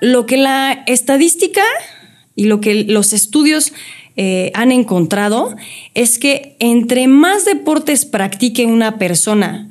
Lo 0.00 0.26
que 0.26 0.36
la 0.36 0.82
estadística 0.86 1.62
y 2.34 2.44
lo 2.44 2.60
que 2.60 2.84
los 2.84 3.12
estudios 3.12 3.72
eh, 4.16 4.50
han 4.54 4.72
encontrado 4.72 5.54
es 5.94 6.18
que 6.18 6.56
entre 6.58 7.06
más 7.06 7.44
deportes 7.44 8.04
practique 8.04 8.66
una 8.66 8.98
persona 8.98 9.70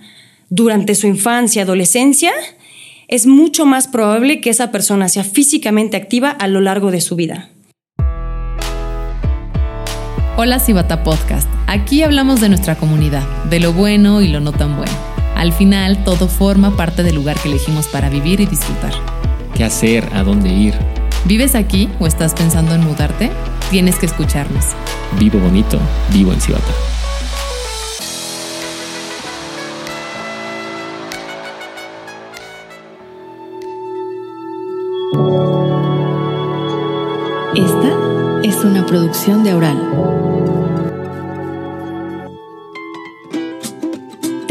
durante 0.50 0.96
su 0.96 1.08
infancia, 1.08 1.64
adolescencia, 1.64 2.32
es 3.08 3.28
mucho 3.28 3.66
más 3.66 3.88
probable 3.88 4.40
que 4.40 4.50
esa 4.50 4.72
persona 4.72 5.10
sea 5.10 5.26
físicamente 5.26 5.98
activa 5.98 6.30
a 6.30 6.48
lo 6.48 6.62
largo 6.62 6.92
de 6.92 7.02
su 7.02 7.16
vida. 7.16 7.50
Hola 10.38 10.60
Cibata 10.60 11.04
Podcast. 11.04 11.48
Aquí 11.68 12.04
hablamos 12.04 12.40
de 12.42 12.50
nuestra 12.50 12.76
comunidad, 12.76 13.28
de 13.50 13.60
lo 13.60 13.74
bueno 13.74 14.22
y 14.22 14.30
lo 14.30 14.40
no 14.40 14.54
tan 14.54 14.78
bueno. 14.78 15.11
Al 15.42 15.54
final, 15.54 16.04
todo 16.04 16.28
forma 16.28 16.78
parte 16.78 17.02
del 17.02 17.16
lugar 17.16 17.36
que 17.40 17.50
elegimos 17.50 17.88
para 17.88 18.10
vivir 18.10 18.42
y 18.42 18.46
disfrutar. 18.46 18.94
¿Qué 19.56 19.64
hacer? 19.64 20.08
¿A 20.14 20.22
dónde 20.22 20.50
ir? 20.50 20.76
¿Vives 21.26 21.56
aquí 21.56 21.90
o 22.00 22.06
estás 22.06 22.36
pensando 22.36 22.76
en 22.76 22.82
mudarte? 22.82 23.32
Tienes 23.72 23.98
que 23.98 24.06
escucharnos. 24.06 24.64
Vivo 25.18 25.40
bonito, 25.40 25.80
vivo 26.14 26.32
en 26.32 26.42
Cibata. 26.42 26.72
Esta 37.56 38.42
es 38.44 38.64
una 38.64 38.86
producción 38.86 39.44
de 39.44 39.50
Aural. 39.50 40.31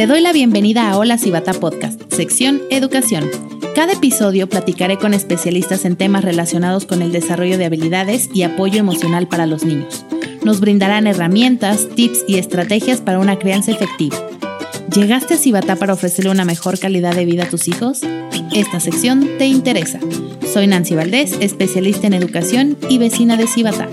Te 0.00 0.06
doy 0.06 0.22
la 0.22 0.32
bienvenida 0.32 0.88
a 0.88 0.96
Hola 0.96 1.18
Cibata 1.18 1.52
Podcast, 1.52 2.00
sección 2.10 2.62
Educación. 2.70 3.28
Cada 3.74 3.92
episodio 3.92 4.48
platicaré 4.48 4.96
con 4.96 5.12
especialistas 5.12 5.84
en 5.84 5.96
temas 5.96 6.24
relacionados 6.24 6.86
con 6.86 7.02
el 7.02 7.12
desarrollo 7.12 7.58
de 7.58 7.66
habilidades 7.66 8.30
y 8.32 8.44
apoyo 8.44 8.78
emocional 8.80 9.28
para 9.28 9.44
los 9.44 9.62
niños. 9.62 10.06
Nos 10.42 10.60
brindarán 10.60 11.06
herramientas, 11.06 11.86
tips 11.94 12.24
y 12.26 12.38
estrategias 12.38 13.02
para 13.02 13.18
una 13.18 13.38
crianza 13.38 13.72
efectiva. 13.72 14.16
¿Llegaste 14.90 15.34
a 15.34 15.36
Cibata 15.36 15.76
para 15.76 15.92
ofrecerle 15.92 16.30
una 16.30 16.46
mejor 16.46 16.78
calidad 16.78 17.14
de 17.14 17.26
vida 17.26 17.42
a 17.42 17.50
tus 17.50 17.68
hijos? 17.68 18.00
Esta 18.54 18.80
sección 18.80 19.28
te 19.36 19.48
interesa. 19.48 20.00
Soy 20.50 20.66
Nancy 20.66 20.94
Valdés, 20.94 21.36
especialista 21.40 22.06
en 22.06 22.14
educación 22.14 22.78
y 22.88 22.96
vecina 22.96 23.36
de 23.36 23.46
Cibata. 23.46 23.90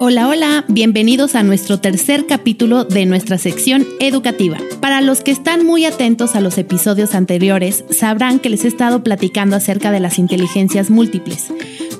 Hola, 0.00 0.28
hola, 0.28 0.64
bienvenidos 0.68 1.34
a 1.34 1.42
nuestro 1.42 1.80
tercer 1.80 2.26
capítulo 2.26 2.84
de 2.84 3.04
nuestra 3.04 3.36
sección 3.36 3.84
educativa. 3.98 4.56
Para 4.80 5.00
los 5.00 5.22
que 5.22 5.32
están 5.32 5.66
muy 5.66 5.86
atentos 5.86 6.36
a 6.36 6.40
los 6.40 6.56
episodios 6.56 7.16
anteriores, 7.16 7.84
sabrán 7.90 8.38
que 8.38 8.48
les 8.48 8.64
he 8.64 8.68
estado 8.68 9.02
platicando 9.02 9.56
acerca 9.56 9.90
de 9.90 9.98
las 9.98 10.20
inteligencias 10.20 10.88
múltiples, 10.88 11.48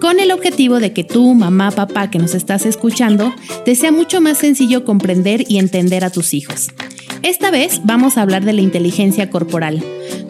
con 0.01 0.21
el 0.21 0.31
objetivo 0.31 0.79
de 0.79 0.93
que 0.93 1.03
tú, 1.03 1.35
mamá, 1.35 1.73
papá 1.73 2.09
que 2.09 2.21
nos 2.21 2.37
estás 2.37 2.67
escuchando, 2.67 3.35
te 3.65 3.75
sea 3.75 3.91
mucho 3.91 4.21
más 4.21 4.39
sencillo 4.39 4.85
comprender 4.85 5.45
y 5.49 5.59
entender 5.59 6.05
a 6.05 6.11
tus 6.11 6.35
hijos. 6.35 6.69
Esta 7.23 7.51
vez 7.51 7.81
vamos 7.85 8.17
a 8.17 8.23
hablar 8.23 8.45
de 8.45 8.53
la 8.53 8.61
inteligencia 8.61 9.29
corporal. 9.29 9.83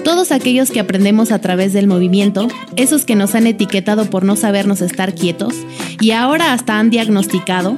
Todos 0.04 0.32
aquellos 0.32 0.70
que 0.70 0.80
aprendemos 0.80 1.32
a 1.32 1.38
través 1.38 1.72
del 1.72 1.86
movimiento, 1.86 2.48
esos 2.76 3.04
que 3.04 3.14
nos 3.14 3.34
han 3.34 3.46
etiquetado 3.46 4.08
por 4.08 4.24
no 4.24 4.36
sabernos 4.36 4.80
estar 4.80 5.14
quietos 5.14 5.54
y 6.00 6.12
ahora 6.12 6.54
hasta 6.54 6.78
han 6.78 6.88
diagnosticado, 6.88 7.76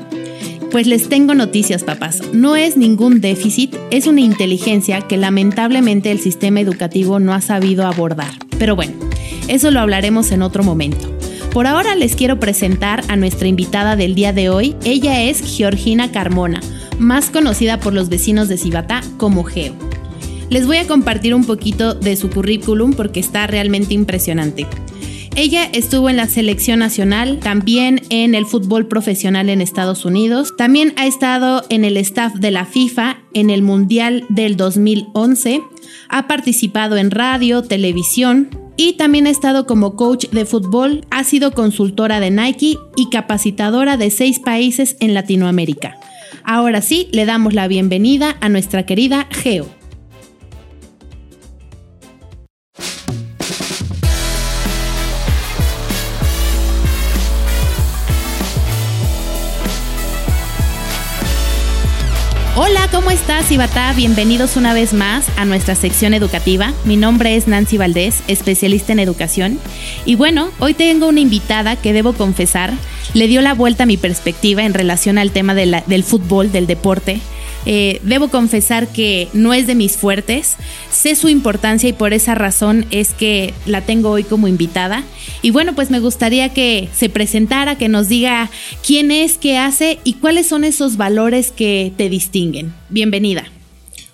pues 0.71 0.87
les 0.87 1.09
tengo 1.09 1.35
noticias, 1.35 1.83
papás. 1.83 2.23
No 2.33 2.55
es 2.55 2.77
ningún 2.77 3.21
déficit, 3.21 3.75
es 3.91 4.07
una 4.07 4.21
inteligencia 4.21 5.01
que 5.03 5.17
lamentablemente 5.17 6.13
el 6.13 6.21
sistema 6.21 6.61
educativo 6.61 7.19
no 7.19 7.35
ha 7.35 7.41
sabido 7.41 7.87
abordar. 7.87 8.31
Pero 8.59 8.77
bueno, 8.77 8.93
eso 9.49 9.73
lo 9.73 9.81
hablaremos 9.81 10.31
en 10.31 10.43
otro 10.43 10.63
momento. 10.63 11.20
Por 11.53 11.67
ahora 11.67 11.97
les 11.97 12.15
quiero 12.15 12.39
presentar 12.39 13.03
a 13.09 13.17
nuestra 13.17 13.49
invitada 13.49 13.97
del 13.97 14.15
día 14.15 14.33
de 14.33 14.51
hoy. 14.51 14.77
Ella 14.85 15.25
es 15.25 15.57
Georgina 15.57 16.13
Carmona, 16.13 16.61
más 17.01 17.29
conocida 17.29 17.81
por 17.81 17.93
los 17.93 18.09
vecinos 18.09 18.47
de 18.49 18.57
Cibatá 18.57 19.01
como 19.17 19.43
Geo. 19.43 19.75
Les 20.49 20.69
voy 20.69 20.77
a 20.77 20.87
compartir 20.87 21.35
un 21.35 21.45
poquito 21.45 21.95
de 21.95 22.15
su 22.15 22.31
currículum 22.31 22.93
porque 22.93 23.19
está 23.19 23.49
realmente 23.49 23.95
impresionante. 23.95 24.65
Ella 25.35 25.69
estuvo 25.73 26.09
en 26.09 26.17
la 26.17 26.29
selección 26.29 26.79
nacional, 26.79 27.41
también 27.41 28.03
en 28.11 28.37
el 28.37 28.47
fútbol 28.47 28.87
profesional 28.87 29.49
en 29.49 29.61
Estados 29.61 30.05
Unidos, 30.05 30.55
también 30.57 30.93
ha 30.97 31.07
estado 31.07 31.65
en 31.69 31.85
el 31.85 31.97
staff 31.97 32.35
de 32.35 32.51
la 32.53 32.65
FIFA 32.65 33.19
en 33.33 33.51
el 33.51 33.63
Mundial 33.63 34.25
del 34.29 34.57
2011, 34.57 35.63
ha 36.09 36.27
participado 36.29 36.97
en 36.97 37.11
radio, 37.11 37.63
televisión 37.63 38.70
y 38.83 38.95
también 38.95 39.27
ha 39.27 39.31
estado 39.31 39.67
como 39.67 39.95
coach 39.95 40.31
de 40.31 40.47
fútbol, 40.47 41.05
ha 41.11 41.23
sido 41.23 41.53
consultora 41.53 42.19
de 42.19 42.31
Nike 42.31 42.79
y 42.97 43.11
capacitadora 43.11 43.99
de 43.99 44.09
seis 44.09 44.39
países 44.39 44.97
en 45.01 45.13
Latinoamérica. 45.13 45.99
Ahora 46.45 46.81
sí, 46.81 47.07
le 47.13 47.27
damos 47.27 47.53
la 47.53 47.69
bienvenida 47.69 48.39
a 48.41 48.49
nuestra 48.49 48.87
querida 48.87 49.27
Geo. 49.33 49.80
Hola, 62.63 62.89
¿cómo 62.93 63.11
estás, 63.11 63.51
Ibatá? 63.51 63.91
Bienvenidos 63.95 64.59
una 64.59 64.75
vez 64.75 64.93
más 64.93 65.27
a 65.39 65.47
nuestra 65.47 65.75
sección 65.75 66.13
educativa. 66.13 66.75
Mi 66.85 66.99
nombre 66.99 67.35
es 67.35 67.49
Nancy 67.49 67.79
Valdés, 67.79 68.23
especialista 68.29 68.93
en 68.93 68.99
educación. 68.99 69.59
Y 70.05 70.15
bueno, 70.17 70.51
hoy 70.59 70.75
tengo 70.75 71.09
una 71.09 71.21
invitada 71.21 71.77
que 71.77 71.95
debo 71.95 72.13
confesar, 72.13 72.75
le 73.15 73.29
dio 73.29 73.41
la 73.41 73.55
vuelta 73.55 73.85
a 73.85 73.87
mi 73.87 73.97
perspectiva 73.97 74.63
en 74.63 74.75
relación 74.75 75.17
al 75.17 75.31
tema 75.31 75.55
del 75.55 76.05
fútbol, 76.05 76.53
del 76.53 76.67
deporte. 76.67 77.23
Eh, 77.67 78.01
debo 78.05 78.29
confesar 78.29 78.89
que 78.89 79.29
no 79.33 79.53
es 79.53 79.67
de 79.67 79.75
mis 79.75 79.97
fuertes, 79.97 80.57
sé 80.91 81.15
su 81.15 81.29
importancia 81.29 81.89
y 81.89 81.93
por 81.93 82.13
esa 82.13 82.35
razón 82.35 82.87
es 82.91 83.13
que 83.13 83.53
la 83.67 83.83
tengo 83.83 84.11
hoy 84.11 84.25
como 84.25 84.49
invitada. 84.49 85.05
Y 85.43 85.51
bueno, 85.51 85.75
pues 85.75 85.91
me 85.91 86.01
gustaría 86.01 86.51
que 86.51 86.89
se 86.95 87.09
presentara, 87.09 87.77
que 87.77 87.89
nos 87.89 88.09
diga 88.09 88.51
quién 88.87 89.11
es, 89.11 89.37
qué 89.39 89.59
hace 89.59 89.99
y 90.05 90.15
cuáles 90.15 90.47
son 90.47 90.65
esos 90.65 90.97
valores 90.97 91.53
que 91.53 91.93
te 91.97 92.09
distinguen. 92.09 92.73
Bienvenida. 92.89 93.45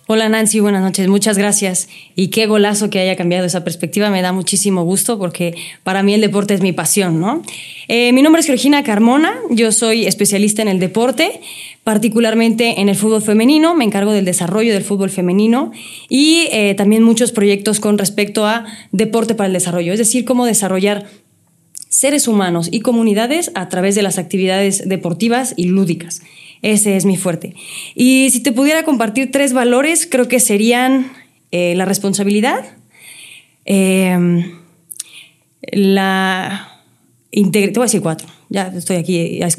Hola 0.09 0.29
Nancy, 0.29 0.61
buenas 0.61 0.83
noches, 0.83 1.09
muchas 1.09 1.37
gracias. 1.37 1.89
Y 2.15 2.29
qué 2.29 2.47
golazo 2.47 2.91
que 2.91 3.01
haya 3.01 3.17
cambiado 3.17 3.45
esa 3.45 3.65
perspectiva, 3.65 4.09
me 4.09 4.23
da 4.23 4.33
muchísimo 4.33 4.85
gusto 4.85 5.19
porque 5.19 5.57
para 5.83 6.05
mí 6.05 6.15
el 6.15 6.21
deporte 6.21 6.55
es 6.55 6.61
mi 6.61 6.73
pasión, 6.73 7.19
¿no? 7.21 7.43
Eh, 7.89 8.13
mi 8.13 8.23
nombre 8.23 8.39
es 8.39 8.47
Georgina 8.47 8.85
Carmona, 8.85 9.35
yo 9.51 9.73
soy 9.73 10.07
especialista 10.07 10.63
en 10.63 10.69
el 10.69 10.79
deporte, 10.79 11.41
particularmente 11.87 12.81
en 12.81 12.89
el 12.89 12.97
fútbol 12.97 13.23
femenino, 13.23 13.77
me 13.77 13.85
encargo 13.85 14.11
del 14.11 14.25
desarrollo 14.25 14.73
del 14.73 14.83
fútbol 14.83 15.09
femenino 15.09 15.71
y 16.09 16.49
eh, 16.51 16.75
también 16.75 17.05
muchos 17.05 17.31
proyectos 17.31 17.79
con 17.79 17.97
respecto 17.97 18.45
a 18.45 18.65
deporte 18.91 19.37
para 19.37 19.47
el 19.47 19.53
desarrollo, 19.53 19.93
es 19.93 20.01
decir, 20.01 20.25
cómo 20.25 20.47
desarrollar 20.47 21.07
seres 21.89 22.27
humanos 22.27 22.69
y 22.73 22.81
comunidades 22.81 23.53
a 23.55 23.69
través 23.69 23.95
de 23.95 24.03
las 24.03 24.19
actividades 24.19 24.89
deportivas 24.89 25.55
y 25.57 25.67
lúdicas. 25.67 26.23
Ese 26.61 26.97
es 26.97 27.05
mi 27.05 27.17
fuerte. 27.17 27.55
Y 27.95 28.31
si 28.33 28.43
te 28.43 28.51
pudiera 28.51 28.83
compartir 28.83 29.31
tres 29.31 29.53
valores, 29.53 30.09
creo 30.11 30.27
que 30.27 30.41
serían 30.41 31.13
eh, 31.53 31.75
la 31.77 31.85
responsabilidad, 31.85 32.65
em, 33.65 34.59
la 35.71 36.83
integridad, 37.31 37.85
a 37.85 38.01
cuatro, 38.01 38.27
ya 38.49 38.73
estoy 38.77 38.97
aquí, 38.97 39.39
ya 39.39 39.47
es. 39.47 39.57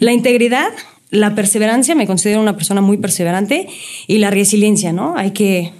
La 0.00 0.12
integridad, 0.12 0.68
la 1.12 1.34
perseverancia, 1.34 1.94
me 1.94 2.06
considero 2.06 2.40
una 2.40 2.56
persona 2.56 2.80
muy 2.80 2.96
perseverante, 2.96 3.68
y 4.06 4.16
la 4.18 4.30
resiliencia, 4.30 4.94
¿no? 4.94 5.14
Hay 5.16 5.32
que, 5.32 5.70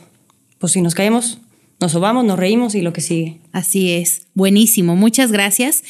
pues 0.58 0.74
si 0.74 0.82
nos 0.82 0.94
caemos, 0.94 1.38
nos 1.80 1.92
sobamos, 1.92 2.24
nos 2.24 2.38
reímos 2.38 2.74
y 2.74 2.82
lo 2.82 2.92
que 2.92 3.00
sigue. 3.00 3.40
Así 3.50 3.90
es, 3.92 4.26
buenísimo, 4.34 4.94
muchas 4.94 5.32
gracias. 5.32 5.82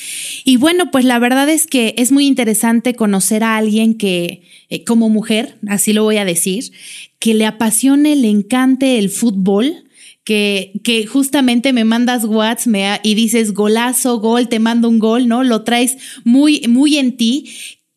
Y 0.45 0.59
bueno, 0.59 0.93
pues 0.93 1.05
la 1.05 1.19
verdad 1.19 1.49
es 1.49 1.67
que 1.67 1.95
es 1.99 2.13
muy 2.13 2.29
interesante 2.29 2.95
conocer 2.95 3.43
a 3.43 3.57
alguien 3.57 3.99
que, 3.99 4.43
eh, 4.71 4.85
como 4.85 5.09
mujer, 5.09 5.59
así 5.69 5.93
lo 5.93 6.05
voy 6.05 6.19
a 6.19 6.25
decir, 6.25 6.73
que 7.19 7.35
le 7.35 7.45
apasione, 7.45 8.15
le 8.15 8.31
encante 8.31 8.99
el 8.99 9.11
fútbol. 9.11 9.85
Que, 10.25 10.81
que 10.85 11.05
justamente 11.05 11.73
me 11.73 11.83
mandas 11.83 12.25
whats 12.25 12.69
me, 12.69 13.01
y 13.03 13.17
dices 13.17 13.53
golazo, 13.55 14.21
gol, 14.21 14.49
te 14.49 14.61
mando 14.61 14.89
un 14.89 15.01
gol, 15.01 15.27
¿no? 15.27 15.43
Lo 15.43 15.65
traes 15.65 15.97
muy, 16.23 16.63
muy 16.69 16.97
en 16.97 17.17
ti. 17.17 17.51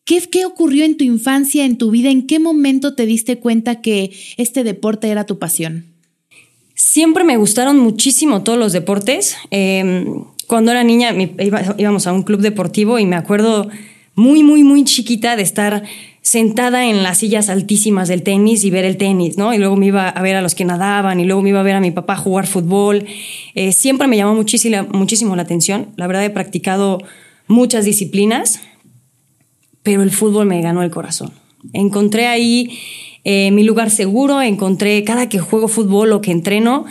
¿Qué, 0.06 0.20
¿Qué 0.20 0.46
ocurrió 0.46 0.84
en 0.84 0.96
tu 0.96 1.04
infancia, 1.04 1.64
en 1.64 1.76
tu 1.76 1.90
vida? 1.90 2.10
¿En 2.10 2.26
qué 2.26 2.38
momento 2.38 2.94
te 2.94 3.04
diste 3.06 3.38
cuenta 3.38 3.82
que 3.82 4.12
este 4.36 4.62
deporte 4.62 5.08
era 5.08 5.26
tu 5.26 5.38
pasión? 5.38 5.84
Siempre 6.76 7.24
me 7.24 7.36
gustaron 7.36 7.78
muchísimo 7.78 8.42
todos 8.44 8.58
los 8.58 8.72
deportes. 8.72 9.36
Em, 9.50 10.22
cuando 10.46 10.70
era 10.70 10.84
niña 10.84 11.12
íbamos 11.76 12.06
a 12.06 12.12
un 12.12 12.22
club 12.22 12.40
deportivo 12.40 13.00
y 13.00 13.04
me 13.04 13.16
acuerdo 13.16 13.68
muy, 14.14 14.44
muy, 14.44 14.62
muy 14.62 14.84
chiquita 14.84 15.34
de 15.34 15.42
estar 15.42 15.82
sentada 16.22 16.86
en 16.86 17.02
las 17.02 17.18
sillas 17.18 17.48
altísimas 17.48 18.06
del 18.06 18.22
tenis 18.22 18.62
y 18.62 18.70
ver 18.70 18.84
el 18.84 18.98
tenis, 18.98 19.36
¿no? 19.36 19.54
Y 19.54 19.58
luego 19.58 19.74
me 19.74 19.86
iba 19.86 20.08
a 20.08 20.22
ver 20.22 20.36
a 20.36 20.42
los 20.42 20.54
que 20.54 20.64
nadaban 20.64 21.18
y 21.18 21.24
luego 21.24 21.42
me 21.42 21.48
iba 21.48 21.60
a 21.60 21.64
ver 21.64 21.74
a 21.74 21.80
mi 21.80 21.90
papá 21.90 22.16
jugar 22.16 22.46
fútbol. 22.46 23.06
Eh, 23.54 23.72
siempre 23.72 24.06
me 24.06 24.16
llamó 24.16 24.34
muchísimo, 24.34 24.86
muchísimo 24.92 25.34
la 25.34 25.42
atención. 25.42 25.88
La 25.96 26.06
verdad 26.06 26.24
he 26.24 26.30
practicado 26.30 27.02
muchas 27.48 27.84
disciplinas, 27.84 28.60
pero 29.86 30.02
el 30.02 30.10
fútbol 30.10 30.46
me 30.46 30.60
ganó 30.62 30.82
el 30.82 30.90
corazón. 30.90 31.30
Encontré 31.72 32.26
ahí 32.26 32.76
eh, 33.22 33.52
mi 33.52 33.62
lugar 33.62 33.88
seguro, 33.88 34.42
encontré 34.42 35.04
cada 35.04 35.28
que 35.28 35.38
juego 35.38 35.68
fútbol 35.68 36.10
o 36.10 36.20
que 36.20 36.32
entreno, 36.32 36.86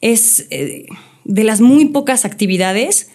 es 0.00 0.46
eh, 0.50 0.86
de 1.24 1.42
las 1.42 1.60
muy 1.60 1.86
pocas 1.86 2.24
actividades 2.24 3.10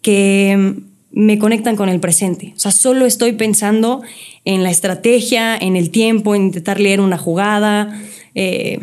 que 0.00 0.74
me 1.12 1.38
conectan 1.38 1.76
con 1.76 1.90
el 1.90 2.00
presente. 2.00 2.54
O 2.56 2.58
sea, 2.58 2.72
solo 2.72 3.06
estoy 3.06 3.34
pensando 3.34 4.02
en 4.44 4.64
la 4.64 4.72
estrategia, 4.72 5.56
en 5.56 5.76
el 5.76 5.90
tiempo, 5.90 6.34
en 6.34 6.46
intentar 6.46 6.80
leer 6.80 7.00
una 7.00 7.18
jugada. 7.18 8.02
Eh, 8.34 8.80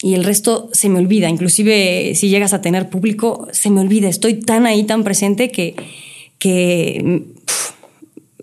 y 0.00 0.14
el 0.14 0.24
resto 0.24 0.70
se 0.72 0.88
me 0.88 0.98
olvida. 0.98 1.28
Inclusive 1.28 2.14
si 2.14 2.30
llegas 2.30 2.54
a 2.54 2.62
tener 2.62 2.88
público, 2.88 3.48
se 3.52 3.68
me 3.68 3.82
olvida. 3.82 4.08
Estoy 4.08 4.40
tan 4.40 4.64
ahí, 4.64 4.84
tan 4.84 5.04
presente 5.04 5.50
que, 5.50 5.76
que 6.38 7.26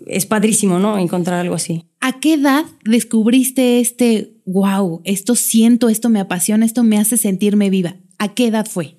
es 0.08 0.26
padrísimo, 0.26 0.78
¿no? 0.78 0.98
Encontrar 0.98 1.40
algo 1.40 1.54
así. 1.54 1.84
¿A 2.00 2.20
qué 2.20 2.34
edad 2.34 2.64
descubriste 2.84 3.80
este, 3.80 4.32
wow, 4.46 5.00
esto 5.04 5.34
siento, 5.34 5.88
esto 5.88 6.08
me 6.08 6.20
apasiona, 6.20 6.64
esto 6.64 6.82
me 6.82 6.98
hace 6.98 7.16
sentirme 7.16 7.70
viva? 7.70 7.96
¿A 8.18 8.34
qué 8.34 8.46
edad 8.46 8.66
fue? 8.66 8.96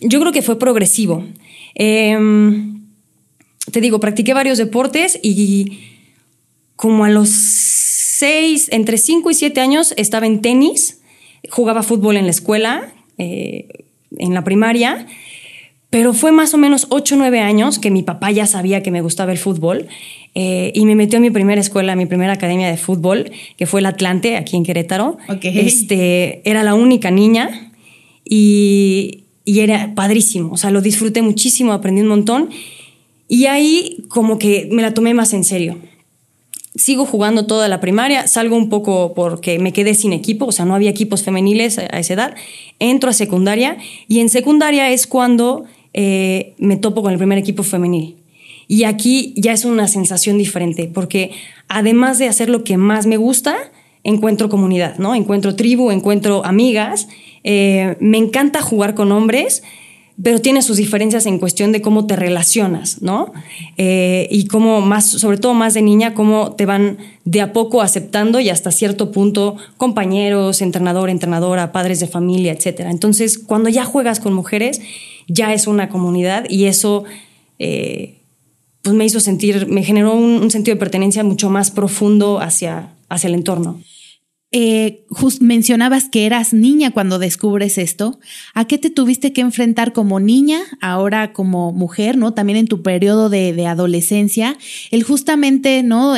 Yo 0.00 0.20
creo 0.20 0.32
que 0.32 0.42
fue 0.42 0.58
progresivo. 0.58 1.24
Em, 1.74 2.86
te 3.70 3.80
digo, 3.80 4.00
practiqué 4.00 4.34
varios 4.34 4.58
deportes 4.58 5.18
y 5.22 5.78
como 6.76 7.04
a 7.04 7.10
los 7.10 7.30
seis, 7.30 8.68
entre 8.72 8.98
cinco 8.98 9.30
y 9.30 9.34
siete 9.34 9.60
años 9.60 9.94
estaba 9.96 10.26
en 10.26 10.40
tenis, 10.40 11.00
jugaba 11.50 11.82
fútbol 11.82 12.16
en 12.16 12.24
la 12.24 12.30
escuela, 12.30 12.92
eh, 13.18 13.68
en 14.18 14.34
la 14.34 14.44
primaria, 14.44 15.06
pero 15.92 16.14
fue 16.14 16.32
más 16.32 16.54
o 16.54 16.56
menos 16.56 16.86
ocho 16.88 17.16
o 17.16 17.18
nueve 17.18 17.40
años 17.40 17.78
que 17.78 17.90
mi 17.90 18.02
papá 18.02 18.30
ya 18.30 18.46
sabía 18.46 18.82
que 18.82 18.90
me 18.90 19.02
gustaba 19.02 19.30
el 19.30 19.36
fútbol 19.36 19.88
eh, 20.34 20.72
y 20.74 20.86
me 20.86 20.94
metió 20.94 21.18
a 21.18 21.20
mi 21.20 21.28
primera 21.28 21.60
escuela, 21.60 21.92
a 21.92 21.96
mi 21.96 22.06
primera 22.06 22.32
academia 22.32 22.66
de 22.68 22.78
fútbol, 22.78 23.30
que 23.58 23.66
fue 23.66 23.80
el 23.80 23.86
Atlante, 23.86 24.38
aquí 24.38 24.56
en 24.56 24.64
Querétaro. 24.64 25.18
Este, 25.42 26.40
era 26.48 26.62
la 26.62 26.74
única 26.74 27.10
niña 27.10 27.72
y, 28.24 29.24
y 29.44 29.60
era 29.60 29.94
padrísimo, 29.94 30.52
o 30.52 30.56
sea, 30.56 30.70
lo 30.70 30.80
disfruté 30.80 31.20
muchísimo, 31.20 31.74
aprendí 31.74 32.00
un 32.00 32.08
montón 32.08 32.48
y 33.28 33.44
ahí 33.44 33.98
como 34.08 34.38
que 34.38 34.70
me 34.72 34.80
la 34.80 34.94
tomé 34.94 35.12
más 35.12 35.34
en 35.34 35.44
serio. 35.44 35.76
Sigo 36.74 37.04
jugando 37.04 37.44
toda 37.44 37.68
la 37.68 37.80
primaria, 37.80 38.28
salgo 38.28 38.56
un 38.56 38.70
poco 38.70 39.12
porque 39.14 39.58
me 39.58 39.74
quedé 39.74 39.94
sin 39.94 40.14
equipo, 40.14 40.46
o 40.46 40.52
sea, 40.52 40.64
no 40.64 40.74
había 40.74 40.88
equipos 40.88 41.22
femeniles 41.22 41.76
a 41.76 41.98
esa 41.98 42.14
edad, 42.14 42.34
entro 42.78 43.10
a 43.10 43.12
secundaria 43.12 43.76
y 44.08 44.20
en 44.20 44.30
secundaria 44.30 44.90
es 44.90 45.06
cuando 45.06 45.66
eh, 45.94 46.54
me 46.58 46.76
topo 46.76 47.02
con 47.02 47.12
el 47.12 47.18
primer 47.18 47.38
equipo 47.38 47.62
femenil. 47.62 48.16
Y 48.68 48.84
aquí 48.84 49.34
ya 49.36 49.52
es 49.52 49.64
una 49.64 49.88
sensación 49.88 50.38
diferente, 50.38 50.90
porque 50.92 51.32
además 51.68 52.18
de 52.18 52.28
hacer 52.28 52.48
lo 52.48 52.64
que 52.64 52.76
más 52.76 53.06
me 53.06 53.16
gusta, 53.16 53.56
encuentro 54.04 54.48
comunidad, 54.48 54.98
¿no? 54.98 55.14
Encuentro 55.14 55.54
tribu, 55.54 55.90
encuentro 55.90 56.44
amigas 56.44 57.08
eh, 57.44 57.96
me 58.00 58.18
encanta 58.18 58.62
jugar 58.62 58.94
con 58.94 59.12
hombres, 59.12 59.62
pero 60.22 60.40
tiene 60.40 60.62
sus 60.62 60.76
diferencias 60.76 61.26
en 61.26 61.38
cuestión 61.38 61.72
de 61.72 61.80
cómo 61.80 62.06
te 62.06 62.16
relacionas, 62.16 63.02
¿no? 63.02 63.32
Eh, 63.76 64.28
y 64.30 64.46
cómo 64.46 64.80
más, 64.80 65.06
sobre 65.06 65.38
todo 65.38 65.54
más 65.54 65.74
de 65.74 65.82
niña, 65.82 66.14
cómo 66.14 66.52
te 66.52 66.66
van 66.66 66.98
de 67.24 67.40
a 67.40 67.52
poco 67.52 67.82
aceptando 67.82 68.38
y 68.38 68.50
hasta 68.50 68.70
cierto 68.70 69.10
punto 69.10 69.56
compañeros, 69.78 70.60
entrenador, 70.60 71.10
entrenadora, 71.10 71.72
padres 71.72 71.98
de 71.98 72.06
familia, 72.06 72.52
etc. 72.52 72.80
Entonces, 72.90 73.38
cuando 73.38 73.68
ya 73.68 73.84
juegas 73.84 74.20
con 74.20 74.34
mujeres, 74.34 74.80
ya 75.28 75.52
es 75.52 75.66
una 75.66 75.88
comunidad 75.88 76.44
y 76.48 76.66
eso... 76.66 77.04
Eh, 77.58 78.18
pues 78.82 78.96
me 78.96 79.04
hizo 79.04 79.20
sentir, 79.20 79.68
me 79.68 79.84
generó 79.84 80.12
un, 80.12 80.42
un, 80.42 80.50
sentido 80.50 80.74
de 80.74 80.80
pertenencia 80.80 81.22
mucho 81.22 81.48
más 81.48 81.70
profundo 81.70 82.40
hacia, 82.40 82.92
hacia 83.08 83.28
el 83.28 83.34
entorno. 83.34 83.80
Eh, 84.54 85.06
mencionabas 85.40 86.10
que 86.10 86.26
eras 86.26 86.52
niña 86.52 86.90
cuando 86.90 87.18
descubres 87.18 87.78
esto. 87.78 88.20
¿A 88.52 88.66
qué 88.66 88.76
te 88.76 88.90
tuviste 88.90 89.32
que 89.32 89.40
enfrentar 89.40 89.94
como 89.94 90.20
niña, 90.20 90.60
ahora 90.82 91.32
como 91.32 91.72
mujer, 91.72 92.18
¿no? 92.18 92.34
También 92.34 92.58
en 92.58 92.66
tu 92.66 92.82
periodo 92.82 93.30
de, 93.30 93.66
adolescencia, 93.66 94.58
el 94.90 95.04
justamente, 95.04 95.82
¿no? 95.82 96.16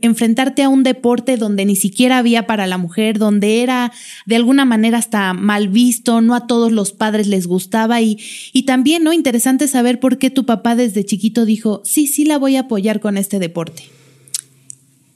enfrentarte 0.00 0.62
a 0.62 0.68
un 0.68 0.84
deporte 0.84 1.36
donde 1.36 1.64
ni 1.64 1.74
siquiera 1.74 2.18
había 2.18 2.46
para 2.46 2.68
la 2.68 2.78
mujer, 2.78 3.18
donde 3.18 3.62
era 3.62 3.92
de 4.26 4.36
alguna 4.36 4.64
manera 4.64 4.98
hasta 4.98 5.32
mal 5.32 5.68
visto, 5.68 6.20
no 6.20 6.36
a 6.36 6.46
todos 6.46 6.70
los 6.70 6.92
padres 6.92 7.26
les 7.26 7.48
gustaba 7.48 8.00
y, 8.00 8.18
y 8.52 8.62
también, 8.62 9.02
¿no? 9.02 9.12
Interesante 9.12 9.66
saber 9.66 9.98
por 9.98 10.18
qué 10.18 10.30
tu 10.30 10.46
papá 10.46 10.76
desde 10.76 11.04
chiquito 11.04 11.44
dijo, 11.44 11.82
sí, 11.84 12.06
sí 12.06 12.24
la 12.24 12.38
voy 12.38 12.54
a 12.54 12.60
apoyar 12.60 13.00
con 13.00 13.18
este 13.18 13.40
deporte. 13.40 13.82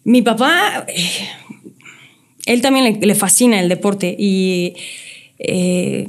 Mi 0.07 0.23
papá, 0.23 0.87
él 2.47 2.63
también 2.63 2.99
le, 3.01 3.15
fascina 3.15 3.61
el 3.61 3.69
deporte 3.69 4.17
y, 4.19 4.75
eh, 5.39 6.09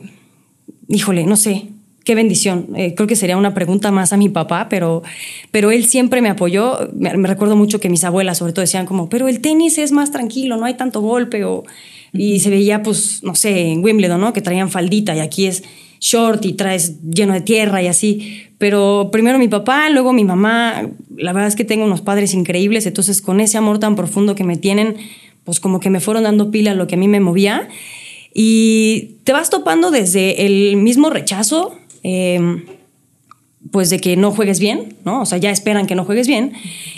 híjole, 0.88 1.26
no 1.26 1.36
sé, 1.36 1.66
qué 2.08 2.16
bendición. 2.16 2.68
Eh, 2.78 2.94
creo 2.96 3.06
que 3.06 3.18
sería 3.18 3.36
una 3.36 3.54
pregunta 3.54 3.92
más 3.92 4.14
a 4.14 4.18
mi 4.18 4.30
papá, 4.30 4.70
pero, 4.70 5.04
pero 5.52 5.72
él 5.72 5.86
siempre 5.86 6.22
me 6.22 6.30
apoyó. 6.30 6.90
Me, 6.94 7.12
recuerdo 7.28 7.58
mucho 7.58 7.82
que 7.82 7.90
mis 7.90 8.06
abuelas 8.06 8.38
sobre 8.38 8.54
todo 8.54 8.62
decían 8.62 8.86
como, 8.86 9.10
pero 9.10 9.28
el 9.28 9.42
tenis 9.42 9.78
es 9.78 9.92
más 9.92 10.12
tranquilo, 10.12 10.56
no 10.56 10.66
hay 10.66 10.76
tanto 10.76 11.02
golpe. 11.02 11.44
O, 11.44 11.66
y 12.14 12.40
se 12.40 12.50
veía, 12.50 12.82
pues, 12.82 13.24
no 13.24 13.36
sé, 13.36 13.72
en 13.72 13.84
Wimbledon, 13.84 14.22
¿no? 14.22 14.32
Que 14.32 14.42
traían 14.42 14.70
faldita 14.72 15.16
y 15.16 15.20
aquí 15.20 15.48
es 15.48 15.64
short 16.00 16.46
y 16.46 16.54
traes 16.54 17.02
lleno 17.02 17.34
de 17.34 17.42
tierra 17.42 17.82
y 17.82 17.88
así. 17.88 18.44
Pero 18.58 19.10
primero 19.12 19.38
mi 19.38 19.48
papá, 19.48 19.90
luego 19.90 20.14
mi 20.14 20.24
mamá. 20.24 20.90
La 21.18 21.34
verdad 21.34 21.50
es 21.50 21.56
que 21.56 21.66
tengo 21.66 21.84
unos 21.84 22.02
padres 22.02 22.34
increíbles, 22.34 22.86
entonces 22.86 23.22
con 23.22 23.40
ese 23.40 23.58
amor 23.58 23.80
tan 23.80 23.96
profundo 23.96 24.34
que 24.36 24.44
me 24.44 24.56
tienen, 24.56 24.96
pues 25.48 25.62
como 25.62 25.80
que 25.80 25.90
me 25.90 26.02
fueron 26.02 26.24
dando 26.24 26.52
pila 26.52 26.74
lo 26.74 26.88
que 26.88 26.96
a 26.96 26.98
mí 26.98 27.08
me 27.08 27.22
movía. 27.22 27.70
Y 28.34 29.16
te 29.24 29.32
vas 29.32 29.50
topando 29.50 29.92
desde 29.92 30.46
el 30.46 30.76
mismo 30.76 31.10
rechazo, 31.10 31.80
em, 32.04 32.66
pues 33.72 33.90
de 33.90 34.00
que 34.00 34.18
no 34.18 34.32
juegues 34.32 34.60
bien, 34.60 34.98
¿no? 35.06 35.22
O 35.22 35.26
sea, 35.26 35.38
ya 35.38 35.50
esperan 35.50 35.88
que 35.88 35.96
no 35.96 36.04
juegues 36.04 36.28
bien. 36.28 36.52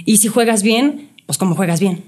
Y 0.03 0.17
si 0.17 0.29
juegas 0.29 0.63
bien, 0.63 1.09
pues 1.27 1.37
como 1.37 1.53
juegas 1.53 1.79
bien, 1.79 2.03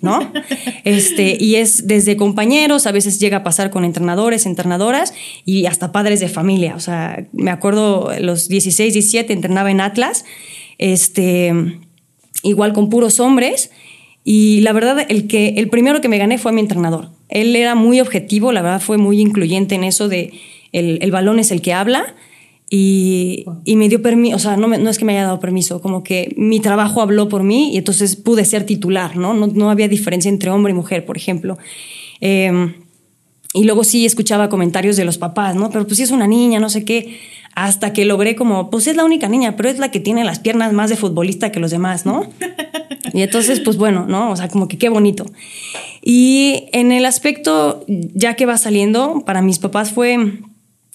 ¿no? 0.00 0.32
Este, 0.84 1.36
y 1.40 1.56
es 1.56 1.88
desde 1.88 2.16
compañeros, 2.16 2.86
a 2.86 2.92
veces 2.92 3.18
llega 3.18 3.38
a 3.38 3.42
pasar 3.42 3.70
con 3.70 3.84
entrenadores, 3.84 4.46
entrenadoras 4.46 5.12
y 5.44 5.66
hasta 5.66 5.90
padres 5.90 6.20
de 6.20 6.28
familia. 6.28 6.76
O 6.76 6.80
sea, 6.80 7.26
me 7.32 7.50
acuerdo 7.50 8.12
los 8.20 8.46
16, 8.46 8.92
17 8.92 9.32
entrenaba 9.32 9.72
en 9.72 9.80
Atlas, 9.80 10.24
este, 10.78 11.80
igual 12.44 12.74
con 12.74 12.90
puros 12.90 13.18
hombres 13.18 13.72
y 14.32 14.60
la 14.60 14.72
verdad, 14.72 15.04
el, 15.08 15.26
que, 15.26 15.54
el 15.56 15.68
primero 15.68 16.00
que 16.00 16.08
me 16.08 16.16
gané 16.16 16.38
fue 16.38 16.52
mi 16.52 16.60
entrenador. 16.60 17.08
Él 17.28 17.56
era 17.56 17.74
muy 17.74 18.00
objetivo, 18.00 18.52
la 18.52 18.62
verdad 18.62 18.80
fue 18.80 18.96
muy 18.96 19.20
incluyente 19.20 19.74
en 19.74 19.82
eso 19.82 20.08
de 20.08 20.32
el, 20.70 21.10
balón 21.10 21.40
es 21.40 21.50
el 21.50 21.60
que 21.62 21.72
habla. 21.72 22.14
Y, 22.70 23.44
me 23.66 23.88
dio 23.88 24.00
permiso, 24.02 24.36
o 24.36 24.38
sea, 24.38 24.56
no, 24.56 24.68
no, 24.68 24.88
es 24.88 24.98
que 24.98 25.04
me 25.04 25.14
haya 25.14 25.24
dado 25.24 25.40
permiso, 25.40 25.82
como 25.82 26.04
que 26.04 26.32
mi 26.36 26.60
trabajo 26.60 27.02
habló 27.02 27.28
por 27.28 27.42
mí 27.42 27.74
y 27.74 27.78
entonces 27.78 28.14
pude 28.14 28.44
ser 28.44 28.64
titular, 28.66 29.16
¿no? 29.16 29.34
No, 29.34 29.68
había 29.68 29.88
diferencia 29.88 30.28
entre 30.28 30.50
hombre 30.50 30.70
y 30.70 30.76
mujer, 30.76 31.04
por 31.04 31.16
ejemplo. 31.16 31.58
Em, 32.20 32.74
y 33.52 33.64
luego 33.64 33.82
sí 33.82 34.06
escuchaba 34.06 34.48
comentarios 34.48 34.96
de 34.96 35.04
los 35.04 35.18
papás, 35.18 35.56
¿no? 35.56 35.70
Pero 35.70 35.88
pues 35.88 35.96
si 35.96 36.04
es 36.04 36.12
una 36.12 36.28
niña, 36.28 36.60
no 36.60 36.70
sé 36.70 36.84
qué. 36.84 37.18
Hasta 37.60 37.92
que 37.92 38.06
logré 38.06 38.36
como, 38.36 38.70
pues 38.70 38.86
es 38.86 38.96
la 38.96 39.04
única 39.04 39.28
niña, 39.28 39.54
pero 39.54 39.68
es 39.68 39.78
la 39.78 39.90
que 39.90 40.00
tiene 40.00 40.24
las 40.24 40.38
piernas 40.38 40.72
más 40.72 40.88
de 40.88 40.96
futbolista 40.96 41.52
que 41.52 41.60
los 41.60 41.70
demás, 41.70 42.06
¿no? 42.06 42.26
Y 43.12 43.22
entonces, 43.22 43.60
pues 43.60 43.76
bueno, 43.76 44.06
¿no? 44.06 44.30
O 44.30 44.36
sea, 44.36 44.48
como 44.48 44.68
que 44.68 44.78
qué 44.78 44.88
bonito. 44.88 45.26
Y 46.02 46.68
en 46.72 46.92
el 46.92 47.04
aspecto, 47.04 47.84
ya 47.88 48.34
que 48.34 48.46
va 48.46 48.56
saliendo, 48.56 49.24
para 49.26 49.42
mis 49.42 49.58
papás 49.58 49.90
fue 49.90 50.16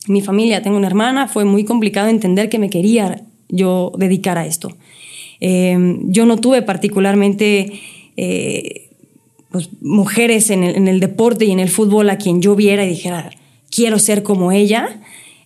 mi 0.08 0.22
familia, 0.22 0.62
tengo 0.62 0.78
una 0.78 0.88
hermana, 0.88 1.28
fue 1.28 1.46
muy 1.46 1.66
complicado 1.66 2.08
entender 2.08 2.48
que 2.48 2.58
me 2.58 2.70
quería 2.70 3.22
yo 3.50 3.92
dedicar 3.98 4.38
a 4.38 4.46
esto. 4.46 4.76
Em, 5.42 6.10
yo 6.12 6.26
no 6.26 6.38
tuve 6.38 6.62
particularmente 6.62 7.80
eh, 8.18 8.90
pues, 9.52 9.70
mujeres 9.82 10.50
en 10.50 10.64
el, 10.64 10.76
en 10.78 10.88
el, 10.88 11.00
deporte 11.00 11.46
y 11.46 11.52
en 11.52 11.60
el 11.60 11.70
fútbol 11.70 12.10
a 12.10 12.18
quien 12.18 12.42
yo 12.42 12.56
viera 12.56 12.86
y 12.86 12.90
dijera, 12.90 13.30
quiero 13.70 14.00
ser 14.00 14.24
como 14.24 14.52
ella. 14.52 15.02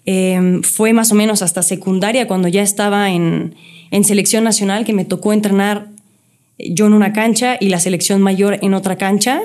Em, 0.05 0.63
fue 0.63 0.93
más 0.93 1.11
o 1.11 1.15
menos 1.15 1.41
hasta 1.41 1.61
secundaria, 1.61 2.27
cuando 2.27 2.47
ya 2.47 2.61
estaba 2.61 3.11
en, 3.11 3.55
en 3.91 4.03
selección 4.03 4.43
nacional, 4.43 4.85
que 4.85 4.93
me 4.93 5.05
tocó 5.05 5.33
entrenar 5.33 5.87
yo 6.57 6.87
en 6.87 6.93
una 6.93 7.13
cancha 7.13 7.57
y 7.59 7.69
la 7.69 7.79
selección 7.79 8.21
mayor 8.21 8.59
en 8.61 8.73
otra 8.73 8.97
cancha. 8.97 9.41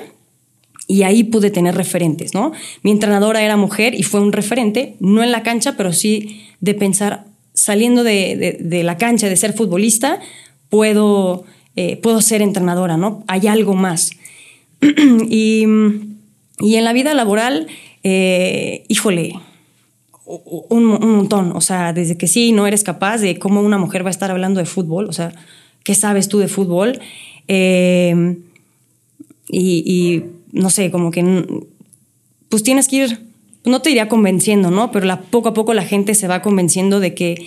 Y 0.87 1.03
ahí 1.03 1.25
pude 1.25 1.51
tener 1.51 1.75
referentes, 1.75 2.35
¿no? 2.35 2.53
Mi 2.83 2.91
entrenadora 2.91 3.43
era 3.43 3.57
mujer 3.57 3.95
y 3.95 4.03
fue 4.03 4.21
un 4.21 4.33
referente, 4.33 4.97
no 5.01 5.23
en 5.23 5.33
la 5.33 5.43
cancha, 5.43 5.77
pero 5.79 5.95
sí 5.95 6.43
de 6.61 6.75
pensar, 6.75 7.25
saliendo 7.55 8.05
de, 8.05 8.83
la 8.85 8.99
cancha, 8.99 9.31
de 9.31 9.37
ser 9.37 9.55
futbolista, 9.55 10.21
puedo 10.69 11.45
eh, 11.77 11.97
puedo 11.97 12.21
ser 12.21 12.43
entrenadora, 12.43 12.97
¿no? 12.97 13.25
Hay 13.27 13.47
algo 13.47 13.75
más. 13.75 14.13
y, 15.29 15.65
y, 16.61 16.77
en 16.77 16.85
la 16.85 16.93
vida 16.93 17.15
laboral, 17.15 17.67
eh, 18.03 18.85
híjole, 18.89 19.35
un, 20.25 20.85
montón. 20.85 21.53
O 21.55 21.61
sea, 21.61 21.93
desde 21.93 22.17
que 22.17 22.27
sí, 22.27 22.53
no 22.53 22.67
eres 22.67 22.85
capaz 22.85 23.19
de 23.19 23.39
cómo 23.39 23.61
una 23.61 23.79
mujer 23.79 24.05
va 24.05 24.09
a 24.09 24.11
estar 24.11 24.31
hablando 24.31 24.61
de 24.61 24.67
fútbol, 24.67 25.07
o 25.09 25.13
sea, 25.13 25.33
¿qué 25.83 25.95
sabes 25.95 26.29
tú 26.29 26.39
de 26.39 26.49
fútbol? 26.49 27.01
Eh, 27.49 28.39
y, 29.49 29.83
y, 29.87 30.25
no 30.53 30.71
sé, 30.71 30.91
como 30.91 31.11
que, 31.11 31.47
pues 32.49 32.63
tienes 32.63 32.89
que 32.89 32.97
ir, 32.97 33.21
no 33.65 33.83
te 33.83 33.91
iría 33.91 34.09
convenciendo, 34.09 34.71
¿no? 34.71 34.91
Pero 34.91 35.07
la, 35.07 35.21
poco 35.21 35.49
a 35.49 35.55
poco 35.55 35.75
la 35.75 35.85
gente 35.85 36.15
se 36.15 36.29
va 36.29 36.43
convenciendo 36.43 37.01
de 37.01 37.15
que, 37.15 37.47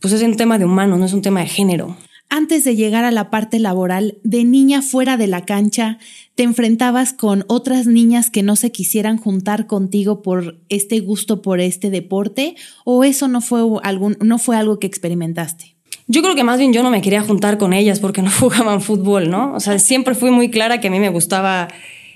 pues 0.00 0.12
es 0.14 0.22
un 0.22 0.36
tema 0.36 0.58
de 0.58 0.64
humano, 0.64 0.96
no 0.96 1.04
es 1.04 1.12
un 1.12 1.22
tema 1.22 1.40
de 1.40 1.46
género 1.46 1.96
antes 2.32 2.64
de 2.64 2.76
llegar 2.76 3.04
a 3.04 3.10
la 3.10 3.28
parte 3.28 3.58
laboral, 3.58 4.16
de 4.24 4.44
niña 4.44 4.80
fuera 4.80 5.18
de 5.18 5.26
la 5.26 5.44
cancha, 5.44 5.98
te 6.34 6.44
enfrentabas 6.44 7.12
con 7.12 7.44
otras 7.46 7.86
niñas 7.86 8.30
que 8.30 8.42
no 8.42 8.56
se 8.56 8.72
quisieran 8.72 9.18
juntar 9.18 9.66
contigo 9.66 10.22
por 10.22 10.56
este 10.70 11.00
gusto 11.00 11.42
por 11.42 11.60
este 11.60 11.90
deporte 11.90 12.56
o 12.86 13.04
eso 13.04 13.28
no 13.28 13.42
fue 13.42 13.60
algún 13.82 14.16
no 14.22 14.38
fue 14.38 14.56
algo 14.56 14.78
que 14.78 14.86
experimentaste? 14.86 15.76
Yo 16.06 16.22
creo 16.22 16.34
que 16.34 16.42
más 16.42 16.58
bien 16.58 16.72
yo 16.72 16.82
no 16.82 16.88
me 16.88 17.02
quería 17.02 17.20
juntar 17.20 17.58
con 17.58 17.74
ellas 17.74 18.00
porque 18.00 18.22
no 18.22 18.30
jugaban 18.40 18.80
fútbol, 18.80 19.28
¿no? 19.28 19.52
O 19.52 19.60
sea, 19.60 19.78
siempre 19.78 20.14
fui 20.14 20.30
muy 20.30 20.50
clara 20.50 20.80
que 20.80 20.88
a 20.88 20.90
mí 20.90 21.00
me 21.00 21.10
gustaba 21.10 21.68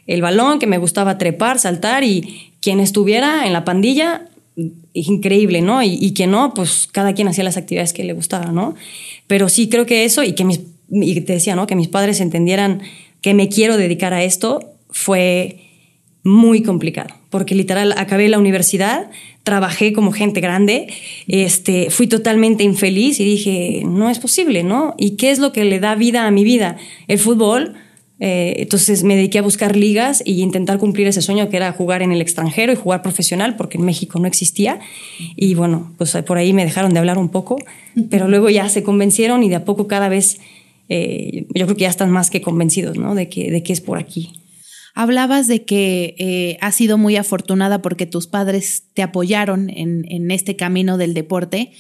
el 0.07 0.23
balón, 0.23 0.59
que 0.59 0.67
me 0.67 0.79
gustaba 0.79 1.19
trepar, 1.19 1.59
saltar 1.59 2.05
y 2.05 2.53
quien 2.61 2.81
estuviera 2.81 3.47
en 3.47 3.53
la 3.53 3.67
pandilla 3.67 4.31
increíble, 4.95 5.61
¿no? 5.61 5.83
Y, 5.83 6.13
que 6.13 6.27
no, 6.27 6.55
pues 6.55 6.89
cada 6.91 7.13
quien 7.13 7.29
hacía 7.29 7.45
las 7.45 7.59
actividades 7.59 7.93
que 7.93 8.05
le 8.05 8.15
gustaban, 8.15 8.55
¿no? 8.55 8.75
Pero 9.27 9.49
sí 9.49 9.69
creo 9.69 9.87
que 9.87 10.05
eso 10.05 10.23
y 10.23 10.35
que 10.35 10.45
mis, 10.45 10.61
y 10.91 11.21
te 11.21 11.35
decía, 11.35 11.57
¿no? 11.57 11.67
Que 11.67 11.77
mis 11.77 11.89
padres 11.89 12.21
entendieran 12.21 12.83
que 13.21 13.35
me 13.35 13.49
quiero 13.49 13.77
dedicar 13.77 14.15
a 14.15 14.23
esto 14.23 14.75
fue 14.91 15.67
muy 16.23 16.63
complicado, 16.63 17.15
porque 17.31 17.55
literal 17.55 17.95
acabé 17.97 18.29
la 18.29 18.39
universidad, 18.39 19.11
trabajé 19.45 19.93
como 19.93 20.11
gente 20.11 20.41
grande, 20.41 20.89
este, 21.29 21.91
fui 21.91 22.09
totalmente 22.09 22.65
infeliz 22.65 23.21
y 23.21 23.25
dije, 23.25 23.83
no 23.85 24.11
es 24.11 24.19
posible, 24.19 24.65
¿no? 24.65 24.95
¿Y 24.99 25.13
qué 25.13 25.31
es 25.31 25.39
lo 25.39 25.53
que 25.53 25.65
le 25.65 25.79
da 25.79 25.95
vida 25.95 26.27
a 26.27 26.33
mi 26.33 26.43
vida? 26.43 26.79
El 27.07 27.21
fútbol, 27.21 27.75
eh, 28.19 28.55
entonces 28.59 29.05
me 29.05 29.15
dediqué 29.15 29.39
a 29.39 29.43
buscar 29.43 29.77
ligas 29.77 30.23
y 30.25 30.41
intentar 30.41 30.79
cumplir 30.79 31.07
ese 31.07 31.21
sueño 31.21 31.49
que 31.51 31.59
era 31.59 31.73
jugar 31.73 32.03
en 32.03 32.13
el 32.13 32.21
extranjero 32.21 32.73
y 32.73 32.77
jugar 32.77 33.03
profesional 33.03 33.57
porque 33.57 33.79
en 33.79 33.85
México 33.85 34.19
no 34.19 34.27
existía. 34.27 34.81
Y 35.37 35.55
bueno, 35.55 35.95
pues 35.99 36.17
por 36.27 36.39
ahí 36.39 36.53
me 36.53 36.65
dejaron 36.65 36.95
de 36.95 36.99
hablar 36.99 37.19
un 37.19 37.29
poco, 37.29 37.59
pero 38.11 38.29
luego 38.29 38.49
ya 38.49 38.69
se 38.69 38.83
convencieron 38.83 39.43
y 39.43 39.49
de 39.49 39.57
a 39.57 39.65
poco 39.65 39.87
cada 39.87 40.09
vez 40.09 40.39
eh, 40.89 41.47
yo 41.55 41.67
creo 41.67 41.77
que 41.77 41.83
ya 41.83 41.89
están 41.89 42.11
más 42.11 42.31
que 42.31 42.41
convencidos 42.41 42.97
¿no? 42.97 43.15
de, 43.15 43.29
que, 43.29 43.51
de 43.51 43.63
que 43.63 43.73
es 43.73 43.81
por 43.81 43.99
aquí. 43.99 44.41
Hablabas 44.95 45.47
de 45.47 45.65
que 45.65 46.15
eh, 46.19 46.57
has 46.63 46.75
sido 46.75 46.97
muy 46.97 47.17
afortunada 47.17 47.83
porque 47.83 48.07
tus 48.07 48.27
padres 48.27 48.85
te 48.95 49.03
apoyaron 49.03 49.69
en, 49.69 50.07
en 50.11 50.31
este 50.31 50.57
camino 50.57 50.97
del 50.97 51.13
deporte. 51.13 51.73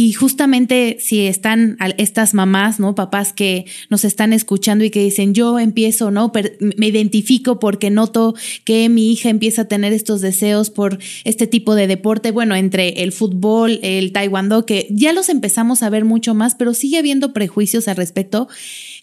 Y 0.00 0.12
justamente 0.12 0.98
si 1.00 1.26
están 1.26 1.76
estas 1.96 2.32
mamás, 2.32 2.78
¿no? 2.78 2.94
Papás 2.94 3.32
que 3.32 3.64
nos 3.90 4.04
están 4.04 4.32
escuchando 4.32 4.84
y 4.84 4.90
que 4.90 5.02
dicen, 5.02 5.34
yo 5.34 5.58
empiezo, 5.58 6.12
¿no? 6.12 6.30
me 6.76 6.86
identifico 6.86 7.58
porque 7.58 7.90
noto 7.90 8.36
que 8.62 8.88
mi 8.88 9.10
hija 9.10 9.28
empieza 9.28 9.62
a 9.62 9.64
tener 9.64 9.92
estos 9.92 10.20
deseos 10.20 10.70
por 10.70 11.00
este 11.24 11.48
tipo 11.48 11.74
de 11.74 11.88
deporte, 11.88 12.30
bueno, 12.30 12.54
entre 12.54 13.02
el 13.02 13.10
fútbol, 13.10 13.80
el 13.82 14.12
taekwondo, 14.12 14.66
que 14.66 14.86
ya 14.88 15.12
los 15.12 15.28
empezamos 15.28 15.82
a 15.82 15.90
ver 15.90 16.04
mucho 16.04 16.32
más, 16.32 16.54
pero 16.54 16.74
sigue 16.74 16.98
habiendo 16.98 17.32
prejuicios 17.32 17.88
al 17.88 17.96
respecto. 17.96 18.46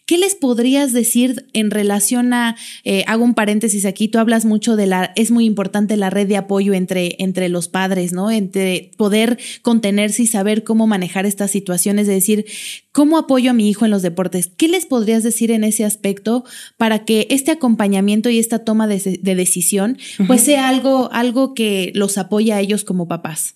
¿Qué 0.06 0.20
les 0.20 0.36
podrías 0.36 0.94
decir 0.94 1.48
en 1.54 1.72
relación 1.72 2.32
a, 2.34 2.56
eh, 2.84 3.04
hago 3.08 3.24
un 3.24 3.34
paréntesis 3.34 3.86
aquí, 3.86 4.08
tú 4.08 4.20
hablas 4.20 4.46
mucho 4.46 4.76
de 4.76 4.86
la, 4.86 5.12
es 5.16 5.32
muy 5.32 5.46
importante 5.46 5.98
la 5.98 6.12
red 6.12 6.28
de 6.28 6.38
apoyo 6.38 6.76
entre, 6.76 7.16
entre 7.18 7.50
los 7.50 7.70
padres, 7.70 8.14
¿no? 8.14 8.30
Entre 8.30 8.92
poder 8.98 9.40
contenerse 9.64 10.22
y 10.22 10.28
saber 10.28 10.64
cómo 10.64 10.86
manejar 10.86 11.26
estas 11.26 11.50
situaciones, 11.50 12.06
de 12.06 12.14
decir, 12.14 12.46
¿cómo 12.92 13.18
apoyo 13.18 13.50
a 13.50 13.54
mi 13.54 13.68
hijo 13.68 13.84
en 13.84 13.90
los 13.90 14.04
deportes? 14.04 14.52
¿Qué 14.56 14.68
les 14.68 14.86
podrías 14.86 15.24
decir 15.24 15.50
en 15.50 15.64
ese 15.64 15.86
aspecto 15.86 16.46
para 16.78 17.04
que 17.04 17.26
este 17.32 17.50
acompañamiento 17.50 18.30
y 18.30 18.38
esta 18.38 18.60
toma 18.60 18.86
de, 18.86 19.20
decisión, 19.24 19.98
pues 20.28 20.42
sea 20.42 20.70
algo, 20.70 21.10
algo 21.14 21.56
que 21.56 21.92
los 21.96 22.20
apoye 22.20 22.54
a 22.54 22.62
ellos 22.62 22.84
como 22.84 23.08
papás? 23.08 23.56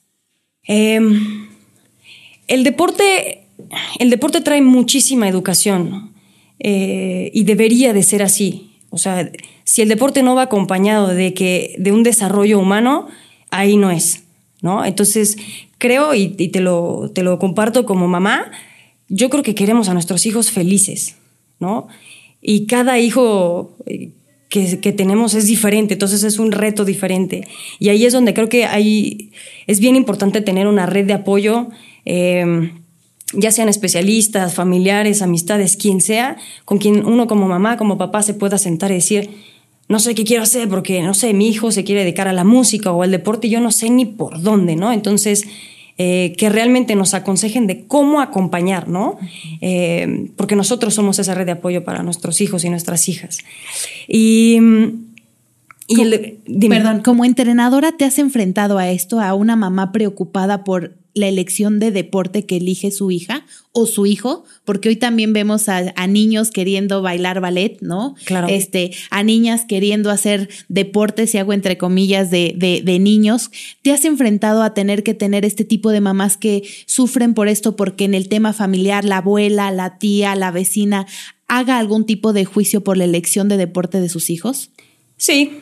Em, 0.63 1.47
el 2.47 2.63
deporte, 2.63 3.45
el 3.99 4.09
deporte 4.09 4.41
trae 4.41 4.63
muchísima 4.63 5.29
educación. 5.29 6.17
Eh, 6.59 7.31
y 7.33 7.43
debería 7.43 7.93
de 7.93 8.03
ser 8.03 8.21
así. 8.21 8.71
O 8.89 8.97
sea, 8.97 9.31
si 9.63 9.81
el 9.81 9.89
deporte 9.89 10.23
no 10.23 10.35
va 10.35 10.43
acompañado 10.43 11.07
de, 11.07 11.33
que, 11.33 11.75
de 11.77 11.91
un 11.91 12.03
desarrollo 12.03 12.59
humano, 12.59 13.07
ahí 13.51 13.77
no 13.77 13.91
es. 13.91 14.23
¿no? 14.61 14.85
Entonces, 14.85 15.37
creo, 15.77 16.13
y, 16.13 16.27
te, 16.29 16.59
lo, 16.59 17.11
te 17.13 17.23
lo 17.23 17.39
comparto 17.39 17.85
como 17.85 18.07
mamá, 18.07 18.51
yo 19.07 19.29
creo 19.29 19.43
que 19.43 19.55
queremos 19.55 19.89
a 19.89 19.93
nuestros 19.93 20.25
hijos 20.25 20.51
felices, 20.51 21.15
¿no? 21.59 21.87
Y 22.41 22.67
cada 22.67 22.99
hijo 22.99 23.75
eh, 23.85 24.11
que, 24.49 24.79
que, 24.79 24.91
tenemos 24.91 25.33
es 25.33 25.47
diferente, 25.47 25.93
entonces 25.93 26.23
es 26.23 26.39
un 26.39 26.51
reto 26.51 26.85
diferente. 26.85 27.47
Y 27.79 27.89
ahí 27.89 28.05
es 28.05 28.13
donde 28.13 28.33
creo 28.33 28.49
que 28.49 28.65
hay, 28.65 29.31
es 29.67 29.79
bien 29.79 29.95
importante 29.95 30.41
tener 30.41 30.67
una 30.67 30.85
red 30.85 31.05
de 31.05 31.13
apoyo. 31.13 31.69
Eh, 32.05 32.71
ya 33.33 33.51
sean 33.51 33.69
especialistas, 33.69 34.55
familiares, 34.55 35.21
amistades, 35.21 35.77
quien 35.77 36.01
sea, 36.01 36.37
con 36.65 36.77
quien 36.79 37.05
uno 37.05 37.27
como 37.27 37.47
mamá, 37.47 37.77
como 37.77 37.97
papá 37.97 38.23
se 38.23 38.33
pueda 38.33 38.57
sentar 38.57 38.91
y 38.91 38.95
decir, 38.95 39.29
no 39.87 39.99
sé 39.99 40.15
qué 40.15 40.23
quiero 40.23 40.43
hacer 40.43 40.69
porque, 40.69 41.01
no 41.01 41.13
sé, 41.13 41.33
mi 41.33 41.47
hijo 41.47 41.71
se 41.71 41.83
quiere 41.83 42.01
dedicar 42.01 42.27
a 42.27 42.33
la 42.33 42.43
música 42.43 42.91
o 42.91 43.03
al 43.03 43.11
deporte 43.11 43.47
y 43.47 43.51
yo 43.51 43.59
no 43.59 43.71
sé 43.71 43.89
ni 43.89 44.05
por 44.05 44.41
dónde, 44.41 44.75
¿no? 44.75 44.91
Entonces, 44.91 45.45
eh, 45.97 46.33
que 46.37 46.49
realmente 46.49 46.95
nos 46.95 47.13
aconsejen 47.13 47.67
de 47.67 47.85
cómo 47.85 48.21
acompañar, 48.21 48.87
¿no? 48.87 49.17
Eh, 49.61 50.31
porque 50.37 50.55
nosotros 50.55 50.93
somos 50.93 51.19
esa 51.19 51.35
red 51.35 51.45
de 51.45 51.51
apoyo 51.53 51.83
para 51.83 52.03
nuestros 52.03 52.39
hijos 52.39 52.63
y 52.63 52.69
nuestras 52.69 53.09
hijas. 53.09 53.39
Y... 54.07 54.59
y 55.87 56.01
el, 56.01 56.39
Perdón, 56.69 57.01
como 57.01 57.25
entrenadora 57.25 57.91
te 57.91 58.05
has 58.05 58.17
enfrentado 58.17 58.77
a 58.77 58.89
esto, 58.89 59.19
a 59.19 59.33
una 59.33 59.55
mamá 59.55 59.91
preocupada 59.91 60.63
por 60.63 60.98
la 61.13 61.27
elección 61.27 61.79
de 61.79 61.91
deporte 61.91 62.45
que 62.45 62.57
elige 62.57 62.91
su 62.91 63.11
hija 63.11 63.45
o 63.71 63.85
su 63.85 64.05
hijo, 64.05 64.45
porque 64.65 64.89
hoy 64.89 64.95
también 64.95 65.33
vemos 65.33 65.69
a, 65.69 65.81
niños 66.07 66.51
queriendo 66.51 67.01
bailar 67.01 67.39
ballet, 67.41 67.77
¿no? 67.81 68.15
Claro. 68.25 68.47
Este, 68.47 68.91
a 69.09 69.23
niñas 69.23 69.65
queriendo 69.67 70.09
hacer 70.11 70.49
deportes, 70.67 71.33
y 71.33 71.37
hago 71.37 71.53
entre 71.53 71.77
comillas, 71.77 72.31
de, 72.31 72.53
de, 72.57 72.99
niños. 72.99 73.51
¿Te 73.81 73.91
has 73.91 74.05
enfrentado 74.05 74.63
a 74.63 74.73
tener 74.73 75.03
que 75.03 75.13
tener 75.13 75.45
este 75.45 75.65
tipo 75.65 75.91
de 75.91 76.01
mamás 76.01 76.37
que 76.37 76.63
sufren 76.85 77.33
por 77.33 77.47
esto 77.47 77.75
porque 77.75 78.05
en 78.05 78.13
el 78.13 78.29
tema 78.29 78.53
familiar 78.53 79.05
la 79.05 79.17
abuela, 79.17 79.71
la 79.71 79.97
tía, 79.97 80.35
la 80.35 80.51
vecina 80.51 81.05
haga 81.47 81.79
algún 81.79 82.05
tipo 82.05 82.33
de 82.33 82.45
juicio 82.45 82.81
por 82.81 82.97
la 82.97 83.05
elección 83.05 83.49
de 83.49 83.57
deporte 83.57 83.99
de 83.99 84.09
sus 84.09 84.29
hijos? 84.29 84.71
Sí, 85.17 85.61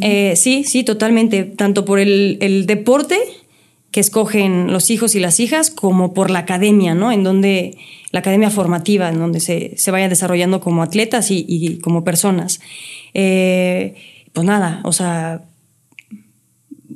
eh, 0.00 0.34
sí, 0.36 0.64
sí, 0.64 0.84
totalmente. 0.84 1.44
Tanto 1.44 1.84
por 1.84 1.98
el, 1.98 2.38
el 2.40 2.66
deporte 2.66 3.18
que 3.90 4.00
escogen 4.00 4.70
los 4.72 4.90
hijos 4.90 5.14
y 5.14 5.20
las 5.20 5.40
hijas, 5.40 5.70
como 5.70 6.12
por 6.12 6.30
la 6.30 6.40
academia, 6.40 6.94
¿no? 6.94 7.10
En 7.10 7.24
donde 7.24 7.76
la 8.10 8.20
academia 8.20 8.50
formativa, 8.50 9.08
en 9.08 9.18
donde 9.18 9.40
se, 9.40 9.76
se 9.76 9.90
vayan 9.90 10.10
desarrollando 10.10 10.60
como 10.60 10.82
atletas 10.82 11.28
y, 11.30 11.78
como 11.82 12.04
personas. 12.04 12.60
Eh, 13.14 13.94
pues 14.32 14.46
nada, 14.46 14.80
o 14.84 14.92
sea, 14.92 15.42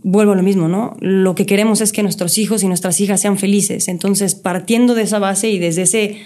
vuelvo 0.02 0.32
a 0.32 0.36
lo 0.36 0.42
mismo, 0.42 0.68
¿no? 0.68 0.96
Lo 1.00 1.34
que 1.34 1.46
queremos 1.46 1.80
es 1.80 1.92
que 1.92 2.02
nuestros 2.02 2.36
hijos 2.38 2.62
y 2.62 2.68
nuestras 2.68 3.00
hijas 3.00 3.20
sean 3.20 3.38
felices. 3.38 3.88
Entonces, 3.88 4.34
partiendo 4.34 4.94
de 4.94 5.02
esa 5.02 5.18
base 5.18 5.48
y 5.48 5.58
desde 5.58 5.82
ese 5.82 6.18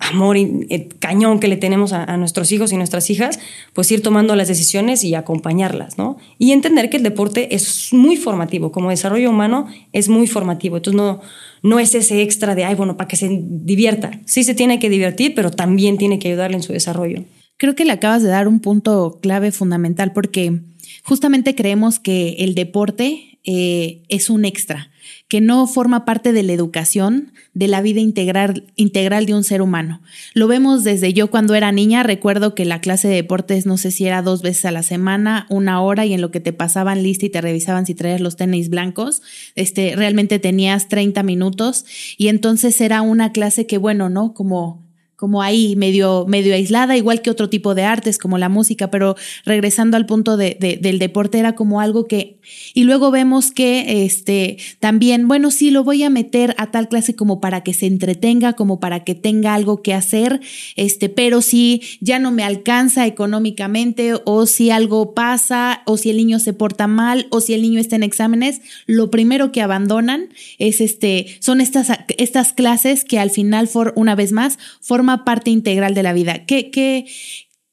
amor 0.00 0.36
y, 0.36 0.66
eh, 0.68 0.88
cañón 0.98 1.38
que 1.40 1.48
le 1.48 1.56
tenemos 1.56 1.92
a, 1.92 2.16
nuestros 2.16 2.50
hijos 2.52 2.72
y 2.72 2.76
nuestras 2.76 3.08
hijas, 3.10 3.38
pues 3.72 3.90
ir 3.90 4.02
tomando 4.02 4.34
las 4.36 4.48
decisiones 4.48 5.04
y 5.04 5.14
acompañarlas, 5.14 5.98
¿no? 5.98 6.16
Y 6.38 6.52
entender 6.52 6.90
que 6.90 6.96
el 6.96 7.02
deporte 7.02 7.54
es 7.54 7.92
muy 7.92 8.16
formativo, 8.16 8.72
como 8.72 8.90
desarrollo 8.90 9.30
humano 9.30 9.66
es 9.92 10.08
muy 10.08 10.26
formativo, 10.26 10.78
entonces 10.78 10.96
no, 10.96 11.20
no 11.62 11.78
es 11.78 11.94
ese 11.94 12.22
extra 12.22 12.54
de, 12.54 12.64
ay, 12.64 12.74
bueno, 12.74 12.96
para 12.96 13.08
que 13.08 13.16
se 13.16 13.28
divierta. 13.30 14.20
Sí 14.24 14.44
se 14.44 14.54
tiene 14.54 14.78
que 14.78 14.90
divertir, 14.90 15.34
pero 15.34 15.50
también 15.50 15.98
tiene 15.98 16.18
que 16.18 16.28
ayudarle 16.28 16.56
en 16.56 16.62
su 16.62 16.72
desarrollo. 16.72 17.24
Creo 17.56 17.74
que 17.74 17.84
le 17.84 17.92
acabas 17.92 18.22
de 18.22 18.28
dar 18.28 18.48
un 18.48 18.60
punto 18.60 19.18
clave 19.22 19.50
fundamental 19.52 20.12
porque 20.12 20.60
justamente 21.04 21.54
creemos 21.54 21.98
que 21.98 22.36
el 22.40 22.54
deporte 22.54 23.38
eh, 23.44 24.02
es 24.08 24.28
un 24.28 24.44
extra 24.44 24.90
que 25.28 25.40
no 25.40 25.66
forma 25.66 26.04
parte 26.04 26.32
de 26.32 26.42
la 26.42 26.52
educación, 26.52 27.32
de 27.54 27.68
la 27.68 27.80
vida 27.82 28.00
integral, 28.00 28.64
integral 28.76 29.26
de 29.26 29.34
un 29.34 29.44
ser 29.44 29.62
humano. 29.62 30.00
Lo 30.34 30.46
vemos 30.48 30.84
desde 30.84 31.12
yo 31.12 31.30
cuando 31.30 31.54
era 31.54 31.72
niña, 31.72 32.02
recuerdo 32.02 32.54
que 32.54 32.64
la 32.64 32.80
clase 32.80 33.08
de 33.08 33.16
deportes 33.16 33.66
no 33.66 33.76
sé 33.76 33.90
si 33.90 34.06
era 34.06 34.22
dos 34.22 34.42
veces 34.42 34.64
a 34.66 34.70
la 34.70 34.82
semana, 34.82 35.46
una 35.50 35.80
hora 35.82 36.06
y 36.06 36.14
en 36.14 36.20
lo 36.20 36.30
que 36.30 36.40
te 36.40 36.52
pasaban 36.52 37.02
lista 37.02 37.26
y 37.26 37.30
te 37.30 37.40
revisaban 37.40 37.86
si 37.86 37.94
traías 37.94 38.20
los 38.20 38.36
tenis 38.36 38.68
blancos, 38.68 39.22
este, 39.54 39.96
realmente 39.96 40.38
tenías 40.38 40.88
30 40.88 41.22
minutos 41.22 41.84
y 42.16 42.28
entonces 42.28 42.80
era 42.80 43.02
una 43.02 43.32
clase 43.32 43.66
que 43.66 43.78
bueno, 43.78 44.08
¿no? 44.08 44.34
Como 44.34 44.85
como 45.16 45.40
ahí, 45.40 45.76
medio, 45.76 46.26
medio 46.28 46.54
aislada, 46.54 46.94
igual 46.94 47.22
que 47.22 47.30
otro 47.30 47.48
tipo 47.48 47.74
de 47.74 47.84
artes 47.84 48.18
como 48.18 48.36
la 48.36 48.50
música, 48.50 48.90
pero 48.90 49.16
regresando 49.46 49.96
al 49.96 50.04
punto 50.04 50.36
de, 50.36 50.78
del 50.80 50.98
deporte 50.98 51.38
era 51.38 51.54
como 51.54 51.80
algo 51.80 52.06
que, 52.06 52.38
y 52.74 52.84
luego 52.84 53.10
vemos 53.10 53.50
que 53.50 54.04
este, 54.04 54.58
también, 54.78 55.26
bueno, 55.26 55.50
sí, 55.50 55.70
lo 55.70 55.84
voy 55.84 56.02
a 56.02 56.10
meter 56.10 56.54
a 56.58 56.70
tal 56.70 56.88
clase 56.88 57.16
como 57.16 57.40
para 57.40 57.62
que 57.62 57.72
se 57.72 57.86
entretenga, 57.86 58.52
como 58.52 58.78
para 58.78 59.04
que 59.04 59.14
tenga 59.14 59.54
algo 59.54 59.80
que 59.80 59.94
hacer, 59.94 60.40
este, 60.76 61.08
pero 61.08 61.40
si 61.40 61.80
ya 62.00 62.18
no 62.18 62.30
me 62.30 62.44
alcanza 62.44 63.06
económicamente 63.06 64.12
o 64.26 64.44
si 64.44 64.70
algo 64.70 65.14
pasa 65.14 65.82
o 65.86 65.96
si 65.96 66.10
el 66.10 66.18
niño 66.18 66.40
se 66.40 66.52
porta 66.52 66.88
mal 66.88 67.26
o 67.30 67.40
si 67.40 67.54
el 67.54 67.62
niño 67.62 67.80
está 67.80 67.96
en 67.96 68.02
exámenes, 68.02 68.60
lo 68.86 69.10
primero 69.10 69.50
que 69.50 69.62
abandonan 69.62 70.28
es 70.58 70.82
este, 70.82 71.38
son 71.40 71.62
estas, 71.62 71.90
estas 72.18 72.52
clases 72.52 73.04
que 73.04 73.18
al 73.18 73.30
final, 73.30 73.66
for, 73.66 73.94
una 73.96 74.14
vez 74.14 74.32
más, 74.32 74.58
forman 74.82 75.05
parte 75.24 75.50
integral 75.50 75.94
de 75.94 76.02
la 76.02 76.12
vida. 76.12 76.44
¿Qué, 76.46 76.70
qué, 76.70 77.06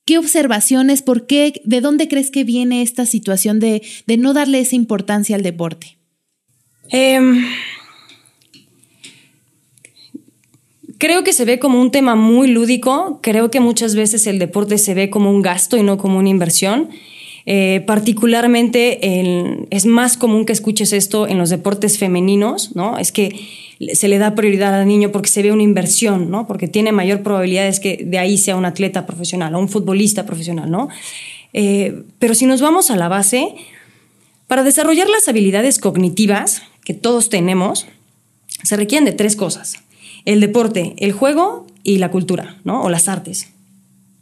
qué 0.06 0.18
observaciones, 0.18 1.02
por 1.02 1.28
qué, 1.28 1.62
de 1.66 1.82
dónde 1.82 2.08
crees 2.08 2.32
que 2.32 2.44
viene 2.44 2.82
esta 2.82 3.06
situación 3.06 3.60
de, 3.60 3.82
de 4.08 4.18
no 4.18 4.34
darle 4.34 4.60
esa 4.60 4.76
importancia 4.76 5.36
al 5.36 5.44
deporte? 5.44 5.98
Em, 6.90 7.46
creo 10.98 11.24
que 11.24 11.34
se 11.34 11.46
ve 11.46 11.60
como 11.60 11.82
un 11.82 11.92
tema 11.92 12.16
muy 12.16 12.48
lúdico, 12.48 13.20
creo 13.22 13.52
que 13.52 13.60
muchas 13.60 13.96
veces 13.96 14.28
el 14.28 14.40
deporte 14.40 14.78
se 14.78 14.94
ve 14.94 15.10
como 15.10 15.32
un 15.32 15.42
gasto 15.42 15.78
y 15.78 15.84
no 15.84 15.98
como 15.98 16.18
una 16.20 16.30
inversión. 16.30 16.90
Eh, 17.46 17.84
particularmente 17.86 19.00
es 19.70 19.86
más 19.86 20.16
común 20.16 20.46
que 20.46 20.54
escuches 20.54 20.94
esto 20.94 21.28
en 21.28 21.38
los 21.38 21.50
deportes 21.50 21.98
femeninos, 21.98 22.74
¿no? 22.76 22.98
Es 22.98 23.12
que 23.12 23.38
se 23.94 24.08
le 24.08 24.18
da 24.18 24.34
prioridad 24.34 24.74
al 24.74 24.88
niño 24.88 25.12
porque 25.12 25.30
se 25.30 25.42
ve 25.44 25.52
una 25.52 25.64
inversión, 25.64 26.32
¿no? 26.32 26.48
Porque 26.48 26.68
tiene 26.68 26.92
mayor 26.92 27.22
probabilidad 27.22 27.70
de 27.70 27.80
que 27.82 28.04
de 28.06 28.18
ahí 28.18 28.38
sea 28.38 28.56
un 28.56 28.66
atleta 28.66 29.06
profesional 29.06 29.54
o 29.56 29.60
un 29.60 29.68
futbolista 29.68 30.26
profesional, 30.26 30.72
¿no? 30.72 30.88
Eh, 31.52 32.04
pero 32.18 32.34
si 32.34 32.46
nos 32.46 32.62
vamos 32.62 32.90
a 32.92 32.96
la 32.96 33.10
base, 33.10 33.54
para 34.48 34.64
desarrollar 34.64 35.10
las 35.10 35.28
habilidades 35.28 35.80
cognitivas 35.80 36.64
que 36.86 36.94
todos 36.94 37.30
tenemos, 37.30 37.88
se 38.64 38.78
requieren 38.78 39.06
de 39.06 39.12
tres 39.12 39.36
cosas. 39.36 39.76
El 40.26 40.40
deporte, 40.40 40.94
el 40.98 41.12
juego 41.12 41.68
y 41.84 41.98
la 41.98 42.10
cultura, 42.10 42.58
¿no? 42.64 42.84
O 42.84 42.90
las 42.90 43.10
artes. 43.10 43.50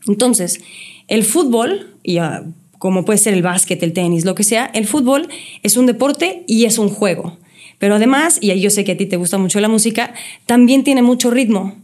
Entonces, 0.07 0.61
el 1.07 1.23
fútbol, 1.23 1.95
y 2.03 2.17
ah, 2.17 2.43
como 2.81 3.05
puede 3.05 3.19
ser 3.19 3.35
el 3.35 3.43
básquet, 3.43 3.83
el 3.83 3.93
tenis, 3.93 4.25
lo 4.25 4.33
que 4.33 4.43
sea, 4.43 4.71
el 4.73 4.87
fútbol 4.87 5.29
es 5.61 5.77
un 5.77 5.85
deporte 5.85 6.43
y 6.47 6.65
es 6.65 6.79
un 6.79 6.89
juego. 6.89 7.37
Pero 7.77 7.93
además, 7.93 8.39
y 8.41 8.59
yo 8.59 8.71
sé 8.71 8.83
que 8.83 8.93
a 8.93 8.97
ti 8.97 9.05
te 9.05 9.17
gusta 9.17 9.37
mucho 9.37 9.59
la 9.59 9.67
música, 9.67 10.15
también 10.47 10.83
tiene 10.83 11.03
mucho 11.03 11.29
ritmo. 11.29 11.75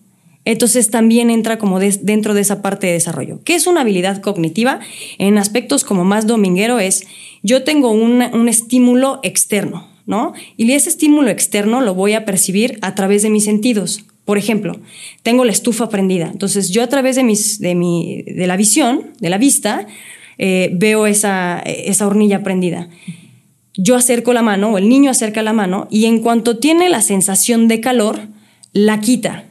Entonces 0.43 0.89
también 0.89 1.29
entra 1.29 1.59
como 1.59 1.79
dentro 1.79 2.33
de 2.33 2.41
esa 2.41 2.63
parte 2.63 2.87
de 2.87 2.93
desarrollo. 2.93 3.41
¿Qué 3.43 3.53
es 3.53 3.67
una 3.67 3.81
habilidad 3.81 4.21
cognitiva? 4.21 4.79
En 5.19 5.37
aspectos 5.37 5.83
como 5.83 6.03
más 6.03 6.25
dominguero 6.25 6.79
es, 6.79 7.05
yo 7.43 7.63
tengo 7.63 7.91
un 7.91 8.49
estímulo 8.49 9.19
externo, 9.21 9.87
¿no? 10.07 10.33
Y 10.55 10.71
ese 10.71 10.89
estímulo 10.89 11.29
externo 11.29 11.79
lo 11.81 11.93
voy 11.93 12.13
a 12.13 12.25
percibir 12.25 12.79
a 12.81 12.95
través 12.95 13.21
de 13.21 13.29
mis 13.29 13.45
sentidos. 13.45 14.03
Por 14.25 14.39
ejemplo, 14.39 14.79
tengo 15.21 15.45
la 15.45 15.51
estufa 15.51 15.89
prendida. 15.89 16.27
Entonces 16.31 16.71
yo 16.71 16.81
a 16.81 16.87
través 16.87 17.15
de, 17.15 17.23
mis, 17.23 17.59
de, 17.59 17.75
mi, 17.75 18.23
de 18.23 18.47
la 18.47 18.57
visión, 18.57 19.13
de 19.19 19.29
la 19.29 19.37
vista, 19.37 19.85
eh, 20.38 20.70
veo 20.74 21.08
esa, 21.08 21.60
esa 21.60 22.08
hornilla 22.08 22.44
prendida 22.44 22.89
yo 23.77 23.96
acerco 23.96 24.34
la 24.34 24.41
mano 24.41 24.72
o 24.72 24.77
el 24.77 24.89
niño 24.89 25.12
acerca 25.12 25.44
la 25.44 25.53
mano 25.53 25.88
y 25.91 26.06
en 26.06 26.20
cuanto 26.20 26.58
tiene 26.58 26.89
la 26.89 27.01
sensación 27.01 27.67
de 27.67 27.79
calor, 27.79 28.20
la 28.74 29.00
quita. 29.00 29.46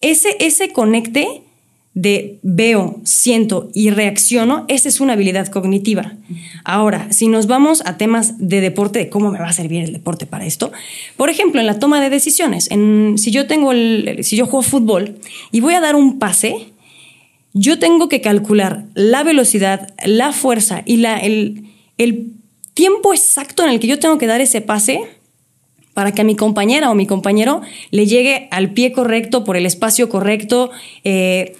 Ese, 0.00 0.36
ese 0.38 0.72
conecte 0.72 1.42
de 1.92 2.38
veo, 2.42 3.00
siento 3.02 3.70
y 3.74 3.90
reacciono, 3.90 4.64
esa 4.68 4.88
es 4.88 5.00
una 5.00 5.14
habilidad 5.14 5.48
cognitiva. 5.48 6.12
Ahora, 6.62 7.10
si 7.10 7.26
nos 7.26 7.48
vamos 7.48 7.82
a 7.84 7.96
temas 7.96 8.34
de 8.38 8.60
deporte, 8.60 9.00
de 9.00 9.08
cómo 9.08 9.32
me 9.32 9.40
va 9.40 9.48
a 9.48 9.52
servir 9.52 9.82
el 9.82 9.92
deporte 9.92 10.24
para 10.24 10.46
esto, 10.46 10.70
por 11.16 11.28
ejemplo, 11.28 11.60
en 11.60 11.66
la 11.66 11.80
toma 11.80 12.00
de 12.00 12.10
decisiones, 12.10 12.68
si 13.16 13.30
yo 13.32 13.48
tengo 13.48 13.72
el, 13.72 14.18
si 14.22 14.36
yo 14.36 14.46
juego 14.46 14.62
fútbol 14.62 15.18
y 15.50 15.58
voy 15.58 15.74
a 15.74 15.80
dar 15.80 15.96
un 15.96 16.20
pase, 16.20 16.68
yo 17.52 17.78
tengo 17.78 18.08
que 18.08 18.20
calcular 18.20 18.84
la 18.94 19.22
velocidad, 19.22 19.94
la 20.04 20.32
fuerza 20.32 20.82
y 20.84 20.98
la, 20.98 21.18
el, 21.18 21.64
el 21.96 22.32
tiempo 22.74 23.12
exacto 23.12 23.64
en 23.64 23.70
el 23.70 23.80
que 23.80 23.86
yo 23.86 23.98
tengo 23.98 24.18
que 24.18 24.26
dar 24.26 24.40
ese 24.40 24.60
pase 24.60 25.00
para 25.94 26.12
que 26.12 26.20
a 26.20 26.24
mi 26.24 26.36
compañera 26.36 26.92
o 26.92 26.94
mi 26.94 27.06
compañero 27.06 27.60
le 27.90 28.06
llegue 28.06 28.46
al 28.52 28.72
pie 28.72 28.92
correcto, 28.92 29.42
por 29.42 29.56
el 29.56 29.66
espacio 29.66 30.08
correcto 30.08 30.70
eh, 31.02 31.56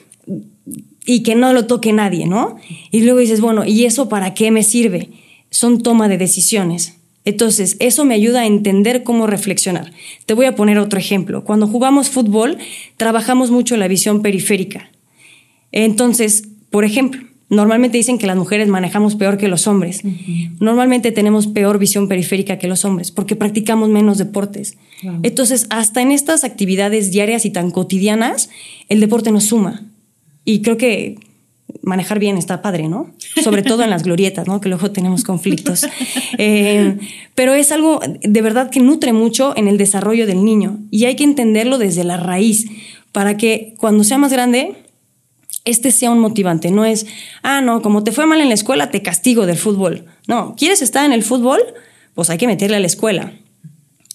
y 1.04 1.24
que 1.24 1.34
no 1.34 1.52
lo 1.52 1.66
toque 1.66 1.92
nadie, 1.92 2.26
¿no? 2.26 2.54
Y 2.92 3.00
luego 3.00 3.18
dices, 3.18 3.40
bueno, 3.40 3.64
¿y 3.64 3.84
eso 3.84 4.08
para 4.08 4.34
qué 4.34 4.52
me 4.52 4.62
sirve? 4.62 5.10
Son 5.50 5.82
toma 5.82 6.08
de 6.08 6.18
decisiones. 6.18 6.98
Entonces, 7.24 7.76
eso 7.80 8.04
me 8.04 8.14
ayuda 8.14 8.42
a 8.42 8.46
entender 8.46 9.02
cómo 9.02 9.26
reflexionar. 9.26 9.92
Te 10.24 10.34
voy 10.34 10.46
a 10.46 10.54
poner 10.54 10.78
otro 10.78 11.00
ejemplo. 11.00 11.42
Cuando 11.42 11.66
jugamos 11.66 12.08
fútbol, 12.08 12.58
trabajamos 12.96 13.50
mucho 13.50 13.76
la 13.76 13.88
visión 13.88 14.22
periférica. 14.22 14.90
Entonces, 15.72 16.44
por 16.70 16.84
ejemplo, 16.84 17.28
Normalmente 17.50 17.96
dicen 17.96 18.18
que 18.18 18.26
las 18.26 18.36
mujeres 18.36 18.68
manejamos 18.68 19.16
peor 19.16 19.38
que 19.38 19.48
los 19.48 19.66
hombres. 19.66 20.02
Normalmente 20.60 21.12
tenemos 21.12 21.46
peor 21.46 21.78
visión 21.78 22.06
periférica 22.06 22.58
que 22.58 22.68
los 22.68 22.84
hombres 22.84 23.10
porque 23.10 23.36
practicamos 23.36 23.88
menos 23.88 24.18
deportes. 24.18 24.76
Entonces, 25.22 25.66
hasta 25.70 26.02
en 26.02 26.12
estas 26.12 26.44
actividades 26.44 27.10
diarias 27.10 27.46
y 27.46 27.50
tan 27.50 27.70
cotidianas, 27.70 28.50
el 28.90 29.00
deporte 29.00 29.32
nos 29.32 29.44
suma. 29.44 29.86
Y 30.44 30.60
creo 30.60 30.76
que 30.76 31.16
manejar 31.82 32.18
bien 32.18 32.36
está 32.36 32.60
padre, 32.60 32.88
¿no? 32.88 33.14
Sobre 33.42 33.62
todo 33.62 33.82
en 33.82 33.88
las 33.88 34.02
glorietas, 34.02 34.46
¿no? 34.46 34.60
Que 34.60 34.68
luego 34.68 34.90
tenemos 34.90 35.24
conflictos. 35.24 35.86
Eh, 36.40 36.98
pero 37.34 37.54
es 37.54 37.72
algo 37.72 38.00
de 38.20 38.42
verdad 38.42 38.70
que 38.70 38.80
nutre 38.80 39.12
mucho 39.12 39.56
en 39.56 39.66
el 39.66 39.76
desarrollo 39.76 40.26
del 40.26 40.44
niño 40.44 40.78
y 40.90 41.06
hay 41.06 41.16
que 41.16 41.24
entenderlo 41.24 41.78
desde 41.78 42.04
la 42.04 42.16
raíz 42.16 42.66
para 43.10 43.36
que 43.36 43.74
cuando 43.78 44.04
sea 44.04 44.18
más 44.18 44.32
grande 44.32 44.76
este 45.64 45.90
sea 45.90 46.10
un 46.10 46.18
motivante. 46.18 46.70
No 46.70 46.84
es, 46.84 47.06
ah, 47.42 47.60
no, 47.60 47.82
como 47.82 48.04
te 48.04 48.12
fue 48.12 48.26
mal 48.26 48.40
en 48.40 48.48
la 48.48 48.54
escuela, 48.54 48.90
te 48.90 49.02
castigo 49.02 49.46
del 49.46 49.56
fútbol. 49.56 50.06
No, 50.26 50.54
¿quieres 50.56 50.82
estar 50.82 51.04
en 51.04 51.12
el 51.12 51.22
fútbol? 51.22 51.60
Pues 52.14 52.30
hay 52.30 52.38
que 52.38 52.46
meterle 52.46 52.76
a 52.76 52.80
la 52.80 52.86
escuela. 52.86 53.32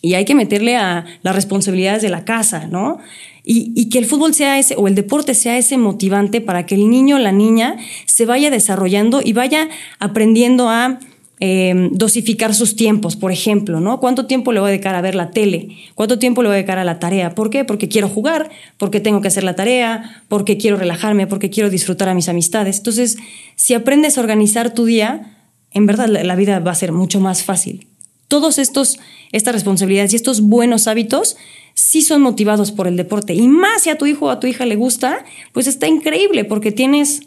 Y 0.02 0.16
hay 0.16 0.26
que 0.26 0.36
meterle 0.36 0.76
a 0.76 1.06
las 1.22 1.36
responsabilidades 1.36 2.02
de 2.02 2.10
la 2.10 2.26
casa, 2.26 2.68
¿no? 2.68 2.98
Y, 3.46 3.72
y, 3.76 3.90
que 3.90 4.00
el 4.00 4.06
fútbol 4.06 4.34
sea 4.34 4.60
ese, 4.60 4.76
o 4.78 4.88
el 4.88 4.96
deporte 4.96 5.34
sea 5.34 5.58
ese 5.58 5.78
motivante 5.78 6.42
para 6.42 6.66
que 6.66 6.76
el 6.76 6.90
niño 6.90 7.18
o 7.18 7.20
la 7.20 7.32
niña 7.32 7.78
se 8.06 8.26
vaya 8.26 8.50
desarrollando 8.50 9.22
y 9.24 9.34
vaya 9.34 9.70
aprendiendo 10.00 10.70
a 10.70 11.00
Em, 11.46 11.90
dosificar 11.92 12.56
sus 12.56 12.78
tiempos, 12.78 13.18
por 13.18 13.30
ejemplo, 13.30 13.82
¿no? 13.82 14.00
¿Cuánto 14.00 14.28
tiempo 14.28 14.54
le 14.54 14.62
voy 14.62 14.70
a 14.70 14.72
dedicar 14.72 14.96
a 14.96 15.02
ver 15.02 15.14
la 15.14 15.32
tele? 15.32 15.76
¿Cuánto 15.94 16.18
tiempo 16.18 16.42
le 16.42 16.48
voy 16.48 16.54
a 16.54 16.56
dedicar 16.60 16.78
a 16.78 16.86
la 16.86 17.00
tarea? 17.00 17.36
¿Por 17.36 17.50
qué? 17.50 17.66
Porque 17.66 17.90
quiero 17.90 18.08
jugar, 18.08 18.50
porque 18.78 19.02
tengo 19.02 19.20
que 19.20 19.28
hacer 19.28 19.44
la 19.44 19.54
tarea, 19.54 20.24
porque 20.30 20.56
quiero 20.58 20.78
relajarme, 20.78 21.28
porque 21.28 21.50
quiero 21.50 21.70
disfrutar 21.70 22.08
a 22.08 22.14
mis 22.14 22.30
amistades. 22.30 22.78
Entonces, 22.78 23.18
si 23.58 23.74
aprendes 23.74 24.18
a 24.18 24.22
organizar 24.22 24.74
tu 24.74 24.86
día, 24.86 25.36
en 25.72 25.86
verdad 25.86 26.08
la 26.08 26.36
vida 26.38 26.60
va 26.62 26.72
a 26.72 26.76
ser 26.76 26.94
mucho 26.94 27.20
más 27.20 27.44
fácil. 27.44 27.88
Todos 28.30 28.58
estos, 28.58 29.00
estas 29.34 29.54
responsabilidades 29.54 30.14
y 30.14 30.16
estos 30.16 30.40
buenos 30.40 30.88
hábitos 30.88 31.36
sí 31.74 32.04
son 32.04 32.22
motivados 32.22 32.72
por 32.72 32.88
el 32.88 32.96
deporte. 32.96 33.34
Y 33.34 33.50
más 33.50 33.82
si 33.82 33.90
a 33.90 33.98
tu 33.98 34.06
hijo 34.06 34.28
o 34.28 34.30
a 34.30 34.40
tu 34.40 34.48
hija 34.48 34.66
le 34.66 34.78
gusta, 34.78 35.26
pues 35.52 35.68
está 35.68 35.88
increíble 35.88 36.46
porque 36.46 36.72
tienes 36.72 37.24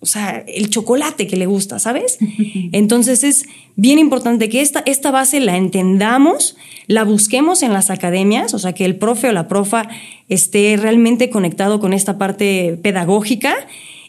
o 0.00 0.06
sea, 0.06 0.44
el 0.46 0.70
chocolate 0.70 1.26
que 1.26 1.36
le 1.36 1.46
gusta, 1.46 1.78
¿sabes? 1.78 2.18
Entonces 2.72 3.24
es 3.24 3.46
bien 3.76 3.98
importante 3.98 4.48
que 4.48 4.60
esta, 4.60 4.82
esta 4.86 5.10
base 5.10 5.40
la 5.40 5.56
entendamos, 5.56 6.56
la 6.86 7.04
busquemos 7.04 7.62
en 7.62 7.72
las 7.72 7.90
academias, 7.90 8.54
o 8.54 8.58
sea, 8.58 8.72
que 8.72 8.84
el 8.84 8.96
profe 8.96 9.28
o 9.28 9.32
la 9.32 9.48
profa 9.48 9.88
esté 10.28 10.76
realmente 10.76 11.30
conectado 11.30 11.80
con 11.80 11.92
esta 11.92 12.18
parte 12.18 12.78
pedagógica 12.82 13.54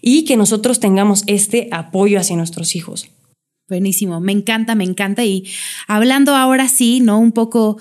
y 0.02 0.26
que 0.26 0.38
nosotros 0.38 0.80
tengamos 0.80 1.24
este 1.28 1.68
apoyo 1.72 2.20
hacia 2.20 2.36
nuestros 2.36 2.76
hijos. 2.76 3.10
Buenísimo, 3.68 4.20
me 4.20 4.32
encanta, 4.32 4.74
me 4.74 4.84
encanta. 4.84 5.24
Y 5.24 5.48
hablando 5.88 6.36
ahora 6.36 6.68
sí, 6.68 7.02
¿no? 7.02 7.20
Un 7.20 7.32
poco 7.32 7.78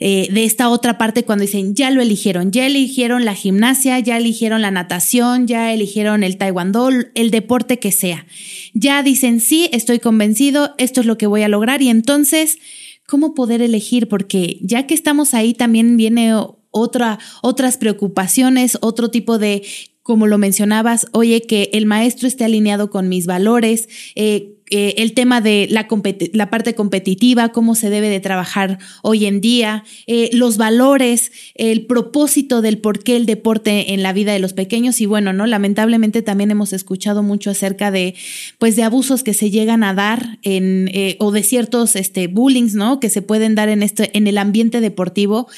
eh, 0.00 0.28
de 0.30 0.44
esta 0.44 0.68
otra 0.68 0.96
parte 0.96 1.24
cuando 1.24 1.42
dicen, 1.42 1.74
ya 1.74 1.90
lo 1.90 2.00
eligieron, 2.00 2.52
ya 2.52 2.66
eligieron 2.66 3.24
la 3.24 3.34
gimnasia, 3.34 3.98
ya 3.98 4.16
eligieron 4.16 4.62
la 4.62 4.70
natación, 4.70 5.48
ya 5.48 5.72
eligieron 5.72 6.22
el 6.22 6.38
taekwondo, 6.38 6.90
el 7.14 7.30
deporte 7.30 7.80
que 7.80 7.90
sea. 7.90 8.26
Ya 8.74 9.02
dicen, 9.02 9.40
sí, 9.40 9.68
estoy 9.72 9.98
convencido, 9.98 10.74
esto 10.78 11.00
es 11.00 11.06
lo 11.06 11.18
que 11.18 11.26
voy 11.26 11.42
a 11.42 11.48
lograr 11.48 11.82
y 11.82 11.88
entonces, 11.88 12.58
¿cómo 13.06 13.34
poder 13.34 13.60
elegir? 13.60 14.08
Porque 14.08 14.58
ya 14.62 14.86
que 14.86 14.94
estamos 14.94 15.34
ahí 15.34 15.52
también 15.52 15.96
viene 15.96 16.32
otra, 16.70 17.18
otras 17.42 17.76
preocupaciones, 17.76 18.78
otro 18.80 19.10
tipo 19.10 19.38
de 19.38 19.64
como 20.08 20.26
lo 20.26 20.38
mencionabas, 20.38 21.06
oye, 21.12 21.42
que 21.42 21.68
el 21.74 21.84
maestro 21.84 22.28
esté 22.28 22.46
alineado 22.46 22.88
con 22.88 23.10
mis 23.10 23.26
valores, 23.26 23.90
eh, 24.14 24.54
eh, 24.70 24.94
el 24.96 25.12
tema 25.12 25.42
de 25.42 25.68
la, 25.70 25.86
la, 26.32 26.48
parte 26.48 26.74
competitiva, 26.74 27.50
cómo 27.50 27.74
se 27.74 27.90
debe 27.90 28.08
de 28.08 28.18
trabajar 28.18 28.78
hoy 29.02 29.26
en 29.26 29.42
día, 29.42 29.84
eh, 30.06 30.30
los 30.32 30.56
valores, 30.56 31.30
el 31.54 31.84
propósito 31.84 32.62
del 32.62 32.78
por 32.78 33.02
qué 33.02 33.16
el 33.16 33.26
deporte 33.26 33.92
en 33.92 34.02
la 34.02 34.14
vida 34.14 34.32
de 34.32 34.38
los 34.38 34.54
pequeños 34.54 34.98
y 35.02 35.04
bueno, 35.04 35.34
no, 35.34 35.46
lamentablemente 35.46 36.22
también 36.22 36.50
hemos 36.50 36.72
escuchado 36.72 37.22
mucho 37.22 37.50
acerca 37.50 37.90
de, 37.90 38.14
pues, 38.58 38.76
de 38.76 38.84
abusos 38.84 39.22
que 39.22 39.34
se 39.34 39.50
llegan 39.50 39.84
a 39.84 39.92
dar 39.92 40.38
en 40.42 40.90
o 41.18 41.32
de 41.32 41.42
ciertos, 41.42 41.96
este, 41.96 42.28
bullings, 42.28 42.74
¿no? 42.74 42.98
Que 42.98 43.10
se 43.10 43.20
pueden 43.20 43.54
dar 43.54 43.68
en 43.68 43.82
este, 43.82 44.16
en 44.16 44.26
el 44.26 44.38
ambiente 44.38 44.80
deportivo. 44.80 45.48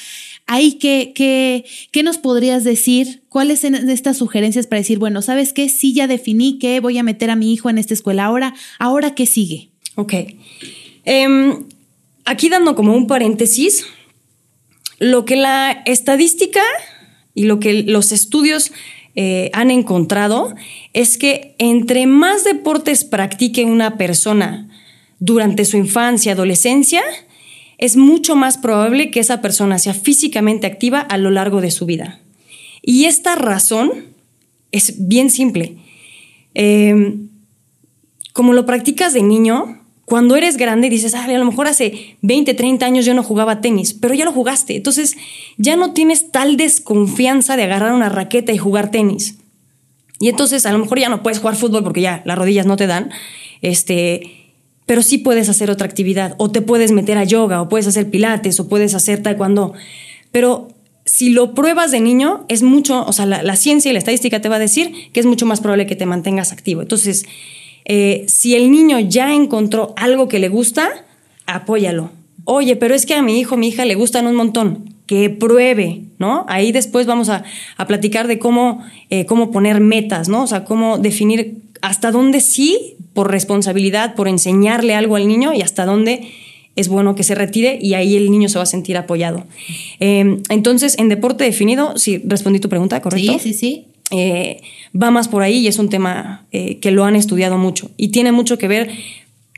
Ahí, 0.53 0.73
¿qué, 0.73 1.13
qué, 1.15 1.63
qué 1.91 2.03
nos 2.03 2.17
podrías 2.17 2.65
decir? 2.65 3.23
¿Cuáles 3.29 3.61
son 3.61 3.73
estas 3.73 4.17
sugerencias 4.17 4.67
para 4.67 4.81
decir, 4.81 4.99
bueno, 4.99 5.21
¿sabes 5.21 5.53
qué? 5.53 5.69
Sí, 5.69 5.93
ya 5.93 6.07
definí 6.07 6.59
que 6.59 6.81
voy 6.81 6.97
a 6.97 7.03
meter 7.03 7.29
a 7.29 7.37
mi 7.37 7.53
hijo 7.53 7.69
en 7.69 7.77
esta 7.77 7.93
escuela 7.93 8.25
ahora. 8.25 8.53
¿Ahora 8.77 9.15
qué 9.15 9.25
sigue? 9.25 9.69
Ok. 9.95 10.13
Em, 11.05 11.63
aquí 12.25 12.49
dando 12.49 12.75
como 12.75 12.93
un 12.93 13.07
paréntesis, 13.07 13.85
lo 14.99 15.23
que 15.23 15.37
la 15.37 15.71
estadística 15.85 16.59
y 17.33 17.45
lo 17.45 17.61
que 17.61 17.83
los 17.83 18.11
estudios 18.11 18.73
eh, 19.15 19.51
han 19.53 19.71
encontrado 19.71 20.53
es 20.91 21.17
que 21.17 21.55
entre 21.59 22.07
más 22.07 22.43
deportes 22.43 23.05
practique 23.05 23.63
una 23.63 23.97
persona 23.97 24.67
durante 25.17 25.63
su 25.63 25.77
infancia, 25.77 26.33
adolescencia, 26.33 27.03
es 27.81 27.97
mucho 27.97 28.35
más 28.35 28.57
probable 28.57 29.11
que 29.11 29.19
esa 29.19 29.41
persona 29.41 29.79
sea 29.79 29.93
físicamente 29.93 30.67
activa 30.67 30.99
a 30.99 31.17
lo 31.17 31.31
largo 31.31 31.59
de 31.59 31.71
su 31.71 31.85
vida. 31.85 32.21
Y 32.81 33.05
esta 33.05 33.35
razón 33.35 33.91
es 34.71 35.07
bien 35.07 35.29
simple. 35.29 35.77
Em, 36.53 37.29
como 38.33 38.53
lo 38.53 38.65
practicas 38.65 39.13
de 39.13 39.23
niño, 39.23 39.81
cuando 40.05 40.35
eres 40.35 40.57
grande 40.57 40.89
dices, 40.89 41.15
a 41.15 41.27
lo 41.27 41.45
mejor 41.45 41.67
hace 41.67 42.17
20, 42.21 42.53
30 42.53 42.85
años 42.85 43.05
yo 43.05 43.15
no 43.15 43.23
jugaba 43.23 43.61
tenis, 43.61 43.93
pero 43.93 44.13
ya 44.13 44.25
lo 44.25 44.31
jugaste. 44.31 44.75
Entonces 44.75 45.17
ya 45.57 45.75
no 45.75 45.93
tienes 45.93 46.31
tal 46.31 46.57
desconfianza 46.57 47.57
de 47.57 47.63
agarrar 47.63 47.93
una 47.93 48.09
raqueta 48.09 48.53
y 48.53 48.59
jugar 48.59 48.91
tenis. 48.91 49.39
Y 50.19 50.29
entonces 50.29 50.67
a 50.67 50.71
lo 50.71 50.77
mejor 50.77 50.99
ya 50.99 51.09
no 51.09 51.23
puedes 51.23 51.39
jugar 51.39 51.55
fútbol 51.55 51.83
porque 51.83 52.01
ya 52.01 52.21
las 52.25 52.37
rodillas 52.37 52.67
no 52.67 52.77
te 52.77 52.85
dan. 52.85 53.09
Este, 53.63 54.40
pero 54.91 55.03
sí 55.03 55.19
puedes 55.19 55.47
hacer 55.47 55.71
otra 55.71 55.87
actividad, 55.87 56.35
o 56.37 56.51
te 56.51 56.61
puedes 56.61 56.91
meter 56.91 57.17
a 57.17 57.23
yoga, 57.23 57.61
o 57.61 57.69
puedes 57.69 57.87
hacer 57.87 58.09
pilates, 58.09 58.59
o 58.59 58.67
puedes 58.67 58.93
hacer 58.93 59.23
taekwondo. 59.23 59.71
Pero 60.33 60.67
si 61.05 61.29
lo 61.29 61.53
pruebas 61.53 61.91
de 61.91 62.01
niño, 62.01 62.43
es 62.49 62.61
mucho, 62.61 63.05
o 63.05 63.13
sea, 63.13 63.25
la, 63.25 63.55
ciencia 63.55 63.89
y 63.89 63.93
la 63.93 63.99
estadística 63.99 64.41
te 64.41 64.49
va 64.49 64.57
a 64.57 64.59
decir 64.59 64.91
que 65.13 65.21
es 65.21 65.25
mucho 65.25 65.45
más 65.45 65.61
probable 65.61 65.87
que 65.87 65.95
te 65.95 66.05
mantengas 66.05 66.51
activo. 66.51 66.81
Entonces, 66.81 67.23
eh, 67.85 68.25
si 68.27 68.53
el 68.53 68.69
niño 68.69 68.99
ya 68.99 69.33
encontró 69.33 69.93
algo 69.95 70.27
que 70.27 70.39
le 70.39 70.49
gusta, 70.49 71.05
apóyalo. 71.45 72.11
Oye, 72.43 72.75
pero 72.75 72.93
es 72.93 73.05
que 73.05 73.13
a 73.13 73.21
mi 73.21 73.39
hijo, 73.39 73.55
mi 73.55 73.69
hija 73.69 73.85
le 73.85 73.95
gustan 73.95 74.27
un 74.27 74.35
montón. 74.35 74.93
Que 75.11 75.29
pruebe, 75.29 76.03
¿no? 76.19 76.45
Ahí 76.47 76.71
después 76.71 77.05
vamos 77.05 77.27
a, 77.27 77.43
platicar 77.85 78.27
de 78.27 78.39
cómo, 78.39 78.81
eh, 79.09 79.25
cómo 79.25 79.51
poner 79.51 79.81
metas, 79.81 80.29
¿no? 80.29 80.43
O 80.43 80.47
sea, 80.47 80.63
cómo 80.63 80.99
definir 80.99 81.57
hasta 81.81 82.11
dónde 82.11 82.39
sí, 82.39 82.95
por 83.13 83.29
responsabilidad, 83.29 84.15
por 84.15 84.29
enseñarle 84.29 84.95
algo 84.95 85.17
al 85.17 85.27
niño 85.27 85.53
y 85.53 85.63
hasta 85.63 85.83
dónde 85.83 86.31
es 86.77 86.87
bueno 86.87 87.13
que 87.15 87.23
se 87.23 87.35
retire 87.35 87.77
y 87.81 87.95
ahí 87.95 88.15
el 88.15 88.31
niño 88.31 88.47
se 88.47 88.57
va 88.57 88.63
a 88.63 88.67
sentir 88.67 88.95
apoyado. 88.95 89.43
Em, 89.99 90.41
entonces, 90.47 90.97
en 90.97 91.09
deporte 91.09 91.43
definido, 91.43 91.97
sí, 91.97 92.21
respondí 92.25 92.61
tu 92.61 92.69
pregunta, 92.69 93.01
¿correcto? 93.01 93.33
Sí, 93.33 93.39
sí, 93.39 93.53
sí. 93.53 93.87
Eh, 94.11 94.61
va 94.95 95.11
más 95.11 95.27
por 95.27 95.43
ahí 95.43 95.57
y 95.57 95.67
es 95.67 95.77
un 95.77 95.89
tema 95.89 96.45
eh, 96.53 96.77
que 96.77 96.91
lo 96.91 97.03
han 97.03 97.17
estudiado 97.17 97.57
mucho 97.57 97.91
y 97.97 98.09
tiene 98.09 98.31
mucho 98.31 98.57
que 98.57 98.69
ver. 98.69 98.91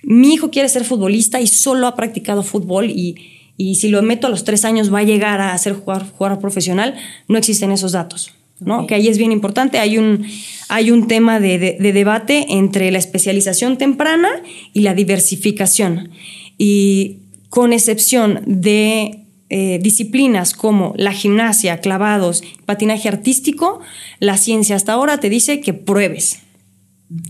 Mi 0.01 0.33
hijo 0.33 0.49
quiere 0.49 0.67
ser 0.67 0.83
futbolista 0.83 1.39
y 1.39 1.45
solo 1.45 1.85
ha 1.85 1.95
practicado 1.95 2.41
fútbol 2.41 2.89
y, 2.89 3.32
y 3.57 3.75
si 3.75 3.89
lo 3.89 4.01
meto 4.01 4.27
a 4.27 4.29
los 4.29 4.43
tres 4.43 4.65
años 4.65 4.93
va 4.93 4.99
a 4.99 5.03
llegar 5.03 5.41
a 5.41 5.57
ser 5.57 5.73
jugador, 5.73 6.07
jugador 6.09 6.39
profesional. 6.39 6.95
No 7.27 7.37
existen 7.37 7.71
esos 7.71 7.91
datos. 7.91 8.31
¿no? 8.59 8.87
Que 8.87 8.95
ahí 8.95 9.07
es 9.07 9.17
bien 9.17 9.31
importante. 9.31 9.79
Hay 9.79 9.97
un, 9.97 10.25
hay 10.69 10.91
un 10.91 11.07
tema 11.07 11.39
de, 11.39 11.77
debate 11.79 12.45
entre 12.49 12.91
la 12.91 12.97
especialización 12.97 13.77
temprana 13.77 14.29
y 14.73 14.81
la 14.81 14.93
diversificación. 14.93 16.09
Y 16.57 17.17
con 17.49 17.73
excepción 17.73 18.41
de 18.45 19.25
eh, 19.49 19.79
disciplinas 19.81 20.53
como 20.53 20.93
la 20.97 21.13
gimnasia, 21.13 21.79
clavados, 21.79 22.43
patinaje 22.65 23.07
artístico, 23.07 23.81
la 24.19 24.37
ciencia 24.37 24.75
hasta 24.75 24.93
ahora 24.93 25.19
te 25.19 25.29
dice 25.29 25.61
que 25.61 25.73
pruebes. 25.73 26.39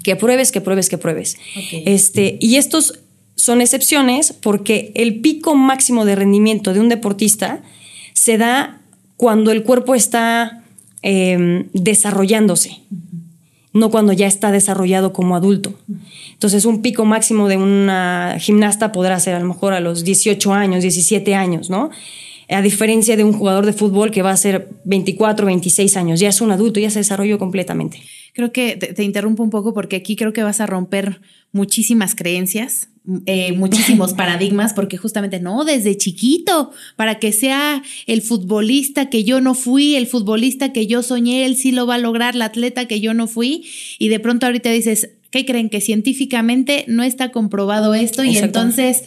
Que 0.03 0.15
pruebes, 0.15 0.51
que 0.51 0.61
pruebes, 0.61 0.87
que 0.87 0.97
pruebes. 0.97 1.37
Este, 1.85 2.37
y 2.39 2.55
estos 2.55 3.02
son 3.35 3.61
excepciones 3.61 4.33
porque 4.33 4.91
el 4.95 5.21
pico 5.21 5.55
máximo 5.55 6.05
de 6.05 6.15
rendimiento 6.15 6.73
de 6.73 6.79
un 6.79 6.89
deportista 6.89 7.61
se 8.13 8.37
da 8.37 8.81
cuando 9.17 9.51
el 9.51 9.63
cuerpo 9.63 9.95
está 9.95 10.63
Em, 11.05 11.67
desarrollándose, 11.73 12.79
no 13.73 13.91
cuando 13.91 14.13
ya 14.13 14.25
está 14.25 14.53
desarrollado 14.53 15.11
como 15.11 15.35
adulto. 15.35 15.77
Entonces, 16.31 16.63
un 16.63 16.81
pico 16.81 17.03
máximo 17.03 17.49
de 17.49 17.57
una 17.57 18.37
gimnasta 18.39 18.93
podrá 18.93 19.19
ser 19.19 19.35
a 19.35 19.41
lo 19.41 19.45
mejor 19.45 19.73
a 19.73 19.81
los 19.81 20.05
18 20.05 20.53
años, 20.53 20.81
17 20.81 21.35
años, 21.35 21.69
¿no? 21.69 21.89
A 22.47 22.61
diferencia 22.61 23.17
de 23.17 23.25
un 23.25 23.33
jugador 23.33 23.65
de 23.65 23.73
fútbol 23.73 24.11
que 24.11 24.21
va 24.21 24.31
a 24.31 24.37
ser 24.37 24.69
24, 24.85 25.45
26 25.45 25.97
años, 25.97 26.21
ya 26.21 26.29
es 26.29 26.39
un 26.39 26.51
adulto, 26.53 26.79
ya 26.79 26.89
se 26.89 26.99
desarrolló 26.99 27.37
completamente. 27.37 28.01
Creo 28.33 28.53
que 28.53 28.77
te 28.77 29.03
interrumpo 29.03 29.43
un 29.43 29.49
poco 29.49 29.73
porque 29.73 29.97
aquí 29.97 30.15
creo 30.15 30.31
que 30.31 30.43
vas 30.43 30.61
a 30.61 30.67
romper 30.67 31.19
muchísimas 31.51 32.15
creencias 32.15 32.87
eh, 33.25 33.51
muchísimos 33.51 34.13
paradigmas, 34.13 34.73
porque 34.73 34.95
justamente 34.95 35.41
no, 35.41 35.65
desde 35.65 35.97
chiquito, 35.97 36.71
para 36.95 37.19
que 37.19 37.33
sea 37.33 37.83
el 38.07 38.21
futbolista 38.21 39.09
que 39.09 39.25
yo 39.25 39.41
no 39.41 39.55
fui, 39.55 39.95
el 39.95 40.07
futbolista 40.07 40.71
que 40.71 40.87
yo 40.87 41.03
soñé, 41.03 41.45
él 41.45 41.57
sí 41.57 41.73
lo 41.73 41.85
va 41.85 41.95
a 41.95 41.97
lograr, 41.97 42.33
la 42.35 42.45
atleta 42.45 42.85
que 42.85 43.01
yo 43.01 43.13
no 43.13 43.27
fui, 43.27 43.65
y 43.99 44.07
de 44.07 44.21
pronto 44.21 44.45
ahorita 44.45 44.69
dices, 44.69 45.09
¿qué 45.31 45.45
creen? 45.45 45.69
Que 45.69 45.81
científicamente 45.81 46.85
no 46.87 47.03
está 47.03 47.31
comprobado 47.31 47.93
esto, 47.93 48.23
y 48.23 48.37
entonces 48.37 49.03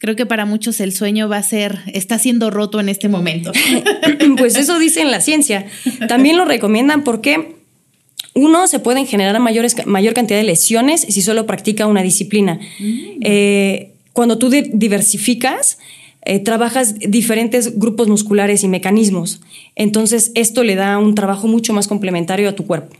creo 0.00 0.16
que 0.16 0.26
para 0.26 0.44
muchos 0.44 0.80
el 0.80 0.92
sueño 0.92 1.28
va 1.28 1.36
a 1.36 1.42
ser, 1.44 1.78
está 1.92 2.18
siendo 2.18 2.50
roto 2.50 2.80
en 2.80 2.88
este 2.88 3.08
momento. 3.08 3.52
Pues 4.38 4.56
eso 4.56 4.78
dice 4.78 5.00
en 5.00 5.10
la 5.10 5.20
ciencia. 5.20 5.66
También 6.08 6.36
lo 6.36 6.44
recomiendan 6.44 7.04
porque 7.04 7.55
uno, 8.36 8.68
se 8.68 8.78
pueden 8.78 9.06
generar 9.06 9.40
mayores, 9.40 9.86
mayor 9.86 10.14
cantidad 10.14 10.38
de 10.38 10.44
lesiones 10.44 11.00
si 11.00 11.22
solo 11.22 11.46
practica 11.46 11.86
una 11.86 12.02
disciplina. 12.02 12.60
Mm. 12.78 13.20
Eh, 13.22 13.92
cuando 14.12 14.38
tú 14.38 14.50
diversificas, 14.50 15.78
eh, 16.22 16.38
trabajas 16.40 16.96
diferentes 16.98 17.78
grupos 17.78 18.08
musculares 18.08 18.62
y 18.62 18.68
mecanismos. 18.68 19.40
Entonces, 19.74 20.32
esto 20.34 20.64
le 20.64 20.74
da 20.74 20.98
un 20.98 21.14
trabajo 21.14 21.48
mucho 21.48 21.72
más 21.72 21.88
complementario 21.88 22.48
a 22.48 22.54
tu 22.54 22.66
cuerpo. 22.66 22.96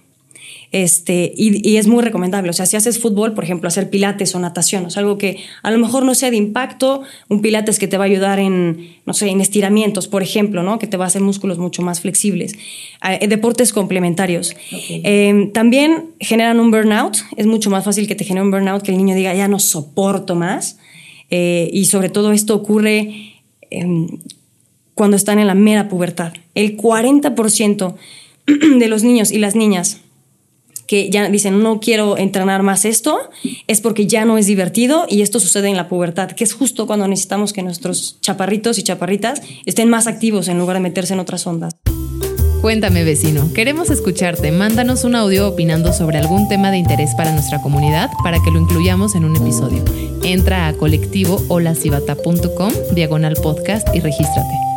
Este, 0.72 1.32
y, 1.36 1.76
es 1.76 1.86
muy 1.86 2.02
recomendable. 2.02 2.50
O 2.50 2.52
sea, 2.52 2.66
si 2.66 2.76
haces 2.76 2.98
fútbol, 2.98 3.34
por 3.34 3.44
ejemplo, 3.44 3.68
hacer 3.68 3.88
pilates 3.90 4.34
o 4.34 4.40
natación, 4.40 4.86
o 4.86 4.90
sea, 4.90 5.00
algo 5.00 5.18
que 5.18 5.38
a 5.62 5.70
lo 5.70 5.78
mejor 5.78 6.04
no 6.04 6.14
sea 6.14 6.30
de 6.30 6.36
impacto, 6.36 7.02
un 7.28 7.40
pilates 7.40 7.78
que 7.78 7.88
te 7.88 7.96
va 7.96 8.04
a 8.04 8.06
ayudar 8.06 8.38
en, 8.38 8.96
no 9.04 9.14
sé, 9.14 9.28
en 9.28 9.40
estiramientos, 9.40 10.08
por 10.08 10.22
ejemplo, 10.22 10.62
¿no? 10.62 10.78
Que 10.78 10.86
te 10.86 10.96
va 10.96 11.04
a 11.04 11.08
hacer 11.08 11.22
músculos 11.22 11.58
mucho 11.58 11.82
más 11.82 12.00
flexibles. 12.00 12.54
Eh, 13.08 13.26
deportes 13.28 13.72
complementarios. 13.72 14.56
Em, 14.88 15.52
también 15.52 16.10
generan 16.20 16.60
un 16.60 16.70
burnout. 16.70 17.18
Es 17.36 17.46
mucho 17.46 17.70
más 17.70 17.84
fácil 17.84 18.06
que 18.08 18.14
te 18.14 18.24
genere 18.24 18.44
un 18.44 18.50
burnout 18.50 18.82
que 18.82 18.90
el 18.90 18.98
niño 18.98 19.14
diga, 19.14 19.34
ya 19.34 19.48
no 19.48 19.58
soporto 19.58 20.34
más. 20.34 20.78
Eh, 21.30 21.70
y 21.72 21.86
sobre 21.86 22.08
todo 22.08 22.32
esto 22.32 22.54
ocurre 22.54 23.34
em, 23.70 24.06
cuando 24.94 25.16
están 25.16 25.38
en 25.38 25.46
la 25.46 25.54
mera 25.54 25.88
pubertad. 25.88 26.32
El 26.54 26.76
40% 26.76 27.94
de 28.78 28.88
los 28.88 29.02
niños 29.02 29.32
y 29.32 29.38
las 29.38 29.56
niñas 29.56 30.00
que 30.86 31.10
ya 31.10 31.28
dicen 31.28 31.62
no 31.62 31.80
quiero 31.80 32.16
entrenar 32.18 32.62
más 32.62 32.84
esto, 32.84 33.18
es 33.66 33.80
porque 33.80 34.06
ya 34.06 34.24
no 34.24 34.38
es 34.38 34.46
divertido 34.46 35.06
y 35.08 35.22
esto 35.22 35.40
sucede 35.40 35.68
en 35.68 35.76
la 35.76 35.88
pubertad, 35.88 36.30
que 36.32 36.44
es 36.44 36.54
justo 36.54 36.86
cuando 36.86 37.08
necesitamos 37.08 37.52
que 37.52 37.62
nuestros 37.62 38.20
chaparritos 38.20 38.78
y 38.78 38.82
chaparritas 38.82 39.42
estén 39.64 39.88
más 39.88 40.06
activos 40.06 40.48
en 40.48 40.58
lugar 40.58 40.76
de 40.76 40.80
meterse 40.80 41.14
en 41.14 41.20
otras 41.20 41.46
ondas. 41.46 41.74
Cuéntame 42.62 43.04
vecino, 43.04 43.52
queremos 43.52 43.90
escucharte, 43.90 44.50
mándanos 44.50 45.04
un 45.04 45.14
audio 45.14 45.46
opinando 45.46 45.92
sobre 45.92 46.18
algún 46.18 46.48
tema 46.48 46.70
de 46.70 46.78
interés 46.78 47.14
para 47.14 47.30
nuestra 47.32 47.62
comunidad 47.62 48.10
para 48.24 48.38
que 48.42 48.50
lo 48.50 48.58
incluyamos 48.58 49.14
en 49.14 49.24
un 49.24 49.36
episodio. 49.36 49.84
Entra 50.24 50.66
a 50.66 50.72
colectivo 50.72 51.40
diagonal 52.94 53.34
podcast 53.40 53.86
y 53.94 54.00
regístrate. 54.00 54.75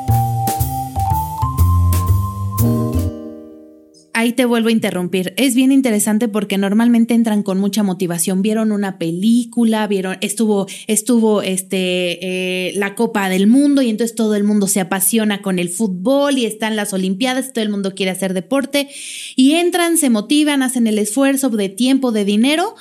Ahí 4.19 4.33
te 4.33 4.43
vuelvo 4.43 4.67
a 4.67 4.73
interrumpir. 4.73 5.33
Es 5.37 5.55
bien 5.55 5.71
interesante 5.71 6.27
porque 6.27 6.57
normalmente 6.57 7.13
entran 7.13 7.41
con 7.41 7.57
mucha 7.57 7.83
motivación. 7.83 8.41
Vieron 8.41 8.73
una 8.73 8.97
película, 8.97 9.87
vieron, 9.87 10.17
estuvo, 10.19 10.67
estuvo 10.87 11.41
este, 11.41 12.67
eh, 12.67 12.73
la 12.75 12.95
Copa 12.95 13.29
del 13.29 13.47
Mundo 13.47 13.81
y 13.81 13.89
entonces 13.89 14.15
todo 14.15 14.35
el 14.35 14.43
mundo 14.43 14.67
se 14.67 14.81
apasiona 14.81 15.41
con 15.41 15.57
el 15.57 15.69
fútbol 15.69 16.37
y 16.37 16.45
están 16.45 16.75
las 16.75 16.91
Olimpiadas 16.91 17.53
todo 17.53 17.63
el 17.63 17.69
mundo 17.69 17.95
quiere 17.95 18.11
hacer 18.11 18.33
deporte 18.33 18.89
y 19.37 19.53
entran, 19.53 19.97
se 19.97 20.09
motivan, 20.09 20.63
hacen 20.63 20.87
el 20.87 20.99
esfuerzo 20.99 21.49
de 21.49 21.69
tiempo, 21.69 22.11
de 22.11 22.25
dinero 22.25 22.75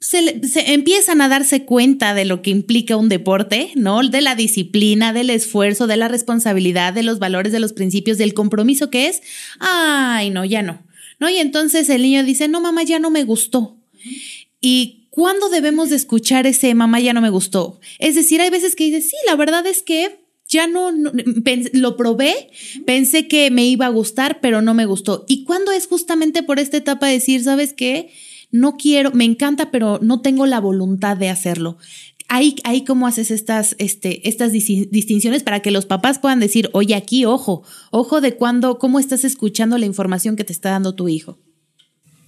se, 0.00 0.72
empiezan 0.72 1.20
a 1.20 1.28
darse 1.28 1.64
cuenta 1.64 2.14
de 2.14 2.24
lo 2.24 2.40
que 2.40 2.50
implica 2.50 2.96
un 2.96 3.08
deporte, 3.08 3.72
¿no? 3.74 4.06
De 4.06 4.20
la 4.20 4.36
disciplina, 4.36 5.12
del 5.12 5.30
esfuerzo, 5.30 5.86
de 5.86 5.96
la 5.96 6.08
responsabilidad, 6.08 6.92
de 6.92 7.02
los 7.02 7.18
valores, 7.18 7.52
de 7.52 7.60
los 7.60 7.72
principios, 7.72 8.18
del 8.18 8.34
compromiso 8.34 8.90
que 8.90 9.08
es. 9.08 9.22
Ay, 9.58 10.30
no, 10.30 10.44
ya 10.44 10.62
no. 10.62 10.82
¿No? 11.18 11.28
Y 11.28 11.38
entonces 11.38 11.88
el 11.88 12.02
niño 12.02 12.22
dice, 12.22 12.46
no, 12.46 12.60
mamá, 12.60 12.84
ya 12.84 13.00
no 13.00 13.10
me 13.10 13.24
gustó. 13.24 13.76
¿Y 14.60 15.08
cuándo 15.10 15.48
debemos 15.48 15.90
de 15.90 15.96
escuchar 15.96 16.46
ese 16.46 16.72
mamá 16.74 17.00
ya 17.00 17.12
no 17.12 17.20
me 17.20 17.30
gustó? 17.30 17.80
Es 17.98 18.14
decir, 18.14 18.40
hay 18.40 18.50
veces 18.50 18.76
que 18.76 18.84
dice, 18.84 19.00
sí, 19.00 19.16
la 19.26 19.34
verdad 19.34 19.66
es 19.66 19.82
que 19.82 20.20
ya 20.48 20.66
no, 20.68 20.90
lo 21.72 21.96
probé, 21.96 22.50
pensé 22.86 23.28
que 23.28 23.50
me 23.50 23.66
iba 23.66 23.86
a 23.86 23.90
gustar, 23.90 24.40
pero 24.40 24.62
no 24.62 24.74
me 24.74 24.86
gustó. 24.86 25.24
¿Y 25.28 25.44
cuándo 25.44 25.72
es 25.72 25.86
justamente 25.86 26.44
por 26.44 26.58
esta 26.58 26.76
etapa 26.76 27.08
de 27.08 27.14
decir, 27.14 27.42
sabes 27.42 27.72
qué? 27.72 28.10
No 28.50 28.76
quiero, 28.76 29.10
me 29.12 29.24
encanta, 29.24 29.70
pero 29.70 29.98
no 30.02 30.20
tengo 30.20 30.46
la 30.46 30.60
voluntad 30.60 31.16
de 31.16 31.28
hacerlo. 31.28 31.78
Ahí, 32.28 32.56
ahí 32.64 32.84
cómo 32.84 33.06
haces 33.06 33.30
estas, 33.30 33.74
este, 33.78 34.28
estas 34.28 34.52
distinciones 34.52 35.42
para 35.42 35.60
que 35.60 35.70
los 35.70 35.86
papás 35.86 36.18
puedan 36.18 36.40
decir, 36.40 36.68
oye, 36.72 36.94
aquí, 36.94 37.24
ojo, 37.24 37.62
ojo 37.90 38.20
de 38.20 38.34
cuándo, 38.34 38.78
cómo 38.78 38.98
estás 38.98 39.24
escuchando 39.24 39.78
la 39.78 39.86
información 39.86 40.36
que 40.36 40.44
te 40.44 40.52
está 40.52 40.70
dando 40.70 40.94
tu 40.94 41.08
hijo. 41.08 41.38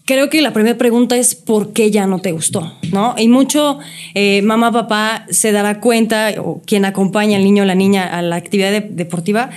Creo 0.06 0.30
que 0.30 0.42
la 0.42 0.52
primera 0.52 0.76
pregunta 0.76 1.16
es 1.16 1.34
por 1.34 1.72
qué 1.72 1.90
ya 1.90 2.06
no 2.06 2.18
te 2.18 2.32
gustó, 2.32 2.72
¿no? 2.90 3.14
Y 3.16 3.28
mucho 3.28 3.78
eh, 4.14 4.42
mamá, 4.42 4.72
papá 4.72 5.26
se 5.30 5.52
dará 5.52 5.80
cuenta, 5.80 6.34
o 6.38 6.62
quien 6.62 6.84
acompaña 6.84 7.36
al 7.36 7.44
niño 7.44 7.62
o 7.62 7.66
la 7.66 7.74
niña 7.74 8.06
a 8.06 8.22
la 8.22 8.36
actividad 8.36 8.82
deportiva, 8.82 9.50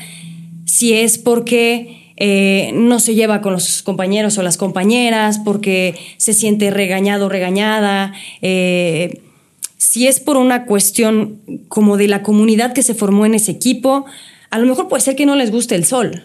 si 0.66 0.94
es 0.94 1.18
porque 1.18 2.03
eh, 2.18 2.72
no 2.74 3.00
se 3.00 3.16
lleva 3.16 3.42
con 3.42 3.54
los 3.54 3.82
compañeros 3.84 4.38
o 4.38 4.44
las 4.44 4.58
compañeras 4.58 5.40
porque 5.40 5.96
se 6.18 6.34
siente 6.34 6.72
regañado 6.72 7.26
o 7.26 7.30
regañada. 7.30 8.14
Eh, 8.42 9.22
si 9.78 10.08
es 10.08 10.20
por 10.20 10.38
una 10.38 10.66
cuestión 10.66 11.42
como 11.68 11.98
de 11.98 12.08
la 12.08 12.24
comunidad 12.24 12.74
que 12.74 12.84
se 12.84 12.96
formó 12.96 13.26
en 13.26 13.34
ese 13.34 13.52
equipo, 13.52 14.06
a 14.50 14.60
lo 14.60 14.68
mejor 14.68 14.88
puede 14.88 15.02
ser 15.02 15.16
que 15.16 15.26
no 15.26 15.36
les 15.36 15.52
guste 15.52 15.76
el 15.76 15.86
sol. 15.86 16.24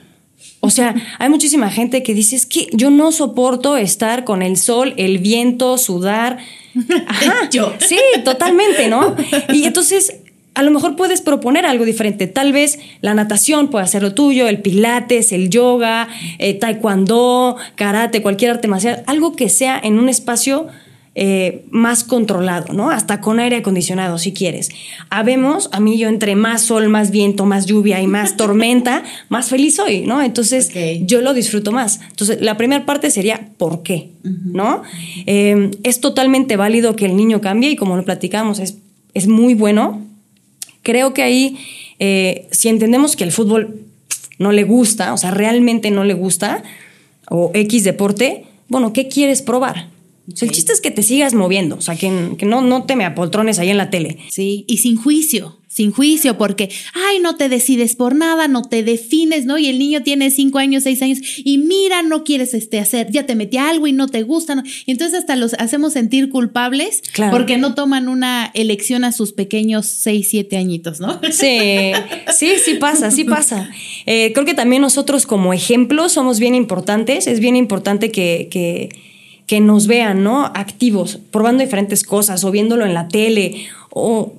O 0.60 0.70
sea, 0.70 0.94
hay 1.18 1.28
muchísima 1.28 1.70
gente 1.70 2.02
que 2.02 2.14
dice, 2.14 2.36
es 2.36 2.46
que 2.46 2.68
yo 2.72 2.90
no 2.90 3.12
soporto 3.12 3.76
estar 3.76 4.24
con 4.24 4.42
el 4.42 4.56
sol, 4.56 4.94
el 4.96 5.18
viento, 5.18 5.78
sudar. 5.78 6.38
Ajá, 7.06 7.48
yo. 7.50 7.72
Sí, 7.78 7.98
totalmente, 8.24 8.88
¿no? 8.88 9.16
Y 9.52 9.64
entonces 9.64 10.14
a 10.58 10.62
lo 10.64 10.72
mejor 10.72 10.96
puedes 10.96 11.20
proponer 11.20 11.66
algo 11.66 11.84
diferente. 11.84 12.26
Tal 12.26 12.52
vez 12.52 12.80
la 13.00 13.14
natación 13.14 13.68
puede 13.68 13.86
ser 13.86 14.02
lo 14.02 14.12
tuyo, 14.12 14.48
el 14.48 14.60
pilates, 14.60 15.30
el 15.30 15.50
yoga, 15.50 16.08
eh, 16.40 16.54
taekwondo, 16.54 17.54
karate, 17.76 18.22
cualquier 18.22 18.50
arte 18.50 18.66
marcial, 18.66 19.04
algo 19.06 19.36
que 19.36 19.50
sea 19.50 19.78
en 19.80 20.00
un 20.00 20.08
espacio 20.08 20.66
eh, 21.14 21.64
más 21.70 22.02
controlado, 22.02 22.72
¿no? 22.72 22.90
Hasta 22.90 23.20
con 23.20 23.38
aire 23.38 23.58
acondicionado, 23.58 24.18
si 24.18 24.32
quieres. 24.32 24.70
Habemos, 25.10 25.68
a 25.70 25.78
mí 25.78 25.96
yo 25.96 26.08
entre 26.08 26.34
más 26.34 26.62
sol, 26.62 26.88
más 26.88 27.12
viento, 27.12 27.46
más 27.46 27.66
lluvia 27.66 28.02
y 28.02 28.08
más 28.08 28.36
tormenta, 28.36 29.04
más 29.28 29.50
feliz 29.50 29.76
soy, 29.76 30.06
¿no? 30.06 30.20
Entonces 30.22 30.72
yo 31.02 31.20
lo 31.20 31.34
disfruto 31.34 31.70
más. 31.70 32.00
Entonces 32.10 32.40
la 32.40 32.56
primera 32.56 32.84
parte 32.84 33.12
sería 33.12 33.50
¿por 33.58 33.84
qué? 33.84 34.10
¿No? 34.24 34.82
Eh, 35.24 35.70
es 35.84 36.00
totalmente 36.00 36.56
válido 36.56 36.96
que 36.96 37.06
el 37.06 37.14
niño 37.14 37.40
cambie 37.40 37.70
y 37.70 37.76
como 37.76 37.96
lo 37.96 38.04
platicamos, 38.04 38.58
es, 38.58 38.78
es 39.14 39.28
muy 39.28 39.54
bueno 39.54 40.07
Creo 40.82 41.14
que 41.14 41.22
ahí, 41.22 41.58
eh, 41.98 42.46
si 42.50 42.68
entendemos 42.68 43.16
que 43.16 43.24
el 43.24 43.32
fútbol 43.32 43.84
no 44.38 44.52
le 44.52 44.64
gusta, 44.64 45.12
o 45.12 45.16
sea, 45.16 45.30
realmente 45.30 45.90
no 45.90 46.04
le 46.04 46.14
gusta, 46.14 46.62
o 47.30 47.50
X 47.54 47.84
deporte, 47.84 48.44
bueno, 48.68 48.92
¿qué 48.92 49.08
quieres 49.08 49.42
probar? 49.42 49.88
El 50.40 50.50
chiste 50.50 50.72
es 50.72 50.80
que 50.80 50.90
te 50.90 51.02
sigas 51.02 51.34
moviendo, 51.34 51.76
o 51.76 51.80
sea, 51.80 51.96
que, 51.96 52.34
que 52.38 52.46
no, 52.46 52.60
no 52.60 52.84
te 52.84 52.96
me 52.96 53.04
apoltrones 53.04 53.58
ahí 53.58 53.70
en 53.70 53.78
la 53.78 53.90
tele. 53.90 54.18
Sí, 54.28 54.64
y 54.66 54.78
sin 54.78 54.96
juicio 54.96 55.58
sin 55.78 55.92
juicio, 55.92 56.36
porque, 56.38 56.70
ay, 56.92 57.20
no 57.20 57.36
te 57.36 57.48
decides 57.48 57.94
por 57.94 58.16
nada, 58.16 58.48
no 58.48 58.62
te 58.62 58.82
defines, 58.82 59.44
¿no? 59.44 59.58
Y 59.58 59.68
el 59.68 59.78
niño 59.78 60.02
tiene 60.02 60.30
cinco 60.32 60.58
años, 60.58 60.82
seis 60.82 61.00
años, 61.02 61.20
y 61.36 61.58
mira, 61.58 62.02
no 62.02 62.24
quieres 62.24 62.52
este, 62.54 62.80
hacer, 62.80 63.12
ya 63.12 63.26
te 63.26 63.36
metí 63.36 63.58
algo 63.58 63.86
y 63.86 63.92
no 63.92 64.08
te 64.08 64.24
gusta, 64.24 64.56
¿no? 64.56 64.64
Y 64.86 64.90
entonces 64.90 65.20
hasta 65.20 65.36
los 65.36 65.54
hacemos 65.54 65.92
sentir 65.92 66.30
culpables 66.30 67.02
porque 67.30 67.58
no 67.58 67.74
toman 67.74 68.08
una 68.08 68.50
elección 68.54 69.04
a 69.04 69.12
sus 69.12 69.32
pequeños 69.32 69.86
seis, 69.86 70.28
siete 70.30 70.56
añitos, 70.56 70.98
¿no? 70.98 71.20
Sí, 71.30 71.92
sí, 72.34 72.54
sí 72.64 72.74
pasa, 72.80 73.12
sí 73.12 73.22
pasa. 73.22 73.70
Eh, 74.06 74.32
creo 74.32 74.44
que 74.44 74.54
también 74.54 74.82
nosotros 74.82 75.26
como 75.26 75.52
ejemplo 75.52 76.08
somos 76.08 76.40
bien 76.40 76.56
importantes, 76.56 77.28
es 77.28 77.38
bien 77.38 77.54
importante 77.54 78.10
que, 78.10 78.48
que, 78.50 78.88
que 79.48 79.60
nos 79.60 79.88
vean, 79.88 80.22
¿no? 80.22 80.44
Activos, 80.44 81.18
probando 81.32 81.64
diferentes 81.64 82.04
cosas 82.04 82.44
o 82.44 82.52
viéndolo 82.52 82.86
en 82.86 82.94
la 82.94 83.08
tele 83.08 83.66
o 83.90 84.34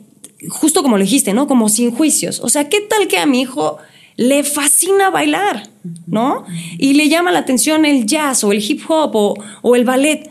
justo 0.48 0.82
como 0.84 0.98
lo 0.98 1.04
dijiste, 1.04 1.34
¿no? 1.34 1.48
Como 1.48 1.68
sin 1.68 1.92
juicios. 1.92 2.40
O 2.40 2.48
sea, 2.48 2.70
¿qué 2.70 2.80
tal 2.80 3.10
que 3.10 3.18
a 3.18 3.26
mi 3.26 3.42
hijo 3.42 3.80
le 4.20 4.44
fascina 4.44 5.10
bailar, 5.10 5.70
¿no? 6.06 6.44
Y 6.78 6.94
le 6.94 7.08
llama 7.08 7.32
la 7.32 7.40
atención 7.40 7.86
el 7.86 8.06
jazz 8.06 8.44
o 8.44 8.52
el 8.52 8.62
hip 8.62 8.82
hop 8.90 9.16
o, 9.62 9.76
el 9.78 9.86
ballet. 9.86 10.30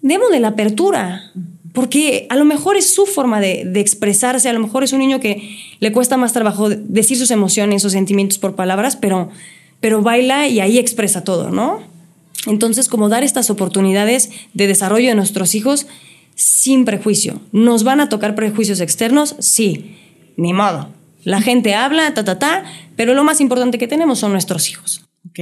Démosle 0.00 0.40
la 0.40 0.48
apertura, 0.48 1.30
porque 1.74 2.26
a 2.30 2.36
lo 2.36 2.46
mejor 2.46 2.78
es 2.78 2.94
su 2.94 3.04
forma 3.04 3.38
de, 3.38 3.70
expresarse, 3.74 4.48
a 4.48 4.54
lo 4.54 4.60
mejor 4.60 4.82
es 4.82 4.94
un 4.94 5.00
niño 5.00 5.20
que 5.20 5.58
le 5.78 5.92
cuesta 5.92 6.16
más 6.16 6.32
trabajo 6.32 6.70
decir 6.70 7.18
sus 7.18 7.30
emociones 7.30 7.84
o 7.84 7.90
sentimientos 7.90 8.38
por 8.38 8.54
palabras, 8.54 8.96
pero, 8.96 9.28
pero 9.80 10.00
baila 10.00 10.48
y 10.48 10.60
ahí 10.60 10.78
expresa 10.78 11.22
todo, 11.22 11.50
¿no? 11.50 11.91
Entonces, 12.46 12.88
como 12.88 13.08
dar 13.08 13.22
estas 13.22 13.50
oportunidades 13.50 14.30
de 14.52 14.66
desarrollo 14.66 15.08
de 15.08 15.14
nuestros 15.14 15.54
hijos 15.54 15.86
sin 16.34 16.84
prejuicio. 16.84 17.40
¿Nos 17.52 17.84
van 17.84 18.00
a 18.00 18.08
tocar 18.08 18.34
prejuicios 18.34 18.80
externos? 18.80 19.36
Sí, 19.38 19.96
ni 20.36 20.52
modo. 20.52 20.88
La 21.24 21.40
gente 21.40 21.74
habla, 21.74 22.14
ta, 22.14 22.24
ta, 22.24 22.38
ta, 22.38 22.64
pero 22.96 23.14
lo 23.14 23.24
más 23.24 23.40
importante 23.40 23.78
que 23.78 23.86
tenemos 23.86 24.18
son 24.18 24.32
nuestros 24.32 24.68
hijos. 24.70 25.02
Ok. 25.28 25.38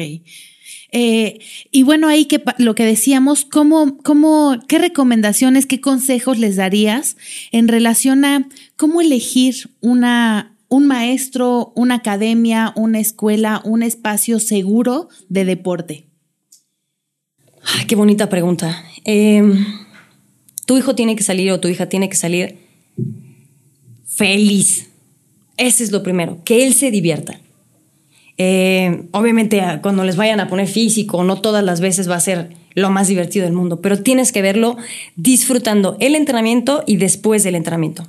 Eh, 0.92 1.38
y 1.70 1.82
bueno, 1.84 2.08
ahí 2.08 2.24
que 2.24 2.42
lo 2.58 2.74
que 2.74 2.84
decíamos, 2.84 3.44
¿cómo, 3.44 3.98
cómo, 4.02 4.58
¿qué 4.68 4.78
recomendaciones, 4.78 5.66
qué 5.66 5.80
consejos 5.80 6.38
les 6.38 6.56
darías 6.56 7.16
en 7.52 7.68
relación 7.68 8.24
a 8.24 8.48
cómo 8.76 9.00
elegir 9.00 9.70
una, 9.80 10.56
un 10.68 10.86
maestro, 10.86 11.72
una 11.76 11.96
academia, 11.96 12.72
una 12.74 12.98
escuela, 12.98 13.62
un 13.64 13.82
espacio 13.82 14.40
seguro 14.40 15.08
de 15.28 15.44
deporte? 15.44 16.09
Ay, 17.64 17.86
qué 17.86 17.96
bonita 17.96 18.28
pregunta. 18.28 18.84
Eh, 19.04 19.42
tu 20.66 20.78
hijo 20.78 20.94
tiene 20.94 21.16
que 21.16 21.22
salir 21.22 21.50
o 21.52 21.60
tu 21.60 21.68
hija 21.68 21.88
tiene 21.88 22.08
que 22.08 22.16
salir 22.16 22.58
feliz. 24.06 24.90
Ese 25.56 25.84
es 25.84 25.92
lo 25.92 26.02
primero, 26.02 26.38
que 26.44 26.64
él 26.66 26.74
se 26.74 26.90
divierta. 26.90 27.40
Eh, 28.38 29.02
obviamente 29.10 29.62
cuando 29.82 30.04
les 30.04 30.16
vayan 30.16 30.40
a 30.40 30.48
poner 30.48 30.66
físico, 30.66 31.24
no 31.24 31.40
todas 31.40 31.62
las 31.62 31.80
veces 31.80 32.08
va 32.08 32.16
a 32.16 32.20
ser 32.20 32.50
lo 32.74 32.90
más 32.90 33.08
divertido 33.08 33.44
del 33.44 33.52
mundo, 33.52 33.80
pero 33.82 34.02
tienes 34.02 34.32
que 34.32 34.42
verlo 34.42 34.76
disfrutando 35.16 35.96
el 36.00 36.14
entrenamiento 36.14 36.82
y 36.86 36.96
después 36.96 37.42
del 37.42 37.54
entrenamiento. 37.54 38.06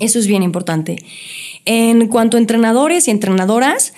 Eso 0.00 0.18
es 0.18 0.26
bien 0.26 0.42
importante. 0.42 0.96
En 1.64 2.08
cuanto 2.08 2.36
a 2.36 2.40
entrenadores 2.40 3.06
y 3.06 3.10
entrenadoras, 3.10 3.92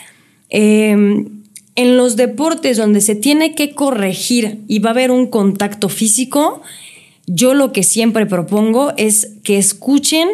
em, 0.51 1.38
en 1.79 1.97
los 1.97 2.17
deportes 2.17 2.77
donde 2.77 3.01
se 3.01 3.15
tiene 3.15 3.55
que 3.55 3.73
corregir 3.73 4.65
y 4.67 4.81
va 4.81 4.91
a 4.91 4.93
haber 4.95 5.13
un 5.13 5.29
contacto 5.29 5.89
físico, 5.89 6.61
yo 7.29 7.55
lo 7.55 7.71
que 7.73 7.85
siempre 7.85 8.27
propongo 8.27 8.93
es 8.97 9.37
que 9.45 9.59
escuchen 9.59 10.29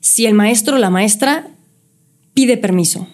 si 0.00 0.26
el 0.26 0.34
maestro 0.34 0.76
o 0.76 0.78
la 0.78 0.90
maestra 0.90 1.48
pide 2.34 2.58
permiso. 2.58 3.08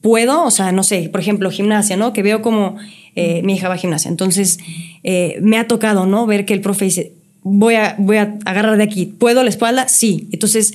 ¿Puedo? 0.00 0.44
O 0.44 0.52
sea, 0.52 0.70
no 0.70 0.84
sé, 0.84 1.08
por 1.08 1.20
ejemplo, 1.20 1.50
gimnasia, 1.50 1.96
¿no? 1.96 2.12
Que 2.12 2.22
veo 2.22 2.40
como 2.40 2.76
eh, 3.16 3.42
mi 3.42 3.54
hija 3.54 3.66
va 3.66 3.74
a 3.74 3.78
gimnasia. 3.78 4.08
Entonces, 4.08 4.60
eh, 5.02 5.40
me 5.42 5.58
ha 5.58 5.66
tocado, 5.66 6.06
¿no? 6.06 6.24
Ver 6.26 6.44
que 6.44 6.54
el 6.54 6.60
profe 6.60 6.84
dice, 6.84 7.14
voy 7.42 7.74
a, 7.74 7.96
voy 7.98 8.18
a 8.18 8.38
agarrar 8.44 8.76
de 8.76 8.84
aquí. 8.84 9.06
¿Puedo 9.06 9.42
la 9.42 9.50
espalda? 9.50 9.88
Sí. 9.88 10.28
Entonces, 10.30 10.72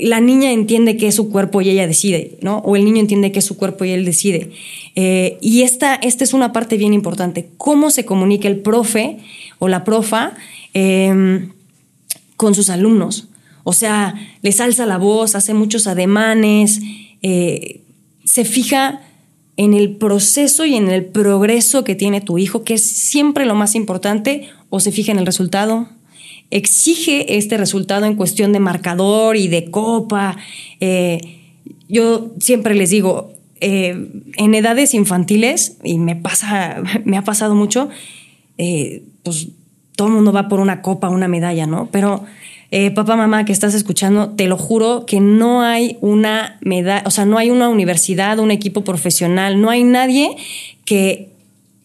la 0.00 0.20
niña 0.20 0.50
entiende 0.52 0.96
que 0.96 1.08
es 1.08 1.14
su 1.14 1.30
cuerpo 1.30 1.60
y 1.60 1.70
ella 1.70 1.86
decide, 1.86 2.38
¿no? 2.42 2.58
O 2.58 2.76
el 2.76 2.84
niño 2.84 3.00
entiende 3.00 3.32
que 3.32 3.38
es 3.40 3.44
su 3.44 3.56
cuerpo 3.56 3.84
y 3.84 3.90
él 3.90 4.04
decide. 4.04 4.50
Eh, 4.94 5.38
y 5.40 5.62
esta, 5.62 5.94
esta 5.94 6.24
es 6.24 6.34
una 6.34 6.52
parte 6.52 6.76
bien 6.76 6.94
importante. 6.94 7.48
¿Cómo 7.56 7.90
se 7.90 8.04
comunica 8.04 8.48
el 8.48 8.58
profe 8.58 9.18
o 9.60 9.68
la 9.68 9.84
profa 9.84 10.32
em, 10.74 11.50
con 12.40 12.54
sus 12.54 12.70
alumnos. 12.70 13.28
O 13.62 13.74
sea, 13.74 14.14
les 14.42 14.60
alza 14.60 14.86
la 14.86 14.96
voz, 14.96 15.34
hace 15.34 15.52
muchos 15.52 15.86
ademanes, 15.86 16.80
eh, 17.22 17.82
se 18.24 18.46
fija 18.46 19.02
en 19.58 19.74
el 19.74 19.96
proceso 19.96 20.64
y 20.64 20.74
en 20.74 20.88
el 20.88 21.04
progreso 21.04 21.84
que 21.84 21.94
tiene 21.94 22.22
tu 22.22 22.38
hijo, 22.38 22.64
que 22.64 22.74
es 22.74 22.90
siempre 22.90 23.44
lo 23.44 23.54
más 23.54 23.74
importante, 23.74 24.48
o 24.70 24.80
se 24.80 24.90
fija 24.90 25.12
en 25.12 25.18
el 25.18 25.26
resultado. 25.26 25.88
Exige 26.50 27.36
este 27.36 27.56
resultado 27.56 28.06
en 28.06 28.16
cuestión 28.16 28.52
de 28.52 28.60
marcador 28.60 29.36
y 29.36 29.48
de 29.48 29.70
copa. 29.70 30.36
Eh, 30.80 31.20
yo 31.88 32.32
siempre 32.40 32.74
les 32.74 32.90
digo, 32.90 33.32
eh, 33.60 34.10
en 34.36 34.54
edades 34.54 34.94
infantiles, 34.94 35.76
y 35.84 35.98
me 35.98 36.16
pasa, 36.16 36.82
me 37.04 37.16
ha 37.16 37.22
pasado 37.22 37.54
mucho, 37.54 37.88
eh, 38.58 39.02
pues 39.22 39.48
todo 39.96 40.08
el 40.08 40.14
mundo 40.14 40.32
va 40.32 40.48
por 40.48 40.60
una 40.60 40.82
copa, 40.82 41.08
una 41.08 41.28
medalla, 41.28 41.66
¿no? 41.66 41.88
Pero 41.90 42.24
papá, 42.94 43.16
mamá, 43.16 43.44
que 43.44 43.52
estás 43.52 43.74
escuchando, 43.74 44.30
te 44.30 44.46
lo 44.46 44.56
juro 44.56 45.04
que 45.04 45.18
no 45.18 45.62
hay 45.62 45.98
una 46.00 46.56
medalla, 46.60 47.02
o 47.04 47.10
sea, 47.10 47.24
no 47.26 47.36
hay 47.36 47.50
una 47.50 47.68
universidad, 47.68 48.38
un 48.38 48.52
equipo 48.52 48.84
profesional, 48.84 49.60
no 49.60 49.70
hay 49.70 49.82
nadie 49.82 50.36
que 50.84 51.30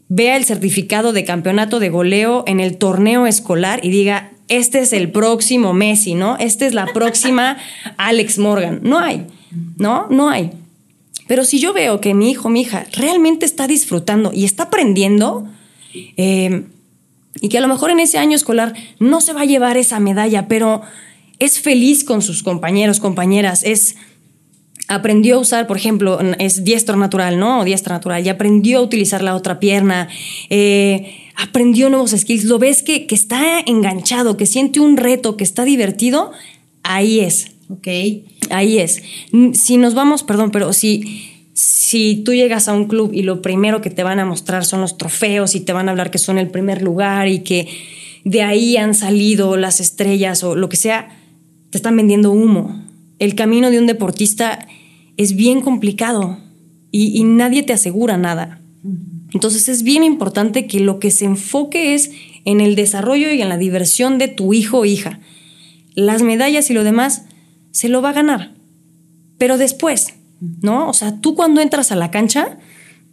vea 0.07 0.37
el 0.37 0.45
certificado 0.45 1.13
de 1.13 1.25
campeonato 1.25 1.79
de 1.79 1.89
goleo 1.89 2.43
en 2.47 2.59
el 2.59 2.77
torneo 2.77 3.25
escolar 3.25 3.79
y 3.83 3.89
diga, 3.89 4.31
este 4.47 4.79
es 4.79 4.93
el 4.93 5.11
próximo 5.11 5.73
Messi, 5.73 6.15
¿no? 6.15 6.37
Esta 6.37 6.65
es 6.65 6.73
la 6.73 6.87
próxima 6.87 7.57
Alex 7.97 8.37
Morgan. 8.37 8.79
No 8.83 8.99
hay, 8.99 9.25
¿no? 9.77 10.07
No 10.09 10.29
hay. 10.29 10.51
Pero 11.27 11.43
si 11.43 11.59
yo 11.59 11.73
veo 11.73 12.01
que 12.01 12.13
mi 12.13 12.29
hijo, 12.31 12.49
mi 12.49 12.61
hija 12.61 12.85
realmente 12.93 13.45
está 13.45 13.67
disfrutando 13.67 14.31
y 14.33 14.45
está 14.45 14.63
aprendiendo, 14.63 15.47
eh, 16.17 16.65
y 17.41 17.49
que 17.49 17.57
a 17.57 17.61
lo 17.61 17.67
mejor 17.67 17.89
en 17.89 17.99
ese 17.99 18.17
año 18.17 18.35
escolar 18.35 18.73
no 18.99 19.21
se 19.21 19.33
va 19.33 19.41
a 19.41 19.45
llevar 19.45 19.77
esa 19.77 19.99
medalla, 19.99 20.47
pero 20.47 20.81
es 21.39 21.59
feliz 21.59 22.03
con 22.03 22.21
sus 22.21 22.43
compañeros, 22.43 22.99
compañeras, 22.99 23.63
es 23.63 23.95
aprendió 24.87 25.37
a 25.37 25.39
usar, 25.39 25.67
por 25.67 25.77
ejemplo, 25.77 26.19
es 26.37 26.63
diestro 26.63 26.95
natural, 26.95 27.39
¿no? 27.39 27.61
O 27.61 27.63
diestra 27.63 27.95
natural, 27.95 28.25
y 28.25 28.29
aprendió 28.29 28.79
a 28.79 28.81
utilizar 28.81 29.23
la 29.23 29.35
otra 29.35 29.59
pierna, 29.59 30.07
eh, 30.49 31.24
aprendió 31.35 31.89
nuevos 31.89 32.11
skills, 32.11 32.45
lo 32.45 32.59
ves 32.59 32.83
que, 32.83 33.07
que, 33.07 33.15
está 33.15 33.59
enganchado, 33.65 34.37
que 34.37 34.45
siente 34.45 34.79
un 34.79 34.97
reto, 34.97 35.37
que 35.37 35.43
está 35.43 35.65
divertido, 35.65 36.31
ahí 36.83 37.19
es. 37.19 37.51
Ok. 37.69 37.87
Ahí 38.51 38.77
es. 38.77 39.01
Si 39.53 39.77
nos 39.77 39.95
vamos, 39.95 40.23
perdón, 40.23 40.51
pero 40.51 40.71
si 40.71 41.31
si 41.55 42.17
tú 42.17 42.33
llegas 42.33 42.67
a 42.67 42.73
un 42.73 42.85
club 42.85 43.11
y 43.13 43.21
lo 43.21 43.41
primero 43.41 43.79
que 43.79 43.89
te 43.89 44.03
van 44.03 44.19
a 44.19 44.25
mostrar 44.25 44.65
son 44.65 44.81
los 44.81 44.97
trofeos 44.97 45.55
y 45.55 45.61
te 45.61 45.71
van 45.71 45.87
a 45.87 45.91
hablar 45.91 46.11
que 46.11 46.17
son 46.17 46.37
el 46.37 46.49
primer 46.49 46.81
lugar 46.81 47.29
y 47.29 47.39
que 47.39 47.69
de 48.25 48.41
ahí 48.41 48.75
han 48.75 48.93
salido 48.93 49.55
las 49.55 49.79
estrellas 49.79 50.43
o 50.43 50.55
lo 50.55 50.67
que 50.67 50.75
sea, 50.75 51.17
te 51.69 51.77
están 51.77 51.95
vendiendo 51.95 52.31
humo. 52.31 52.83
El 53.19 53.35
camino 53.35 53.71
de 53.71 53.79
un 53.79 53.87
deportista 53.87 54.67
es 55.15 55.37
bien 55.37 55.61
complicado 55.61 56.39
y, 56.91 57.23
nadie 57.23 57.63
te 57.63 57.71
asegura 57.71 58.17
nada. 58.17 58.59
Entonces 59.33 59.69
es 59.69 59.83
bien 59.83 60.03
importante 60.03 60.67
que 60.67 60.79
lo 60.79 60.99
que 60.99 61.11
se 61.11 61.25
enfoque 61.25 61.93
es 61.93 62.11
en 62.45 62.61
el 62.61 62.75
desarrollo 62.75 63.31
y 63.31 63.41
en 63.41 63.49
la 63.49 63.57
diversión 63.57 64.17
de 64.17 64.27
tu 64.27 64.53
hijo 64.53 64.79
o 64.79 64.85
hija. 64.85 65.19
Las 65.93 66.21
medallas 66.21 66.69
y 66.69 66.73
lo 66.73 66.83
demás 66.83 67.23
se 67.71 67.89
lo 67.89 68.01
va 68.01 68.09
a 68.09 68.13
ganar. 68.13 68.53
Pero 69.37 69.57
después, 69.57 70.13
¿no? 70.61 70.87
O 70.87 70.93
sea, 70.93 71.19
tú 71.19 71.35
cuando 71.35 71.61
entras 71.61 71.91
a 71.91 71.95
la 71.95 72.11
cancha, 72.11 72.57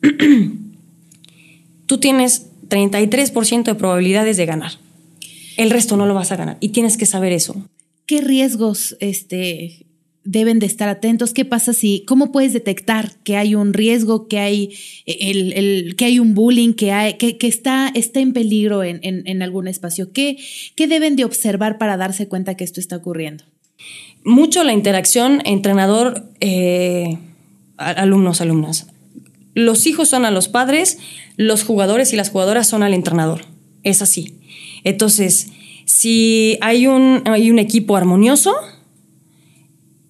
tú 1.87 1.99
tienes 1.99 2.51
33% 2.69 3.65
de 3.65 3.75
probabilidades 3.75 4.37
de 4.37 4.47
ganar. 4.47 4.73
El 5.57 5.71
resto 5.71 5.97
no 5.97 6.07
lo 6.07 6.15
vas 6.15 6.33
a 6.33 6.37
ganar 6.37 6.57
y 6.61 6.71
tienes 6.71 6.97
que 6.97 7.07
saber 7.07 7.33
eso. 7.33 7.69
¿Qué 8.07 8.21
riesgos 8.21 8.97
este, 9.01 9.87
deben 10.25 10.59
de 10.59 10.67
estar 10.67 10.89
atentos? 10.89 11.33
¿Qué 11.33 11.45
pasa 11.45 11.73
si, 11.73 12.05
cómo 12.07 12.33
puedes 12.33 12.53
detectar 12.53 13.13
que 13.25 13.37
hay 13.37 13.55
un 13.55 13.73
riesgo, 13.73 14.29
que 14.29 14.39
hay, 14.39 14.77
el, 15.07 15.95
que 15.97 16.05
hay 16.05 16.19
un 16.19 16.35
bullying, 16.35 16.75
que, 16.75 16.93
hay, 16.93 17.15
que, 17.15 17.37
está, 17.47 17.91
está 17.95 18.21
en 18.21 18.33
peligro 18.33 18.85
en, 18.85 19.01
en, 19.03 19.43
algún 19.43 19.69
espacio? 19.69 20.13
¿Qué, 20.13 20.37
¿Qué 20.77 20.87
deben 20.87 21.17
de 21.17 21.25
observar 21.25 21.79
para 21.79 21.97
darse 21.97 22.29
cuenta 22.29 22.57
que 22.57 22.65
esto 22.65 22.81
está 22.81 22.97
ocurriendo? 22.97 23.45
mucho 24.25 24.65
la 24.65 24.73
interacción 24.73 25.43
entrenador, 25.45 26.25
eh, 26.41 27.19
alumnos, 27.77 28.41
alumnas. 28.41 28.87
Los 29.55 29.87
hijos 29.87 30.09
son 30.09 30.25
a 30.25 30.31
los 30.31 30.49
padres, 30.49 30.99
los 31.37 31.65
jugadores 31.65 32.13
y 32.13 32.17
las 32.17 32.31
jugadoras 32.31 32.69
son 32.69 32.83
al 32.83 32.95
entrenador. 32.95 33.43
Es 33.83 34.01
así. 34.01 34.39
Entonces, 34.85 35.49
si 35.85 36.59
hay 36.61 36.87
un, 36.87 37.23
hay 37.27 37.51
un 37.51 37.59
equipo 37.59 37.97
armonioso, 37.97 38.55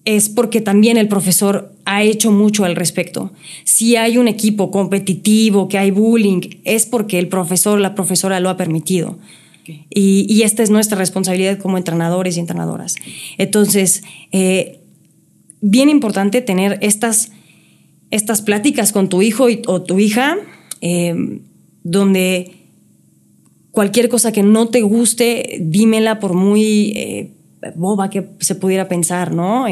es 0.05 0.29
porque 0.29 0.61
también 0.61 0.97
el 0.97 1.07
profesor 1.07 1.73
ha 1.85 2.03
hecho 2.03 2.31
mucho 2.31 2.65
al 2.65 2.75
respecto. 2.75 3.31
Si 3.63 3.95
hay 3.95 4.17
un 4.17 4.27
equipo 4.27 4.69
competitivo, 4.69 5.67
que 5.67 5.77
hay 5.77 5.91
bullying, 5.91 6.41
es 6.65 6.85
porque 6.85 7.19
el 7.19 7.27
profesor, 7.29 7.79
la 7.79 7.95
profesora 7.95 8.39
lo 8.39 8.49
ha 8.49 8.57
permitido. 8.57 9.17
Y, 9.89 10.41
esta 10.41 10.61
es 10.61 10.69
nuestra 10.69 10.97
responsabilidad 10.97 11.57
como 11.57 11.77
entrenadores 11.77 12.35
y 12.35 12.41
entrenadoras. 12.41 12.95
Entonces, 13.37 14.03
eh, 14.33 14.81
bien 15.61 15.87
importante 15.87 16.41
tener 16.41 16.77
estas, 16.81 17.31
estas 18.11 18.41
pláticas 18.41 18.91
con 18.91 19.07
tu 19.07 19.21
hijo 19.21 19.47
o 19.67 19.81
tu 19.81 19.99
hija, 19.99 20.35
eh, 20.81 21.39
donde 21.83 22.51
cualquier 23.71 24.09
cosa 24.09 24.33
que 24.33 24.43
no 24.43 24.67
te 24.67 24.81
guste, 24.81 25.57
dímela 25.61 26.19
por 26.19 26.33
muy 26.33 26.91
eh, 26.95 27.31
boba 27.75 28.09
que 28.09 28.29
se 28.39 28.55
pudiera 28.55 28.87
pensar, 28.87 29.33
¿no? 29.33 29.65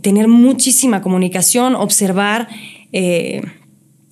tener 0.00 0.28
muchísima 0.28 1.02
comunicación, 1.02 1.74
observar 1.74 2.48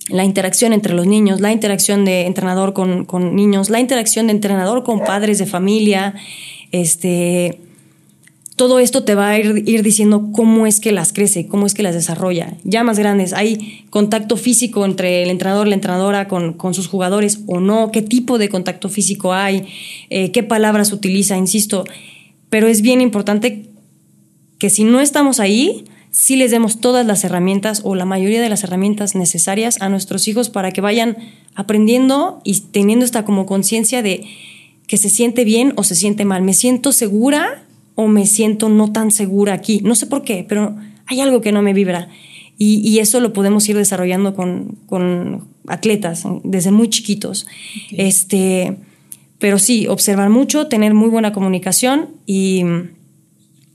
la 0.09 0.23
interacción 0.23 0.73
entre 0.73 0.93
los 0.93 1.07
niños, 1.07 1.41
la 1.41 1.51
interacción 1.51 2.05
de 2.05 2.25
entrenador 2.25 2.73
con, 2.73 3.35
niños, 3.35 3.69
la 3.69 3.79
interacción 3.79 4.27
de 4.27 4.33
entrenador 4.33 4.83
con 4.83 4.99
padres 4.99 5.39
de 5.39 5.45
familia, 5.45 6.13
este, 6.71 7.59
todo 8.55 8.79
esto 8.79 9.03
te 9.03 9.15
va 9.15 9.29
a 9.31 9.39
ir, 9.39 9.83
diciendo 9.83 10.29
cómo 10.31 10.67
es 10.67 10.79
que 10.79 10.91
las 10.91 11.11
crece, 11.11 11.47
cómo 11.47 11.65
es 11.65 11.73
que 11.73 11.81
las 11.81 11.95
desarrolla. 11.95 12.53
Ya 12.63 12.83
más 12.83 12.99
grandes, 12.99 13.33
hay 13.33 13.85
contacto 13.89 14.37
físico 14.37 14.85
entre 14.85 15.23
el 15.23 15.29
entrenador, 15.29 15.67
la 15.67 15.75
entrenadora 15.75 16.27
con, 16.27 16.55
sus 16.73 16.87
jugadores 16.87 17.39
o 17.47 17.59
no, 17.59 17.91
qué 17.91 18.03
tipo 18.03 18.37
de 18.37 18.49
contacto 18.49 18.89
físico 18.89 19.33
hay, 19.33 19.65
eh, 20.09 20.31
qué 20.31 20.43
palabras 20.43 20.91
utiliza, 20.91 21.35
insisto. 21.35 21.83
Pero 22.49 22.67
es 22.67 22.81
bien 22.81 23.01
importante 23.01 23.69
que 24.59 24.69
si 24.69 24.83
no 24.83 25.01
estamos 25.01 25.39
ahí, 25.39 25.85
sí 26.11 26.37
les 26.37 26.51
demos 26.51 26.79
todas 26.79 27.05
las 27.05 27.23
herramientas 27.23 27.81
o 27.83 27.93
la 27.95 28.05
mayoría 28.05 28.41
de 28.41 28.49
las 28.49 28.63
herramientas 28.63 29.15
necesarias 29.15 29.81
a 29.81 29.89
nuestros 29.89 30.27
hijos 30.27 30.49
para 30.49 30.71
que 30.71 30.81
vayan 30.81 31.17
aprendiendo 31.55 32.41
y 32.43 32.59
teniendo 32.61 33.03
esta 33.03 33.25
como 33.25 33.45
conciencia 33.45 34.01
de 34.01 34.25
que 34.87 34.97
se 34.97 35.09
siente 35.09 35.43
bien 35.43 35.73
o 35.75 35.83
se 35.83 35.95
siente 35.95 36.25
mal. 36.25 36.41
¿Me 36.41 36.53
siento 36.53 36.91
segura 36.91 37.63
o 37.95 38.07
me 38.07 38.25
siento 38.25 38.69
no 38.69 38.91
tan 38.91 39.11
segura 39.11 39.53
aquí? 39.53 39.81
No 39.83 39.95
sé 39.95 40.07
por 40.07 40.23
qué, 40.23 40.45
pero 40.47 40.75
hay 41.05 41.21
algo 41.21 41.41
que 41.41 41.51
no 41.51 41.61
me 41.61 41.73
vibra. 41.73 42.09
Y, 42.57 42.99
eso 42.99 43.19
lo 43.19 43.33
podemos 43.33 43.67
ir 43.67 43.75
desarrollando 43.75 44.33
con, 44.33 45.47
atletas 45.67 46.23
desde 46.45 46.71
muy 46.71 46.89
chiquitos. 46.89 47.47
Este, 47.91 48.77
pero 49.39 49.59
sí, 49.59 49.87
observar 49.87 50.29
mucho, 50.29 50.67
tener 50.67 50.93
muy 50.93 51.09
buena 51.09 51.33
comunicación 51.33 52.09
y, 52.25 52.63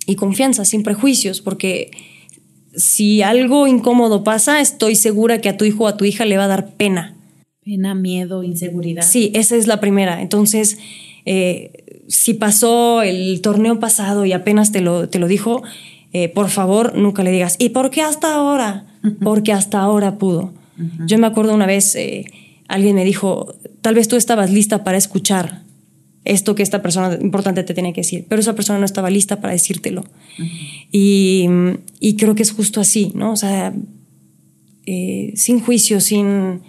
y 0.07 0.14
confianza, 0.16 0.64
sin 0.64 0.83
prejuicios, 0.83 1.40
porque 1.40 1.90
si 2.75 3.23
algo 3.23 3.66
incómodo 3.66 4.25
pasa, 4.25 4.61
estoy 4.61 4.94
segura 4.94 5.40
que 5.40 5.49
a 5.49 5.57
tu 5.57 5.64
hijo 5.64 5.85
o 5.85 5.88
a 5.88 5.96
tu 5.96 6.05
hija 6.05 6.25
le 6.25 6.37
va 6.37 6.44
a 6.44 6.49
dar 6.49 6.75
pena. 6.75 7.16
Pena, 7.64 7.94
miedo, 7.94 8.42
inseguridad. 8.42 9.03
Sí, 9.03 9.31
esa 9.35 9.57
es 9.57 9.66
la 9.66 9.81
primera. 9.81 10.23
Entonces, 10.23 10.79
eh, 11.27 12.03
si 12.09 12.35
pasó 12.35 13.03
el 13.03 13.40
torneo 13.42 13.79
pasado 13.79 14.25
y 14.25 14.33
apenas 14.33 14.73
te 14.73 14.81
lo, 14.81 15.09
te 15.09 15.18
lo 15.18 15.29
dijo, 15.29 15.62
eh, 16.12 16.29
por 16.29 16.49
favor, 16.49 16.96
nunca 16.96 17.23
le 17.23 17.31
digas, 17.31 17.57
¿y 17.59 17.70
por 17.70 17.90
qué 17.90 18.03
hasta 18.03 18.35
ahora? 18.35 18.87
Porque 19.23 19.53
hasta 19.53 19.81
ahora 19.81 20.18
pudo. 20.18 20.53
Yo 21.07 21.18
me 21.18 21.27
acuerdo 21.27 21.55
una 21.55 21.66
vez, 21.66 21.94
eh, 21.94 22.25
alguien 22.70 22.94
me 22.94 23.04
dijo, 23.04 23.54
tal 23.83 23.96
vez 23.96 24.09
tú 24.09 24.16
estabas 24.16 24.50
lista 24.50 24.85
para 24.85 24.96
escuchar 24.96 25.62
esto 26.24 26.54
que 26.54 26.62
esta 26.62 26.83
persona 26.83 27.18
importante 27.20 27.64
te 27.64 27.74
tiene 27.74 27.92
que 27.92 28.02
decir, 28.02 28.26
pero 28.28 28.40
esa 28.40 28.54
persona 28.54 28.78
no 28.78 28.85
estaba 28.85 29.11
lista 29.11 29.40
para 29.40 29.52
decírtelo. 29.52 30.04
y, 30.92 31.46
y, 31.98 32.16
creo 32.16 32.35
que 32.35 32.42
es 32.42 32.52
justo 32.52 32.80
así, 32.80 33.11
¿no? 33.14 33.33
O 33.33 33.37
sea, 33.37 33.74
eh, 34.87 35.33
sin 35.35 35.61
juicio, 35.61 36.00
sin... 36.00 36.62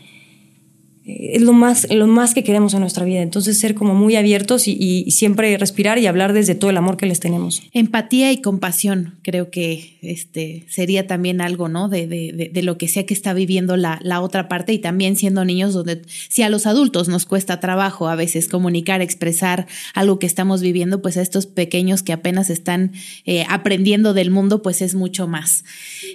eh, 1.05 1.31
es 1.33 1.41
lo 1.41 1.53
más, 1.53 1.87
lo 1.89 2.05
más 2.05 2.33
que 2.33 2.43
queremos 2.43 2.73
en 2.73 2.81
nuestra 2.81 3.05
vida. 3.05 3.21
Entonces, 3.21 3.57
ser 3.57 3.73
como 3.73 3.95
muy 3.95 4.15
abiertos 4.15 4.67
y, 4.67 5.09
siempre 5.11 5.57
respirar 5.57 5.97
y 5.97 6.07
hablar 6.07 6.33
desde 6.33 6.55
todo 6.55 6.69
el 6.69 6.77
amor 6.77 6.97
que 6.97 7.05
les 7.05 7.19
tenemos. 7.19 7.63
Empatía 7.73 8.31
y 8.31 8.41
compasión, 8.41 9.15
creo 9.23 9.49
que 9.49 9.97
este 10.01 10.65
sería 10.69 11.07
también 11.07 11.41
algo, 11.41 11.67
¿no? 11.67 11.89
De, 11.89 12.07
de, 12.07 12.49
de, 12.51 12.63
lo 12.63 12.77
que 12.77 12.87
sea 12.87 13.05
que 13.05 13.13
está 13.13 13.33
viviendo 13.33 13.77
la, 13.77 13.99
la, 14.03 14.21
otra 14.21 14.47
parte 14.47 14.73
y 14.73 14.79
también 14.79 15.15
siendo 15.15 15.43
niños, 15.43 15.73
donde 15.73 16.01
si 16.29 16.43
a 16.43 16.49
los 16.49 16.65
adultos 16.65 17.09
nos 17.09 17.25
cuesta 17.25 17.59
trabajo 17.59 18.07
a 18.07 18.15
veces 18.15 18.47
comunicar, 18.47 19.01
expresar 19.01 19.67
algo 19.93 20.19
que 20.19 20.27
estamos 20.27 20.61
viviendo, 20.61 21.01
pues 21.01 21.17
a 21.17 21.21
estos 21.21 21.45
pequeños 21.45 22.03
que 22.03 22.13
apenas 22.13 22.49
están 22.49 22.93
eh, 23.25 23.45
aprendiendo 23.49 24.13
del 24.13 24.31
mundo, 24.31 24.61
pues 24.61 24.81
es 24.81 24.95
mucho 24.95 25.27
más. 25.27 25.63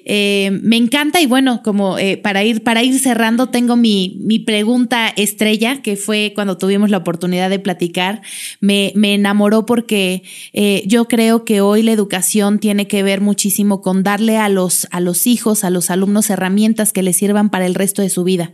Eh, 0.05 0.59
me 0.63 0.77
encanta 0.77 1.21
y 1.21 1.27
bueno, 1.27 1.63
como 1.63 1.97
para, 2.23 2.45
ir, 2.45 2.63
para 2.63 2.83
ir 2.83 2.99
cerrando, 2.99 3.49
tengo 3.49 3.77
mi, 3.77 4.19
mi 4.21 4.39
pregunta 4.39 4.76
estrella, 5.17 5.83
que 5.83 5.97
fue 5.97 6.33
cuando 6.35 6.59
tuvimos 6.59 6.91
la 6.91 6.99
oportunidad 6.99 7.51
de 7.51 7.59
platicar, 7.59 8.23
me, 8.61 8.93
me 8.95 9.15
enamoró 9.15 9.67
porque 9.67 10.23
eh, 10.53 10.83
yo 10.87 11.07
creo 11.07 11.45
que 11.45 11.61
hoy 11.61 11.83
la 11.83 11.93
educación 11.93 12.59
tiene 12.59 12.87
que 12.87 13.03
ver 13.03 13.21
muchísimo 13.21 13.81
con 13.81 14.03
darle 14.03 14.37
a 14.37 14.49
los, 14.49 14.87
a 14.91 15.01
los 15.01 15.27
hijos, 15.27 15.65
a 15.65 15.71
los 15.71 15.91
alumnos 15.91 16.31
herramientas 16.31 16.93
que 16.93 17.03
les 17.03 17.17
sirvan 17.17 17.51
para 17.51 17.67
el 17.67 17.75
resto 17.75 18.03
de 18.03 18.11
su 18.11 18.25
vida. 18.25 18.53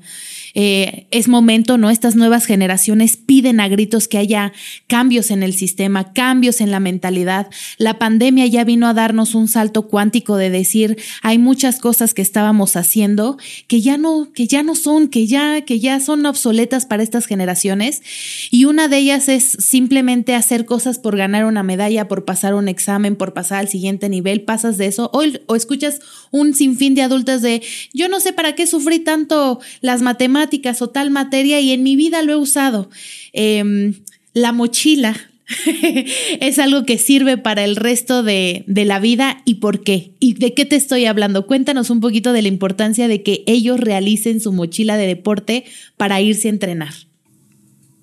Eh, 0.55 1.07
es 1.11 1.29
momento, 1.29 1.79
¿no? 1.79 1.91
Estas 1.91 2.17
nuevas 2.17 2.45
generaciones 2.45 3.17
piden 3.17 3.61
a 3.61 3.69
gritos 3.69 4.09
que 4.09 4.19
haya 4.19 4.53
cambios 4.87 5.31
en 5.31 5.43
el 5.43 5.55
sistema, 5.55 6.13
cambios 6.13 6.61
en 6.61 6.71
la 6.71 6.81
mentalidad. 6.81 7.49
La 7.79 7.99
pandemia 7.99 8.47
ya 8.47 8.65
vino 8.65 8.87
a 8.87 8.95
darnos 8.95 9.35
un 9.35 9.49
salto 9.49 9.89
cuántico 9.89 10.37
de 10.37 10.51
decir, 10.51 10.99
hay 11.23 11.39
muchas 11.39 11.79
cosas 11.79 12.15
que 12.15 12.23
estábamos 12.23 12.77
haciendo 12.77 13.39
que 13.67 13.81
ya 13.81 13.97
no, 13.97 14.31
que 14.33 14.47
ya 14.47 14.63
no 14.63 14.75
son, 14.75 15.09
que 15.09 15.27
ya, 15.27 15.63
que 15.63 15.81
ya 15.81 16.01
son 16.01 16.27
obsoletas 16.27 16.87
para 16.87 17.03
estas 17.03 17.27
generaciones. 17.27 18.03
Y 18.51 18.67
una 18.67 18.89
de 18.89 18.99
ellas 18.99 19.29
es 19.29 19.57
simplemente 19.59 20.35
hacer 20.35 20.67
cosas 20.67 20.99
por 20.99 21.17
ganar 21.17 21.47
una 21.47 21.63
medalla, 21.63 22.09
por 22.09 22.25
pasar 22.25 22.55
un 22.55 22.69
examen, 22.69 23.17
por 23.17 23.33
pasar 23.33 23.61
al 23.61 23.69
siguiente 23.69 24.09
nivel. 24.09 24.43
Pasas 24.43 24.77
de 24.77 24.87
eso 24.87 25.11
o, 25.13 25.23
o 25.47 25.57
escuchas 25.57 26.01
un 26.31 26.55
sinfín 26.55 26.95
de 26.95 27.03
adultas 27.03 27.43
de, 27.43 27.63
yo 27.93 28.09
no 28.09 28.21
sé 28.21 28.33
para 28.33 28.55
qué 28.55 28.67
sufrí 28.67 28.99
tanto 28.99 29.61
las 29.81 30.03
matemáticas 30.03 30.42
o 30.81 30.89
tal 30.91 31.11
materia 31.11 31.61
y 31.61 31.73
en 31.73 31.83
mi 31.83 31.97
vida 31.97 32.23
lo 32.23 32.33
he 32.33 32.37
usado. 32.37 32.91
Em, 33.33 33.95
la 34.35 34.53
mochila 34.53 35.17
es 36.41 36.59
algo 36.59 36.85
que 36.85 36.99
sirve 36.99 37.37
para 37.37 37.65
el 37.65 37.77
resto 37.77 38.23
de, 38.23 38.65
de, 38.67 38.85
la 38.85 39.01
vida 39.01 39.43
y 39.45 39.57
por 39.57 39.83
qué. 39.83 40.13
¿Y 40.19 40.35
de 40.35 40.55
qué 40.55 40.65
te 40.65 40.77
estoy 40.77 41.07
hablando? 41.07 41.47
Cuéntanos 41.47 41.91
un 41.91 42.01
poquito 42.01 42.33
de 42.33 42.43
la 42.43 42.49
importancia 42.49 43.09
de 43.09 43.23
que 43.23 43.43
ellos 43.47 43.79
realicen 43.79 44.41
su 44.41 44.53
mochila 44.53 44.97
de 44.97 45.07
deporte 45.07 45.65
para 45.97 46.21
irse 46.21 46.49
a 46.49 46.53
entrenar. 46.53 46.95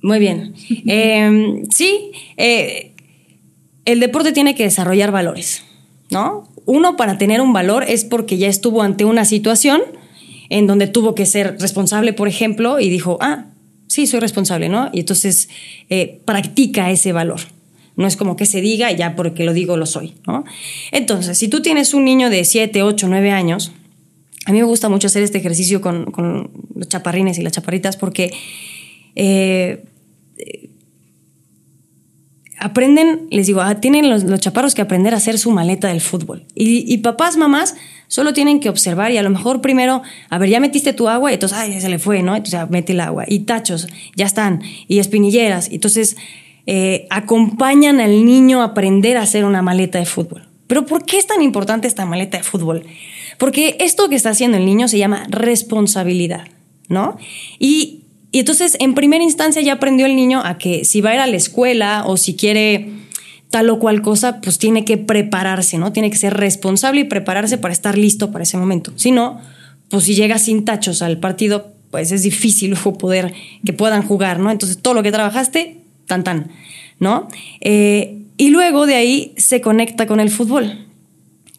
Muy 0.01 0.19
bien. 0.19 0.53
Em, 0.85 1.65
sí, 1.69 2.11
eh, 2.37 2.93
el 3.85 3.99
deporte 3.99 4.31
tiene 4.31 4.55
que 4.55 4.63
desarrollar 4.63 5.11
valores, 5.11 5.63
¿no? 6.09 6.47
Uno, 6.65 6.95
para 6.95 7.17
tener 7.17 7.41
un 7.41 7.53
valor 7.53 7.83
es 7.83 8.05
porque 8.05 8.37
ya 8.37 8.47
estuvo 8.47 8.83
ante 8.83 9.05
una 9.05 9.25
situación 9.25 9.81
en 10.49 10.67
donde 10.67 10.87
tuvo 10.87 11.15
que 11.15 11.25
ser 11.25 11.57
responsable, 11.59 12.13
por 12.13 12.27
ejemplo, 12.27 12.79
y 12.79 12.89
dijo, 12.89 13.17
ah, 13.21 13.45
sí, 13.87 14.07
soy 14.07 14.19
responsable, 14.19 14.69
¿no? 14.69 14.89
Y 14.93 15.01
entonces 15.01 15.49
eh, 15.89 16.21
practica 16.25 16.91
ese 16.91 17.11
valor. 17.11 17.41
No 17.95 18.07
es 18.07 18.15
como 18.15 18.35
que 18.35 18.45
se 18.45 18.61
diga, 18.61 18.91
ya 18.91 19.15
porque 19.15 19.43
lo 19.43 19.53
digo, 19.53 19.75
lo 19.75 19.85
soy, 19.85 20.15
¿no? 20.25 20.45
Entonces, 20.91 21.37
si 21.37 21.49
tú 21.49 21.61
tienes 21.61 21.93
un 21.93 22.05
niño 22.05 22.29
de 22.29 22.45
7, 22.45 22.81
8, 22.81 23.07
9 23.09 23.31
años, 23.31 23.73
a 24.45 24.51
mí 24.51 24.59
me 24.59 24.63
gusta 24.63 24.89
mucho 24.89 25.07
hacer 25.07 25.21
este 25.21 25.37
ejercicio 25.37 25.81
con, 25.81 26.49
los 26.75 26.87
chaparrines 26.87 27.37
y 27.37 27.41
las 27.41 27.53
chaparritas 27.53 27.97
porque 27.97 28.31
eh, 29.15 29.83
aprenden, 32.59 33.27
les 33.31 33.47
digo, 33.47 33.61
ah, 33.61 33.75
tienen 33.75 34.09
los, 34.09 34.25
chaparros 34.39 34.75
que 34.75 34.81
aprender 34.81 35.13
a 35.13 35.17
hacer 35.17 35.37
su 35.39 35.51
maleta 35.51 35.87
del 35.87 36.01
fútbol. 36.01 36.45
Y, 36.55 36.97
papás, 36.97 37.37
mamás, 37.37 37.75
Solo 38.11 38.33
tienen 38.33 38.59
que 38.59 38.69
observar 38.69 39.11
y 39.11 39.17
a 39.17 39.21
lo 39.21 39.29
mejor 39.29 39.61
primero, 39.61 40.01
a 40.31 40.39
ver, 40.39 40.49
ya 40.49 40.59
metiste 40.59 40.93
tu 40.93 41.09
agua 41.09 41.29
y 41.29 41.35
entonces, 41.35 41.55
ay, 41.55 41.73
ya 41.73 41.79
se 41.79 41.89
le 41.89 41.99
fue, 41.99 42.23
¿no? 42.23 42.35
Entonces, 42.35 42.59
mete 42.71 42.93
el 42.93 43.01
agua. 43.01 43.25
Y 43.27 43.41
tachos, 43.41 43.87
ya 44.15 44.25
están. 44.25 44.63
Y 44.87 44.97
espinilleras. 44.97 45.69
Entonces, 45.71 46.17
eh, 46.65 47.05
acompañan 47.11 48.01
al 48.01 48.25
niño 48.25 48.61
a 48.61 48.65
aprender 48.65 49.15
a 49.15 49.21
hacer 49.21 49.45
una 49.45 49.61
maleta 49.61 49.99
de 49.99 50.07
fútbol. 50.07 50.47
Pero 50.65 50.87
¿por 50.87 51.05
qué 51.05 51.19
es 51.19 51.27
tan 51.27 51.43
importante 51.43 51.87
esta 51.87 52.07
maleta 52.07 52.37
de 52.39 52.43
fútbol? 52.43 52.83
Porque 53.37 53.77
esto 53.79 54.09
que 54.09 54.15
está 54.15 54.31
haciendo 54.31 54.57
el 54.57 54.65
niño 54.65 54.87
se 54.87 54.97
llama 54.97 55.27
responsabilidad, 55.29 56.47
¿no? 56.87 57.17
Y, 57.59 58.05
y 58.31 58.39
entonces, 58.39 58.77
en 58.79 58.93
primera 58.93 59.23
instancia, 59.23 59.61
ya 59.61 59.73
aprendió 59.73 60.05
el 60.05 60.15
niño 60.15 60.41
a 60.43 60.57
que 60.57 60.85
si 60.85 61.01
va 61.01 61.11
a 61.11 61.13
ir 61.15 61.19
a 61.19 61.27
la 61.27 61.37
escuela 61.37 62.03
o 62.05 62.15
si 62.15 62.35
quiere 62.35 62.91
tal 63.49 63.69
o 63.69 63.79
cual 63.79 64.01
cosa, 64.01 64.41
pues 64.41 64.59
tiene 64.59 64.85
que 64.85 64.97
prepararse, 64.97 65.79
¿no? 65.79 65.91
Tiene 65.91 66.11
que 66.11 66.17
ser 66.17 66.35
responsable 66.35 67.01
y 67.01 67.03
prepararse 67.05 67.57
para 67.57 67.73
estar 67.73 67.97
listo 67.97 68.31
para 68.31 68.43
ese 68.43 68.57
momento. 68.57 68.93
Si 68.95 69.11
no, 69.11 69.41
pues 69.89 70.03
si 70.03 70.13
llega 70.13 70.37
sin 70.37 70.65
tachos 70.65 71.01
al 71.01 71.17
partido, 71.17 71.73
pues 71.89 72.11
es 72.11 72.21
difícil 72.21 72.75
poder 72.99 73.33
que 73.65 73.73
puedan 73.73 74.03
jugar, 74.03 74.39
¿no? 74.39 74.51
Entonces 74.51 74.77
todo 74.77 74.93
lo 74.93 75.01
que 75.01 75.11
trabajaste, 75.11 75.81
tan 76.05 76.23
tan, 76.23 76.51
¿no? 76.99 77.27
Eh, 77.61 78.19
y 78.37 78.49
luego 78.49 78.85
de 78.85 78.95
ahí 78.95 79.33
se 79.37 79.59
conecta 79.61 80.05
con 80.05 80.19
el 80.19 80.29
fútbol. 80.29 80.85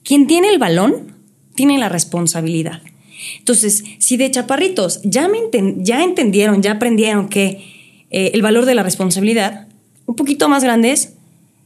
Quien 0.04 0.28
tiene 0.28 0.48
el 0.48 0.58
balón 0.58 1.14
tiene 1.56 1.78
la 1.78 1.88
responsabilidad. 1.88 2.80
Entonces, 3.38 3.84
si 3.98 4.16
de 4.16 4.30
chaparritos 4.30 5.00
ya, 5.02 5.28
me 5.28 5.38
ya 5.78 6.02
entendieron, 6.02 6.62
ya 6.62 6.72
aprendieron 6.72 7.28
que 7.28 7.64
eh, 8.10 8.30
el 8.34 8.42
valor 8.42 8.66
de 8.66 8.74
la 8.74 8.82
responsabilidad, 8.82 9.68
un 10.06 10.16
poquito 10.16 10.48
más 10.48 10.64
grandes, 10.64 11.14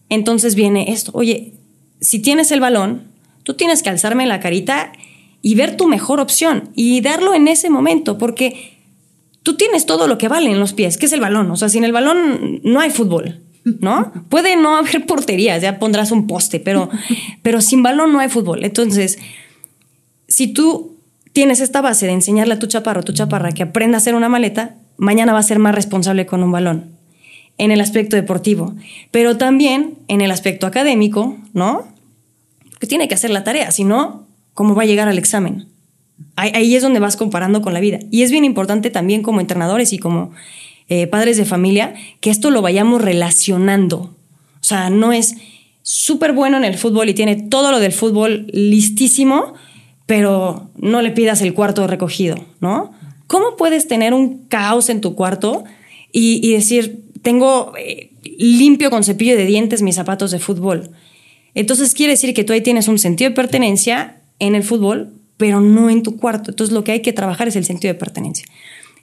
entonces 0.08 0.54
viene 0.54 0.92
esto, 0.92 1.10
oye, 1.14 1.54
si 2.00 2.18
tienes 2.18 2.50
el 2.52 2.60
balón, 2.60 3.02
tú 3.42 3.54
tienes 3.54 3.82
que 3.82 3.90
alzarme 3.90 4.26
la 4.26 4.40
carita 4.40 4.92
y 5.42 5.54
ver 5.54 5.76
tu 5.76 5.86
mejor 5.88 6.20
opción 6.20 6.70
y 6.74 7.00
darlo 7.00 7.34
en 7.34 7.48
ese 7.48 7.70
momento, 7.70 8.18
porque 8.18 8.78
tú 9.42 9.56
tienes 9.56 9.86
todo 9.86 10.08
lo 10.08 10.18
que 10.18 10.28
vale 10.28 10.50
en 10.50 10.58
los 10.58 10.72
pies, 10.72 10.96
que 10.96 11.06
es 11.06 11.12
el 11.12 11.20
balón. 11.20 11.50
O 11.50 11.56
sea, 11.56 11.68
sin 11.68 11.84
el 11.84 11.92
balón 11.92 12.60
no 12.64 12.80
hay 12.80 12.90
fútbol, 12.90 13.42
¿no? 13.64 14.12
Puede 14.28 14.56
no 14.56 14.76
haber 14.76 15.06
porterías, 15.06 15.62
ya 15.62 15.78
pondrás 15.78 16.10
un 16.10 16.26
poste, 16.26 16.60
pero, 16.60 16.88
pero 17.42 17.60
sin 17.60 17.82
balón 17.82 18.12
no 18.12 18.20
hay 18.20 18.28
fútbol. 18.28 18.64
Entonces, 18.64 19.18
si 20.28 20.48
tú 20.48 20.93
tienes 21.34 21.60
esta 21.60 21.82
base 21.82 22.06
de 22.06 22.12
enseñarle 22.12 22.54
a 22.54 22.58
tu 22.58 22.66
chaparro, 22.66 23.02
tu 23.02 23.12
chaparra, 23.12 23.52
que 23.52 23.64
aprenda 23.64 23.96
a 23.96 23.98
hacer 23.98 24.14
una 24.14 24.30
maleta, 24.30 24.76
mañana 24.96 25.34
va 25.34 25.40
a 25.40 25.42
ser 25.42 25.58
más 25.58 25.74
responsable 25.74 26.24
con 26.24 26.42
un 26.42 26.52
balón 26.52 26.94
en 27.58 27.70
el 27.70 27.80
aspecto 27.80 28.16
deportivo, 28.16 28.74
pero 29.10 29.36
también 29.36 29.98
en 30.08 30.20
el 30.20 30.30
aspecto 30.30 30.66
académico, 30.66 31.36
¿no? 31.52 31.86
Que 32.80 32.86
tiene 32.86 33.08
que 33.08 33.14
hacer 33.14 33.30
la 33.30 33.44
tarea, 33.44 33.70
si 33.70 33.84
no, 33.84 34.26
¿cómo 34.54 34.74
va 34.74 34.84
a 34.84 34.86
llegar 34.86 35.08
al 35.08 35.18
examen? 35.18 35.66
Ahí, 36.36 36.74
es 36.74 36.82
donde 36.82 37.00
vas 37.00 37.16
comparando 37.16 37.62
con 37.62 37.74
la 37.74 37.80
vida. 37.80 37.98
Y 38.10 38.22
es 38.22 38.30
bien 38.30 38.44
importante 38.44 38.90
también 38.90 39.22
como 39.22 39.40
entrenadores 39.40 39.92
y 39.92 39.98
como 39.98 40.30
eh, 40.88 41.06
padres 41.06 41.36
de 41.36 41.44
familia 41.44 41.94
que 42.20 42.30
esto 42.30 42.50
lo 42.50 42.62
vayamos 42.62 43.02
relacionando. 43.02 43.98
O 43.98 44.64
sea, 44.64 44.90
no 44.90 45.12
es 45.12 45.34
súper 45.82 46.32
bueno 46.32 46.56
en 46.56 46.64
el 46.64 46.78
fútbol 46.78 47.08
y 47.08 47.14
tiene 47.14 47.36
todo 47.36 47.70
lo 47.70 47.80
del 47.80 47.92
fútbol 47.92 48.46
listísimo, 48.52 49.54
pero 50.06 50.70
no 50.76 51.02
le 51.02 51.10
pidas 51.10 51.42
el 51.42 51.54
cuarto 51.54 51.86
recogido, 51.86 52.36
¿no? 52.60 52.92
¿Cómo 53.26 53.56
puedes 53.56 53.88
tener 53.88 54.12
un 54.12 54.44
caos 54.48 54.90
en 54.90 55.00
tu 55.00 55.14
cuarto 55.14 55.64
y 56.16 56.52
decir, 56.52 57.04
tengo 57.24 57.72
eh, 57.76 58.10
limpio 58.38 58.90
con 58.90 59.02
cepillo 59.02 59.36
de 59.36 59.46
dientes 59.46 59.82
mis 59.82 59.96
zapatos 59.96 60.30
de 60.30 60.38
fútbol. 60.38 60.90
Entonces 61.54 61.94
quiere 61.94 62.12
decir 62.12 62.34
que 62.34 62.44
tú 62.44 62.52
ahí 62.52 62.60
tienes 62.60 62.86
un 62.86 62.98
sentido 62.98 63.30
de 63.30 63.34
pertenencia 63.34 64.20
en 64.38 64.54
el 64.54 64.62
fútbol, 64.62 65.14
pero 65.36 65.60
no 65.60 65.90
en 65.90 66.02
tu 66.02 66.16
cuarto. 66.16 66.50
Entonces 66.50 66.72
lo 66.72 66.84
que 66.84 66.92
hay 66.92 67.00
que 67.00 67.12
trabajar 67.12 67.48
es 67.48 67.56
el 67.56 67.64
sentido 67.64 67.92
de 67.92 67.98
pertenencia. 67.98 68.46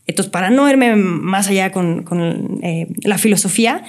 Entonces, 0.08 0.32
para 0.32 0.50
no 0.50 0.68
irme 0.68 0.96
más 0.96 1.48
allá 1.48 1.72
con, 1.72 2.60
eh, 2.64 2.88
la 3.04 3.18
filosofía, 3.18 3.84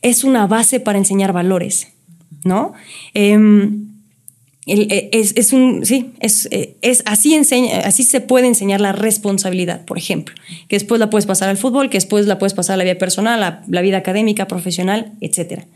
es 0.00 0.22
una 0.22 0.46
base 0.46 0.78
para 0.78 0.96
enseñar 0.96 1.32
valores, 1.32 1.88
¿no? 2.44 2.72
Em, 3.14 3.88
eh, 4.66 5.10
es, 5.12 5.52
un, 5.52 5.86
sí, 5.86 6.12
es, 6.18 6.48
eh, 6.50 6.76
es 6.82 7.04
así, 7.06 7.34
enseña, 7.34 7.80
así 7.80 8.02
se 8.02 8.20
puede 8.20 8.48
enseñar 8.48 8.80
la 8.80 8.90
responsabilidad, 8.90 9.84
por 9.84 9.96
ejemplo, 9.96 10.34
que 10.68 10.74
después 10.74 10.98
la 10.98 11.08
puedes 11.08 11.24
pasar 11.24 11.48
al 11.48 11.56
fútbol, 11.56 11.88
que 11.88 11.98
después 11.98 12.26
la 12.26 12.38
puedes 12.38 12.52
pasar 12.52 12.74
a 12.74 12.76
la 12.78 12.84
vida 12.84 12.98
personal, 12.98 13.42
a 13.44 13.62
la 13.68 13.80
vida 13.80 13.98
académica, 13.98 14.48
profesional, 14.48 15.12
etc. 15.20 15.66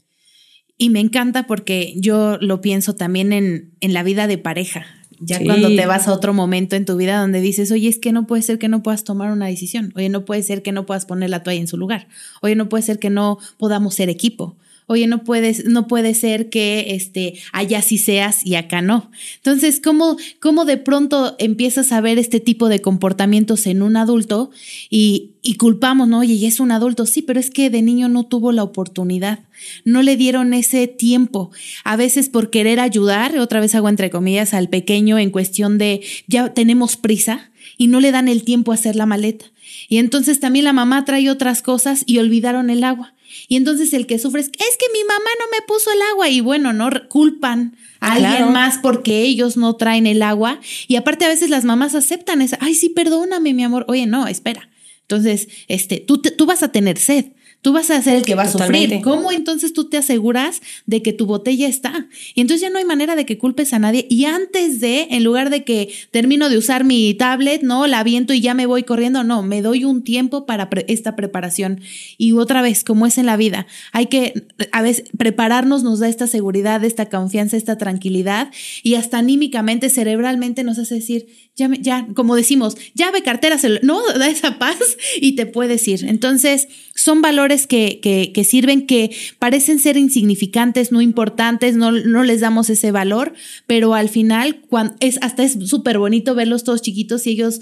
Y 0.77 0.91
me 0.91 0.99
encanta 0.99 1.47
porque 1.47 1.95
yo 1.97 2.37
lo 2.41 2.61
pienso 2.61 2.97
también 2.97 3.33
en, 3.33 3.71
en 3.81 3.95
la 3.95 4.03
vida 4.03 4.27
de 4.27 4.39
pareja. 4.39 4.87
Ya 5.21 5.39
cuando 5.45 5.69
te 5.69 5.87
vas 5.87 6.09
a 6.09 6.15
otro 6.15 6.33
momento 6.33 6.77
en 6.77 6.87
tu 6.87 6.97
vida 6.97 7.21
donde 7.21 7.43
dices, 7.43 7.71
oye, 7.71 7.89
es 7.89 7.99
que 7.99 8.11
no 8.11 8.27
puede 8.27 8.43
ser 8.43 8.59
que 8.59 8.69
no 8.69 8.83
puedas 8.83 9.05
tomar 9.05 9.31
una 9.31 9.47
decisión. 9.47 9.93
Oye, 9.95 10.09
no 10.09 10.25
puede 10.25 10.43
ser 10.43 10.63
que 10.63 10.73
no 10.73 10.87
puedas 10.87 11.05
poner 11.05 11.29
la 11.29 11.43
toalla 11.43 11.61
en 11.61 11.69
su 11.69 11.77
lugar. 11.77 12.09
Oye, 12.41 12.55
no 12.55 12.71
puede 12.71 12.83
ser 12.83 12.99
que 12.99 13.11
no 13.11 13.39
podamos 13.59 13.95
ser 13.95 14.09
equipo 14.09 14.57
oye, 14.91 15.07
no 15.07 15.23
puedes, 15.23 15.67
no 15.67 15.87
puede 15.87 16.15
ser 16.15 16.51
que 16.51 16.97
este, 16.97 17.35
allá 17.53 17.81
sí 17.81 17.97
seas 17.97 18.45
y 18.45 18.57
acá 18.57 18.83
no. 18.83 19.09
Entonces, 19.37 19.79
¿cómo, 19.79 20.17
cómo 20.41 20.65
de 20.65 20.79
pronto 20.79 21.37
empiezas 21.39 21.93
a 21.93 22.01
ver 22.01 22.19
este 22.19 22.41
tipo 22.41 22.69
de 22.69 22.81
comportamientos 22.81 23.69
en 23.69 23.83
un 23.83 23.97
adulto 23.97 24.51
y, 24.91 25.31
y 25.43 25.55
culpamos, 25.55 26.09
¿no? 26.09 26.19
Oye, 26.19 26.35
y 26.35 26.47
es 26.47 26.59
un 26.59 26.73
adulto, 26.73 27.07
sí, 27.07 27.23
pero 27.23 27.39
es 27.39 27.51
que 27.51 27.71
de 27.71 27.83
niño 27.83 28.09
no 28.09 28.25
tuvo 28.25 28.51
la 28.51 28.65
oportunidad, 28.65 29.39
no 29.85 30.03
le 30.03 30.17
dieron 30.17 30.55
ese 30.55 30.89
tiempo. 30.89 31.53
A 31.85 31.95
veces 31.95 32.29
por 32.29 32.51
querer 32.51 32.81
ayudar, 32.81 33.39
otra 33.39 33.61
vez 33.61 33.77
hago 33.77 33.89
entre 33.89 34.11
comillas, 34.11 34.55
al 34.55 34.69
pequeño 34.69 35.21
en 35.21 35.31
cuestión 35.31 35.79
de 35.79 36.01
ya 36.27 36.53
tenemos 36.53 36.97
prisa 36.97 37.53
y 37.79 37.87
no 37.87 38.01
le 38.01 38.11
dan 38.11 38.27
el 38.27 38.43
tiempo 38.43 38.73
a 38.73 38.75
hacer 38.75 38.97
la 38.97 39.07
maleta. 39.07 39.45
Y 39.89 39.99
entonces 39.99 40.41
también 40.41 40.65
la 40.65 40.73
mamá 40.73 41.05
trae 41.05 41.31
otras 41.31 41.63
cosas 41.63 42.03
y 42.07 42.19
olvidaron 42.19 42.71
el 42.71 42.83
agua. 42.83 43.15
Y 43.49 43.57
entonces 43.57 43.93
el 43.93 44.07
que 44.07 44.19
sufre 44.19 44.41
es, 44.41 44.49
es 44.49 44.77
que 44.79 44.87
mi 44.93 45.05
mamá 45.05 45.31
no 45.39 45.47
me 45.53 45.67
puso 45.67 45.91
el 45.93 46.01
agua 46.13 46.29
y 46.29 46.41
bueno, 46.41 46.73
no 46.73 46.91
culpan 47.09 47.77
a 48.01 48.13
alguien 48.13 48.53
más 48.53 48.79
porque 48.79 49.23
ellos 49.23 49.57
no 49.57 49.77
traen 49.77 50.07
el 50.07 50.23
agua. 50.23 50.61
Y 50.89 50.97
aparte 50.97 51.25
a 51.25 51.29
veces 51.29 51.51
las 51.51 51.65
mamás 51.65 51.95
aceptan 51.95 52.43
esa, 52.43 52.59
ay, 52.61 52.75
sí, 52.75 52.89
perdóname, 52.89 53.55
mi 53.55 53.65
amor. 53.65 53.85
Oye, 53.89 54.07
no, 54.07 54.27
espera. 54.27 54.69
Entonces, 55.03 55.49
este, 55.69 55.99
tú, 55.99 56.23
tú 56.23 56.47
vas 56.47 56.63
a 56.63 56.71
tener 56.73 56.99
sed. 56.99 57.33
Tú 57.63 57.75
vas 57.75 57.91
a 57.91 58.01
ser 58.01 58.17
el 58.17 58.23
que 58.23 58.35
va 58.35 58.45
a 58.45 58.51
sufrir. 58.51 59.03
¿Cómo 59.03 59.33
entonces 59.33 59.75
tú 59.75 59.89
te 59.91 59.99
aseguras 59.99 60.63
de 60.87 61.03
que 61.03 61.13
tu 61.13 61.27
botella 61.27 61.69
está? 61.69 62.09
Y 62.35 62.41
entonces 62.41 62.63
ya 62.63 62.71
no 62.71 62.79
hay 62.79 62.87
manera 62.87 63.17
de 63.17 63.27
que 63.27 63.37
culpes 63.37 63.75
a 63.75 63.79
nadie. 63.79 64.07
Y 64.09 64.25
antes 64.25 64.81
de, 64.81 65.09
en 65.11 65.25
lugar 65.25 65.51
de 65.51 65.63
que 65.63 65.93
termino 66.11 66.49
de 66.49 66.57
usar 66.57 66.85
mi 66.85 67.13
tablet, 67.13 67.63
no, 67.63 67.87
la 67.87 67.99
aviento 67.99 68.33
y 68.33 68.41
ya 68.41 68.55
me 68.55 68.65
voy 68.65 68.85
corriendo, 68.85 69.25
no, 69.25 69.43
me 69.43 69.61
doy 69.61 69.85
un 69.85 70.03
tiempo 70.03 70.47
para 70.47 70.71
esta 70.89 71.17
preparación. 71.17 71.83
Y 72.17 72.33
otra 72.33 72.63
vez, 72.63 72.83
como 72.83 73.07
es 73.07 73.19
en 73.19 73.27
la 73.27 73.37
vida, 73.37 73.67
hay 73.93 74.07
que, 74.07 74.47
a 74.73 74.81
veces, 74.81 75.05
prepararnos 75.19 75.83
nos 75.83 75.99
da 75.99 76.09
esta 76.09 76.27
seguridad, 76.27 76.83
esta 76.83 77.11
confianza, 77.11 77.59
esta 77.59 77.77
tranquilidad 77.77 78.51
y 78.83 78.95
hasta 78.95 79.19
anímicamente, 79.19 79.91
cerebralmente 79.91 80.65
nos 80.65 80.79
hace 80.79 80.95
decir, 80.95 81.27
ya, 81.57 81.71
ya, 81.79 82.07
como 82.15 82.37
decimos, 82.37 82.77
llave, 82.95 83.23
cartera, 83.23 83.59
no, 83.83 84.01
da 84.13 84.29
esa 84.29 84.59
paz 84.59 84.79
y 85.21 85.37
te 85.37 85.47
puedes 85.47 85.87
ir. 85.89 86.05
Entonces, 86.05 86.69
son 86.95 87.23
valores 87.23 87.67
que, 87.67 88.01
que, 88.01 88.33
que 88.33 88.45
sirven, 88.45 88.87
que 88.87 89.11
parecen 89.39 89.79
ser 89.79 89.97
insignificantes, 89.97 90.93
no 90.93 91.01
importantes, 91.01 91.77
no, 91.77 91.93
no 91.93 92.25
les 92.25 92.41
damos 92.41 92.71
ese 92.71 92.93
valor, 92.93 93.35
pero 93.67 93.95
al 93.95 94.09
final, 94.09 94.63
cuando 94.69 94.95
es, 95.01 95.19
hasta 95.23 95.43
es 95.43 95.57
súper 95.69 95.99
bonito 95.99 96.35
verlos 96.35 96.65
todos 96.65 96.83
chiquitos 96.83 97.27
y 97.27 97.31
ellos 97.31 97.61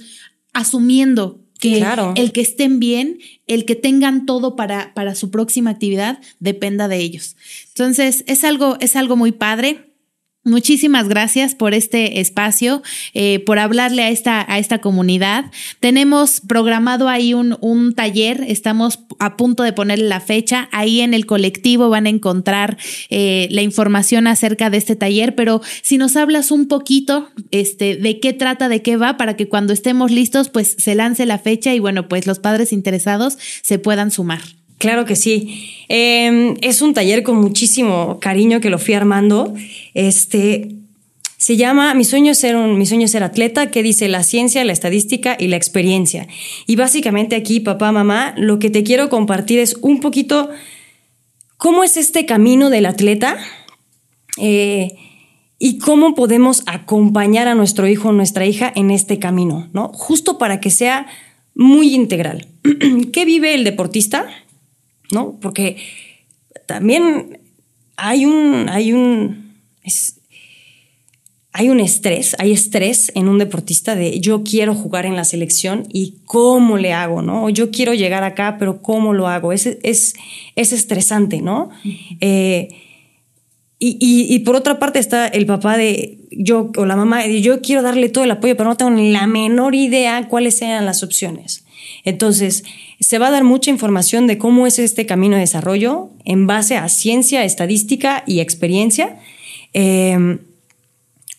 asumiendo 0.53 1.45
que 1.59 1.85
el 2.15 2.33
que 2.33 2.41
estén 2.41 2.79
bien, 2.79 3.19
el 3.47 3.65
que 3.65 3.75
tengan 3.75 4.27
todo 4.27 4.55
para, 4.55 4.95
para 4.95 5.15
su 5.15 5.31
próxima 5.31 5.71
actividad, 5.71 6.21
dependa 6.39 6.89
de 6.89 6.99
ellos. 6.99 7.37
Entonces, 7.69 8.25
es 8.27 8.45
algo, 8.45 8.77
es 8.81 8.97
algo 8.97 9.17
muy 9.17 9.33
padre. 9.33 9.88
Muchísimas 10.45 11.09
gracias 11.09 11.55
por 11.55 11.75
este 11.75 12.21
espacio, 12.21 12.83
eh, 13.13 13.41
por 13.41 13.59
hablarle 13.59 14.05
a 14.05 14.09
esta, 14.09 14.51
a 14.51 14.59
esta 14.59 14.81
comunidad. 14.81 15.47
Tenemos 15.81 16.41
programado 16.41 17.09
ahí 17.09 17.35
un, 17.35 17.59
un, 17.61 17.93
taller, 17.93 18.45
estamos 18.47 19.01
a 19.19 19.37
punto 19.37 19.65
de 19.65 19.73
ponerle 19.73 20.09
la 20.09 20.21
fecha. 20.21 20.69
Ahí 20.73 21.01
en 21.01 21.13
el 21.13 21.27
colectivo 21.27 21.91
van 21.91 22.07
a 22.07 22.11
encontrar 22.11 22.79
eh, 23.11 23.49
la 23.51 23.63
información 23.63 24.27
acerca 24.27 24.71
de 24.71 24.79
este 24.79 24.97
taller, 24.97 25.35
pero 25.35 25.61
si 25.83 25.99
nos 25.99 26.17
hablas 26.17 26.51
un 26.51 26.69
poquito 26.69 27.29
este, 27.51 27.97
de 27.97 28.21
qué 28.21 28.33
trata, 28.33 28.69
de 28.69 28.81
qué 28.81 28.97
va, 28.97 29.17
para 29.17 29.37
que 29.37 29.49
cuando 29.49 29.73
estemos 29.73 30.13
listos, 30.13 30.49
pues 30.49 30.77
se 30.79 30.95
lance 30.95 31.27
la 31.27 31.39
fecha 31.39 31.75
y 31.75 31.81
bueno, 31.81 32.09
pues 32.09 32.27
los 32.27 32.39
padres 32.39 32.73
interesados 32.73 33.37
se 33.63 33.79
puedan 33.79 34.11
sumar. 34.11 34.58
Claro 34.79 35.05
que 35.05 35.17
sí. 35.17 35.75
Em, 35.89 36.57
es 36.61 36.83
un 36.83 36.95
taller 36.95 37.23
con 37.23 37.37
muchísimo 37.37 38.19
cariño 38.21 38.61
que 38.61 38.71
lo 38.71 38.79
fui 38.79 38.95
armando. 38.95 39.55
Este 39.95 40.79
se 41.39 41.57
llama 41.57 41.95
Mi 41.95 42.05
sueño 42.05 42.33
es 42.33 42.39
ser 42.39 42.57
un, 42.57 42.77
mi 42.79 42.85
sueño 42.85 43.07
ser 43.07 43.23
atleta, 43.23 43.71
que 43.71 43.83
dice 43.83 44.09
la 44.09 44.25
ciencia, 44.25 44.65
la 44.65 44.73
estadística 44.73 45.37
y 45.39 45.47
la 45.47 45.57
experiencia. 45.57 46.27
Y 46.67 46.77
básicamente 46.77 47.37
aquí, 47.37 47.61
papá, 47.61 47.93
mamá, 47.93 48.35
lo 48.37 48.59
que 48.59 48.71
te 48.71 48.83
quiero 48.83 49.09
compartir 49.09 49.61
es 49.61 49.77
un 49.81 50.01
poquito 50.01 50.51
cómo 51.57 51.85
es 51.85 51.97
este 51.97 52.27
camino 52.27 52.71
del 52.71 52.87
atleta 52.87 53.37
eh, 54.37 54.97
y 55.61 55.79
cómo 55.79 56.17
podemos 56.17 56.65
acompañar 56.67 57.47
a 57.47 57.55
nuestro 57.55 57.87
hijo 57.87 58.09
o 58.09 58.13
nuestra 58.13 58.45
hija 58.45 58.73
en 58.75 58.91
este 58.91 59.21
camino, 59.21 59.69
¿no? 59.73 59.91
Justo 59.93 60.39
para 60.39 60.61
que 60.61 60.71
sea 60.71 61.07
muy 61.55 61.95
integral. 61.95 62.49
¿Qué 63.13 63.25
vive 63.25 63.55
el 63.55 63.63
deportista? 63.63 64.27
¿No? 65.13 65.39
Porque 65.41 65.77
también 66.67 67.41
hay 67.97 68.27
un, 68.27 68.69
hay 68.69 68.93
un, 68.93 69.55
hay 71.53 71.71
un 71.71 71.81
estrés, 71.81 72.37
hay 72.39 72.53
estrés 72.53 73.11
en 73.15 73.29
un 73.29 73.39
deportista 73.39 73.97
de 73.97 74.21
yo 74.21 74.45
quiero 74.45 74.75
jugar 74.75 75.07
en 75.07 75.17
la 75.17 75.25
selección 75.25 75.87
y 75.93 76.19
cómo 76.25 76.77
le 76.77 76.93
hago, 76.93 77.23
¿no? 77.23 77.49
yo 77.51 77.71
quiero 77.71 77.95
llegar 77.95 78.23
acá, 78.23 78.57
pero 78.59 78.83
cómo 78.83 79.13
lo 79.13 79.29
hago. 79.29 79.53
Es, 79.53 79.67
es, 79.67 80.15
es 80.55 80.73
estresante, 80.73 81.41
¿no? 81.43 81.71
Eh, 82.21 82.69
y, 83.81 83.97
y, 84.01 84.39
por 84.41 84.57
otra 84.57 84.81
parte 84.81 84.99
está 84.99 85.29
el 85.29 85.47
papá 85.47 85.77
de 85.77 86.19
yo 86.33 86.73
o 86.77 86.85
la 86.85 86.97
mamá, 86.97 87.23
de 87.23 87.41
yo 87.41 87.61
quiero 87.61 87.81
darle 87.81 88.09
todo 88.09 88.25
el 88.25 88.31
apoyo, 88.33 88.57
pero 88.57 88.69
no 88.69 88.77
tengo 88.77 88.91
ni 88.91 89.13
la 89.13 89.29
menor 89.29 89.77
idea 89.77 90.27
cuáles 90.27 90.57
sean 90.57 90.85
las 90.85 91.05
opciones. 91.05 91.65
Entonces, 92.05 92.65
se 93.01 93.19
va 93.19 93.29
a 93.29 93.31
dar 93.31 93.45
mucha 93.45 93.71
información 93.71 94.27
de 94.27 94.39
cómo 94.39 94.67
es 94.67 94.79
este 94.79 95.07
camino 95.07 95.35
de 95.35 95.41
desarrollo 95.41 96.11
en 96.25 96.47
base 96.47 96.77
a 96.77 96.89
ciencia, 96.89 97.45
estadística 97.45 98.25
y 98.27 98.41
experiencia. 98.41 99.19
Em, 99.73 100.39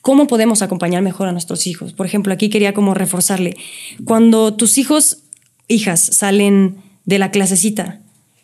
¿Cómo 0.02 0.28
podemos 0.28 0.62
acompañar 0.62 1.02
mejor 1.02 1.28
a 1.28 1.34
nuestros 1.34 1.68
hijos? 1.68 1.94
Por 1.94 2.06
ejemplo, 2.06 2.34
aquí 2.34 2.50
quería 2.50 2.74
como 2.74 2.94
reforzarle, 2.94 3.58
cuando 4.06 4.54
tus 4.54 4.78
hijos, 4.78 5.20
hijas, 5.68 6.00
salen 6.00 6.78
de 7.06 7.20
la 7.20 7.32
clasecita, 7.32 8.00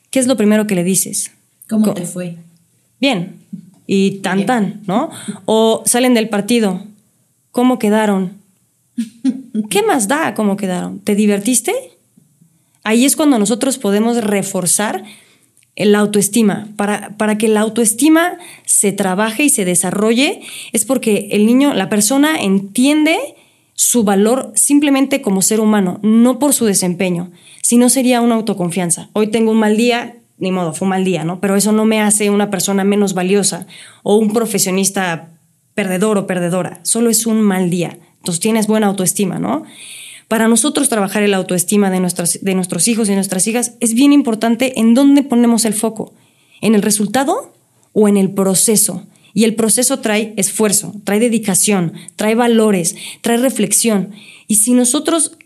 ¿qué 0.10 0.20
es 0.20 0.28
lo 0.28 0.36
primero 0.36 0.68
que 0.68 0.76
le 0.76 0.84
dices? 0.84 1.32
¿Cómo, 1.70 1.94
te 1.94 2.06
fue? 2.06 2.38
Bien, 3.00 3.38
y 3.88 4.20
tan 4.20 4.46
tan, 4.46 4.82
¿no? 4.86 5.10
O 5.46 5.84
salen 5.86 6.14
del 6.14 6.30
partido, 6.30 6.84
¿cómo 7.52 7.80
quedaron? 7.80 8.34
¿Qué 9.70 9.82
más 9.82 10.08
da 10.08 10.34
cómo 10.34 10.58
quedaron? 10.58 11.00
¿Te 11.00 11.16
divertiste? 11.16 11.74
Ahí 12.86 13.04
es 13.04 13.18
cuando 13.18 13.38
nosotros 13.38 13.78
podemos 13.78 14.24
reforzar 14.24 15.04
la 15.76 16.00
autoestima. 16.00 16.70
Para, 16.78 17.18
para, 17.18 17.38
que 17.38 17.50
la 17.50 17.60
autoestima 17.60 18.38
se 18.66 18.94
trabaje 18.94 19.44
y 19.44 19.50
se 19.50 19.66
desarrolle, 19.66 20.42
es 20.72 20.86
porque 20.86 21.28
el 21.32 21.46
niño, 21.46 21.74
la 21.74 21.90
persona 21.90 22.40
entiende 22.40 23.18
su 23.74 24.06
valor 24.06 24.54
simplemente 24.56 25.22
como 25.22 25.42
ser 25.42 25.60
humano, 25.60 26.00
no 26.02 26.40
por 26.40 26.54
su 26.54 26.66
desempeño. 26.66 27.32
Si 27.62 27.78
no 27.78 27.90
sería 27.90 28.22
una 28.22 28.36
autoconfianza. 28.36 29.10
Hoy 29.12 29.28
tengo 29.28 29.52
un 29.52 29.60
mal 29.60 29.76
día, 29.76 30.16
ni 30.38 30.52
modo, 30.52 30.72
fue 30.72 30.86
un 30.86 30.92
mal 30.92 31.04
día, 31.04 31.26
¿no? 31.26 31.42
Pero 31.42 31.58
eso 31.58 31.74
no 31.74 31.84
me 31.84 32.02
hace 32.02 32.30
una 32.30 32.50
persona 32.50 32.86
menos 32.86 33.14
valiosa 33.14 33.68
o 34.04 34.16
un 34.16 34.32
profesionista 34.32 35.34
perdedor 35.74 36.18
o 36.18 36.28
perdedora. 36.28 36.80
Solo 36.84 37.10
es 37.10 37.26
un 37.26 37.42
mal 37.42 37.70
día. 37.70 37.98
Entonces 38.20 38.40
tienes 38.40 38.68
buena 38.68 38.88
autoestima, 38.88 39.40
¿no? 39.40 39.64
Para 40.28 40.48
nosotros 40.48 40.90
trabajar 40.90 41.24
el 41.24 41.34
autoestima 41.34 41.92
de, 41.92 41.98
de 42.42 42.56
nuestros 42.56 42.88
hijos 42.88 43.10
y 43.10 43.16
nuestras 43.16 43.46
hijas 43.48 43.74
es 43.80 43.94
bien 43.94 44.12
importante 44.12 44.80
en 44.80 44.94
dónde 44.96 45.22
ponemos 45.22 45.66
el 45.66 45.74
foco, 45.74 46.14
en 46.62 46.74
el 46.74 46.82
resultado 46.82 47.54
o 47.94 48.08
en 48.08 48.18
el 48.18 48.32
proceso. 48.32 49.04
Y 49.34 49.44
el 49.44 49.54
proceso 49.54 50.00
trae 50.00 50.34
esfuerzo, 50.38 50.96
trae 51.04 51.20
dedicación, 51.20 51.94
trae 52.16 52.36
valores, 52.36 52.96
trae 53.22 53.38
reflexión. 53.38 54.12
Y 54.48 54.56
si 54.56 54.74
nosotros 54.74 55.38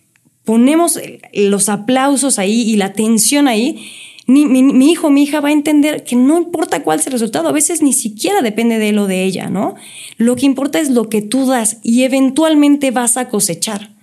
ponemos 0.45 0.99
los 1.33 1.69
aplausos 1.69 2.39
ahí 2.39 2.61
y 2.61 2.75
la 2.77 2.85
atención 2.85 3.47
ahí, 3.47 3.85
mi, 4.27 4.45
mi, 4.45 4.91
hijo, 4.91 5.09
mi 5.09 5.23
hija 5.23 5.41
va 5.41 5.49
a 5.49 5.53
entender 5.53 6.03
que 6.03 6.15
no 6.15 6.37
importa 6.37 6.83
cuál 6.83 6.99
sea 6.99 7.09
el 7.09 7.13
resultado, 7.13 7.49
a 7.49 7.51
veces 7.51 7.81
ni 7.81 7.93
siquiera 7.93 8.43
depende 8.43 8.77
de 8.77 8.89
él 8.89 8.99
o 8.99 9.07
de 9.07 9.23
ella, 9.23 9.49
¿no? 9.49 9.73
Lo 10.17 10.35
que 10.35 10.45
importa 10.45 10.79
es 10.79 10.91
lo 10.91 11.09
que 11.09 11.23
tú 11.23 11.47
das 11.47 11.77
y 11.81 12.03
eventualmente 12.03 12.91
vas 12.91 13.17
a 13.17 13.27
cosechar 13.27 13.98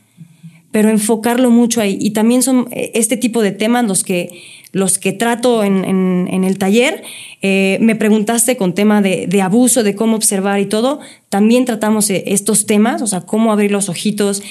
pero 0.76 0.90
enfocarlo 0.90 1.50
mucho 1.50 1.80
ahí. 1.80 1.96
Y 1.98 2.10
también 2.10 2.42
son 2.42 2.68
eh, 2.70 2.90
este 2.92 3.16
tipo 3.16 3.40
de 3.40 3.50
temas 3.50 3.86
los 3.86 4.04
que, 4.04 4.42
los 4.72 4.98
que 4.98 5.14
trato 5.14 5.64
en, 5.64 6.44
el 6.44 6.58
taller. 6.58 7.02
Eh, 7.40 7.78
me 7.80 7.96
preguntaste 7.96 8.58
con 8.58 8.74
tema 8.74 9.00
de, 9.00 9.40
abuso, 9.40 9.82
de 9.82 9.94
cómo 9.94 10.16
observar 10.16 10.60
y 10.60 10.66
todo. 10.66 11.00
También 11.30 11.64
tratamos 11.64 12.10
eh, 12.10 12.24
estos 12.26 12.66
temas, 12.66 13.00
o 13.00 13.06
sea, 13.06 13.22
cómo 13.22 13.52
abrir 13.52 13.70
los 13.70 13.88
ojitos. 13.88 14.42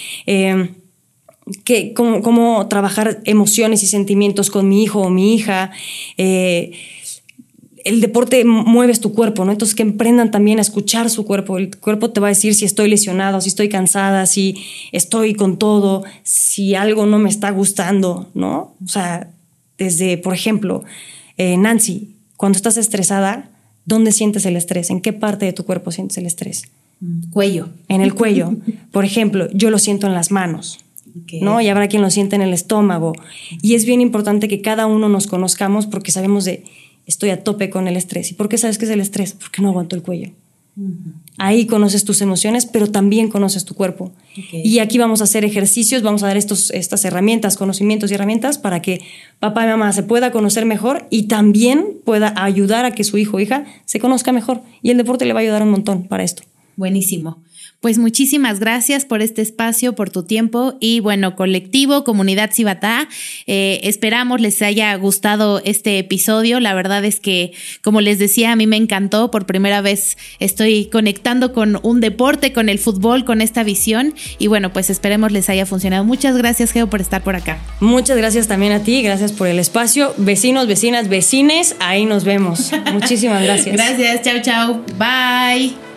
que, 1.64 1.94
cómo, 1.94 2.68
trabajar 2.70 3.22
emociones 3.26 3.84
y 3.84 3.86
sentimientos 3.86 4.50
con 4.50 4.68
mi 4.68 4.82
hijo 4.82 5.02
o 5.02 5.12
mi 5.12 5.36
hija 5.36 5.74
el 7.86 8.02
deporte 8.02 8.44
mueves 8.46 9.00
tu 9.00 9.14
cuerpo, 9.14 9.46
¿no? 9.46 9.52
Entonces 9.52 9.76
que 9.76 9.84
emprendan 9.84 10.32
también 10.32 10.58
a 10.58 10.64
escuchar 10.64 11.10
su 11.12 11.24
cuerpo. 11.24 11.60
El 11.60 11.78
cuerpo 11.78 12.10
te 12.10 12.20
va 12.20 12.28
a 12.28 12.30
decir 12.30 12.56
si 12.56 12.66
estoy 12.66 12.90
lesionado, 12.90 13.40
si 13.42 13.50
estoy 13.50 13.70
cansada, 13.70 14.26
si 14.26 14.56
estoy 14.92 15.36
con 15.36 15.58
todo, 15.58 16.04
si 16.24 16.74
algo 16.74 17.06
no 17.06 17.20
me 17.20 17.30
está 17.30 17.52
gustando, 17.52 18.28
¿no? 18.34 18.74
O 18.84 18.88
sea, 18.88 19.30
desde, 19.78 20.18
por 20.18 20.34
ejemplo, 20.34 20.84
eh, 21.38 21.58
Nancy, 21.58 22.16
cuando 22.38 22.56
estás 22.56 22.78
estresada, 22.78 23.52
¿dónde 23.86 24.12
sientes 24.12 24.48
el 24.48 24.58
estrés? 24.58 24.90
¿En 24.90 25.00
qué 25.00 25.14
parte 25.14 25.46
de 25.46 25.54
tu 25.54 25.64
cuerpo 25.64 25.92
sientes 25.92 26.18
el 26.18 26.26
estrés? 26.26 26.64
Cuello. 27.30 27.70
En 27.88 28.02
el 28.02 28.16
cuello. 28.16 28.56
Por 28.92 29.06
ejemplo, 29.06 29.48
yo 29.54 29.70
lo 29.70 29.78
siento 29.78 30.08
en 30.08 30.14
las 30.14 30.32
manos. 30.32 30.80
¿no? 31.40 31.62
Y 31.62 31.70
habrá 31.70 31.88
quien 31.88 32.02
lo 32.02 32.10
siente 32.10 32.36
en 32.36 32.42
el 32.42 32.52
estómago. 32.52 33.14
Y 33.62 33.76
es 33.76 33.86
bien 33.86 34.02
importante 34.02 34.48
que 34.48 34.62
cada 34.62 34.88
uno 34.88 35.08
nos 35.08 35.28
conozcamos 35.28 35.86
porque 35.86 36.12
sabemos 36.12 36.46
de, 36.46 36.64
estoy 37.06 37.30
a 37.30 37.44
tope 37.44 37.70
con 37.70 37.88
el 37.88 37.98
estrés. 37.98 38.32
¿Y 38.32 38.34
por 38.34 38.50
qué 38.50 38.58
sabes 38.58 38.78
que 38.78 38.86
es 38.86 38.92
el 38.92 39.02
estrés? 39.02 39.34
Porque 39.34 39.62
no 39.62 39.70
aguanto 39.70 39.96
el 39.96 40.02
cuello. 40.02 40.32
Ahí 41.38 41.68
conoces 41.68 42.04
tus 42.04 42.22
emociones, 42.22 42.66
pero 42.66 42.88
también 42.88 43.30
conoces 43.30 43.64
tu 43.64 43.76
cuerpo. 43.76 44.12
Y 44.52 44.80
aquí 44.80 44.98
vamos 44.98 45.22
a 45.22 45.24
hacer 45.24 45.46
ejercicios, 45.46 46.02
vamos 46.02 46.24
a 46.24 46.28
dar 46.28 46.38
estos, 46.38 46.70
estas 46.72 47.06
herramientas, 47.06 47.56
conocimientos 47.56 48.12
y 48.12 48.16
herramientas 48.16 48.58
para 48.58 48.82
que 48.82 49.02
papá 49.40 49.64
y 49.64 49.68
mamá 49.68 49.94
se 49.94 50.04
pueda 50.04 50.32
conocer 50.32 50.66
mejor 50.66 51.08
y 51.10 51.24
también 51.24 51.98
pueda 52.04 52.34
ayudar 52.36 52.84
a 52.84 52.92
que 52.92 53.06
su 53.06 53.18
hijo 53.18 53.38
o 53.38 53.40
hija 53.40 53.66
se 53.86 54.00
conozca 54.00 54.34
mejor. 54.34 54.62
Y 54.82 54.92
el 54.92 54.98
deporte 54.98 55.26
le 55.26 55.34
va 55.34 55.40
a 55.40 55.44
ayudar 55.44 55.64
un 55.64 55.72
montón 55.72 56.08
para 56.08 56.24
esto. 56.24 56.44
Buenísimo. 56.76 57.42
Pues 57.86 58.00
muchísimas 58.00 58.60
gracias 58.60 59.06
por 59.06 59.22
este 59.22 59.44
espacio, 59.44 59.94
por 59.94 60.10
tu 60.10 60.24
tiempo 60.24 60.74
y 60.80 61.02
bueno, 61.02 61.36
colectivo, 61.36 62.04
comunidad 62.04 62.50
Cibatá, 62.52 63.08
eh, 63.46 63.80
esperamos 63.84 64.42
les 64.42 64.64
haya 64.64 64.96
gustado 64.96 65.62
este 65.64 66.00
episodio. 66.00 66.60
La 66.60 66.74
verdad 66.74 67.06
es 67.06 67.20
que, 67.20 67.52
como 67.84 68.02
les 68.02 68.18
decía, 68.18 68.52
a 68.52 68.56
mí 68.56 68.66
me 68.66 68.78
encantó. 68.78 69.30
Por 69.30 69.46
primera 69.46 69.82
vez 69.82 70.18
estoy 70.40 70.86
conectando 70.86 71.54
con 71.54 71.80
un 71.84 72.02
deporte, 72.02 72.54
con 72.54 72.70
el 72.70 72.80
fútbol, 72.80 73.24
con 73.24 73.40
esta 73.40 73.62
visión 73.62 74.16
y 74.40 74.48
bueno, 74.48 74.74
pues 74.74 74.90
esperemos 74.90 75.32
les 75.32 75.48
haya 75.50 75.68
funcionado. 75.68 76.04
Muchas 76.04 76.36
gracias, 76.36 76.72
Geo, 76.72 76.90
por 76.90 77.02
estar 77.02 77.22
por 77.22 77.36
acá. 77.36 77.60
Muchas 77.82 78.18
gracias 78.18 78.48
también 78.48 78.72
a 78.72 78.82
ti, 78.82 79.04
gracias 79.04 79.32
por 79.32 79.48
el 79.48 79.60
espacio. 79.60 80.16
Vecinos, 80.18 80.66
vecinas, 80.66 81.08
vecines, 81.08 81.76
ahí 81.78 82.06
nos 82.08 82.24
vemos. 82.24 82.72
Muchísimas 82.94 83.44
gracias. 83.44 83.76
gracias, 83.78 84.24
chao, 84.24 84.42
chao. 84.42 84.84
Bye. 84.98 85.95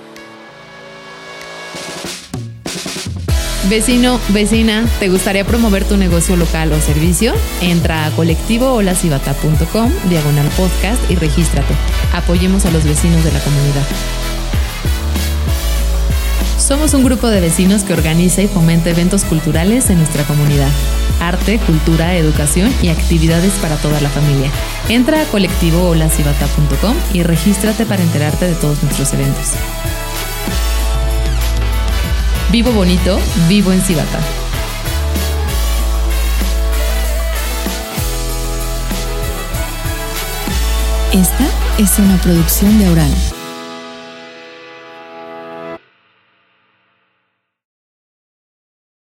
Vecino, 3.68 4.18
vecina, 4.30 4.86
¿te 4.98 5.10
gustaría 5.10 5.44
promover 5.44 5.84
tu 5.84 5.98
negocio 5.98 6.36
local 6.36 6.72
o 6.72 6.80
servicio? 6.80 7.34
Entra 7.60 8.06
a 8.06 8.10
colectivoholacibata.com, 8.12 9.92
diagonal 10.08 10.48
podcast 10.56 10.98
y 11.10 11.16
regístrate. 11.16 11.74
Apoyemos 12.14 12.64
a 12.64 12.70
los 12.70 12.84
vecinos 12.84 13.22
de 13.24 13.30
la 13.30 13.40
comunidad. 13.40 13.86
Somos 16.56 16.94
un 16.94 17.04
grupo 17.04 17.28
de 17.28 17.42
vecinos 17.42 17.82
que 17.82 17.92
organiza 17.92 18.40
y 18.40 18.48
fomenta 18.48 18.88
eventos 18.88 19.24
culturales 19.24 19.90
en 19.90 19.98
nuestra 19.98 20.24
comunidad. 20.24 20.70
Arte, 21.20 21.58
cultura, 21.58 22.16
educación 22.16 22.72
y 22.82 22.88
actividades 22.88 23.52
para 23.54 23.76
toda 23.76 24.00
la 24.00 24.08
familia. 24.08 24.50
Entra 24.88 25.20
a 25.20 25.24
colectivoholacibata.com 25.24 26.96
y 27.12 27.22
regístrate 27.22 27.84
para 27.84 28.02
enterarte 28.02 28.46
de 28.46 28.54
todos 28.54 28.82
nuestros 28.82 29.12
eventos. 29.12 29.52
Vivo 32.50 32.72
bonito, 32.72 33.20
vivo 33.46 33.72
en 33.72 33.82
Cibata. 33.82 34.18
Esta 41.12 41.46
es 41.76 41.98
una 41.98 42.16
producción 42.22 42.78
de 42.78 42.86
Aural. 42.86 43.37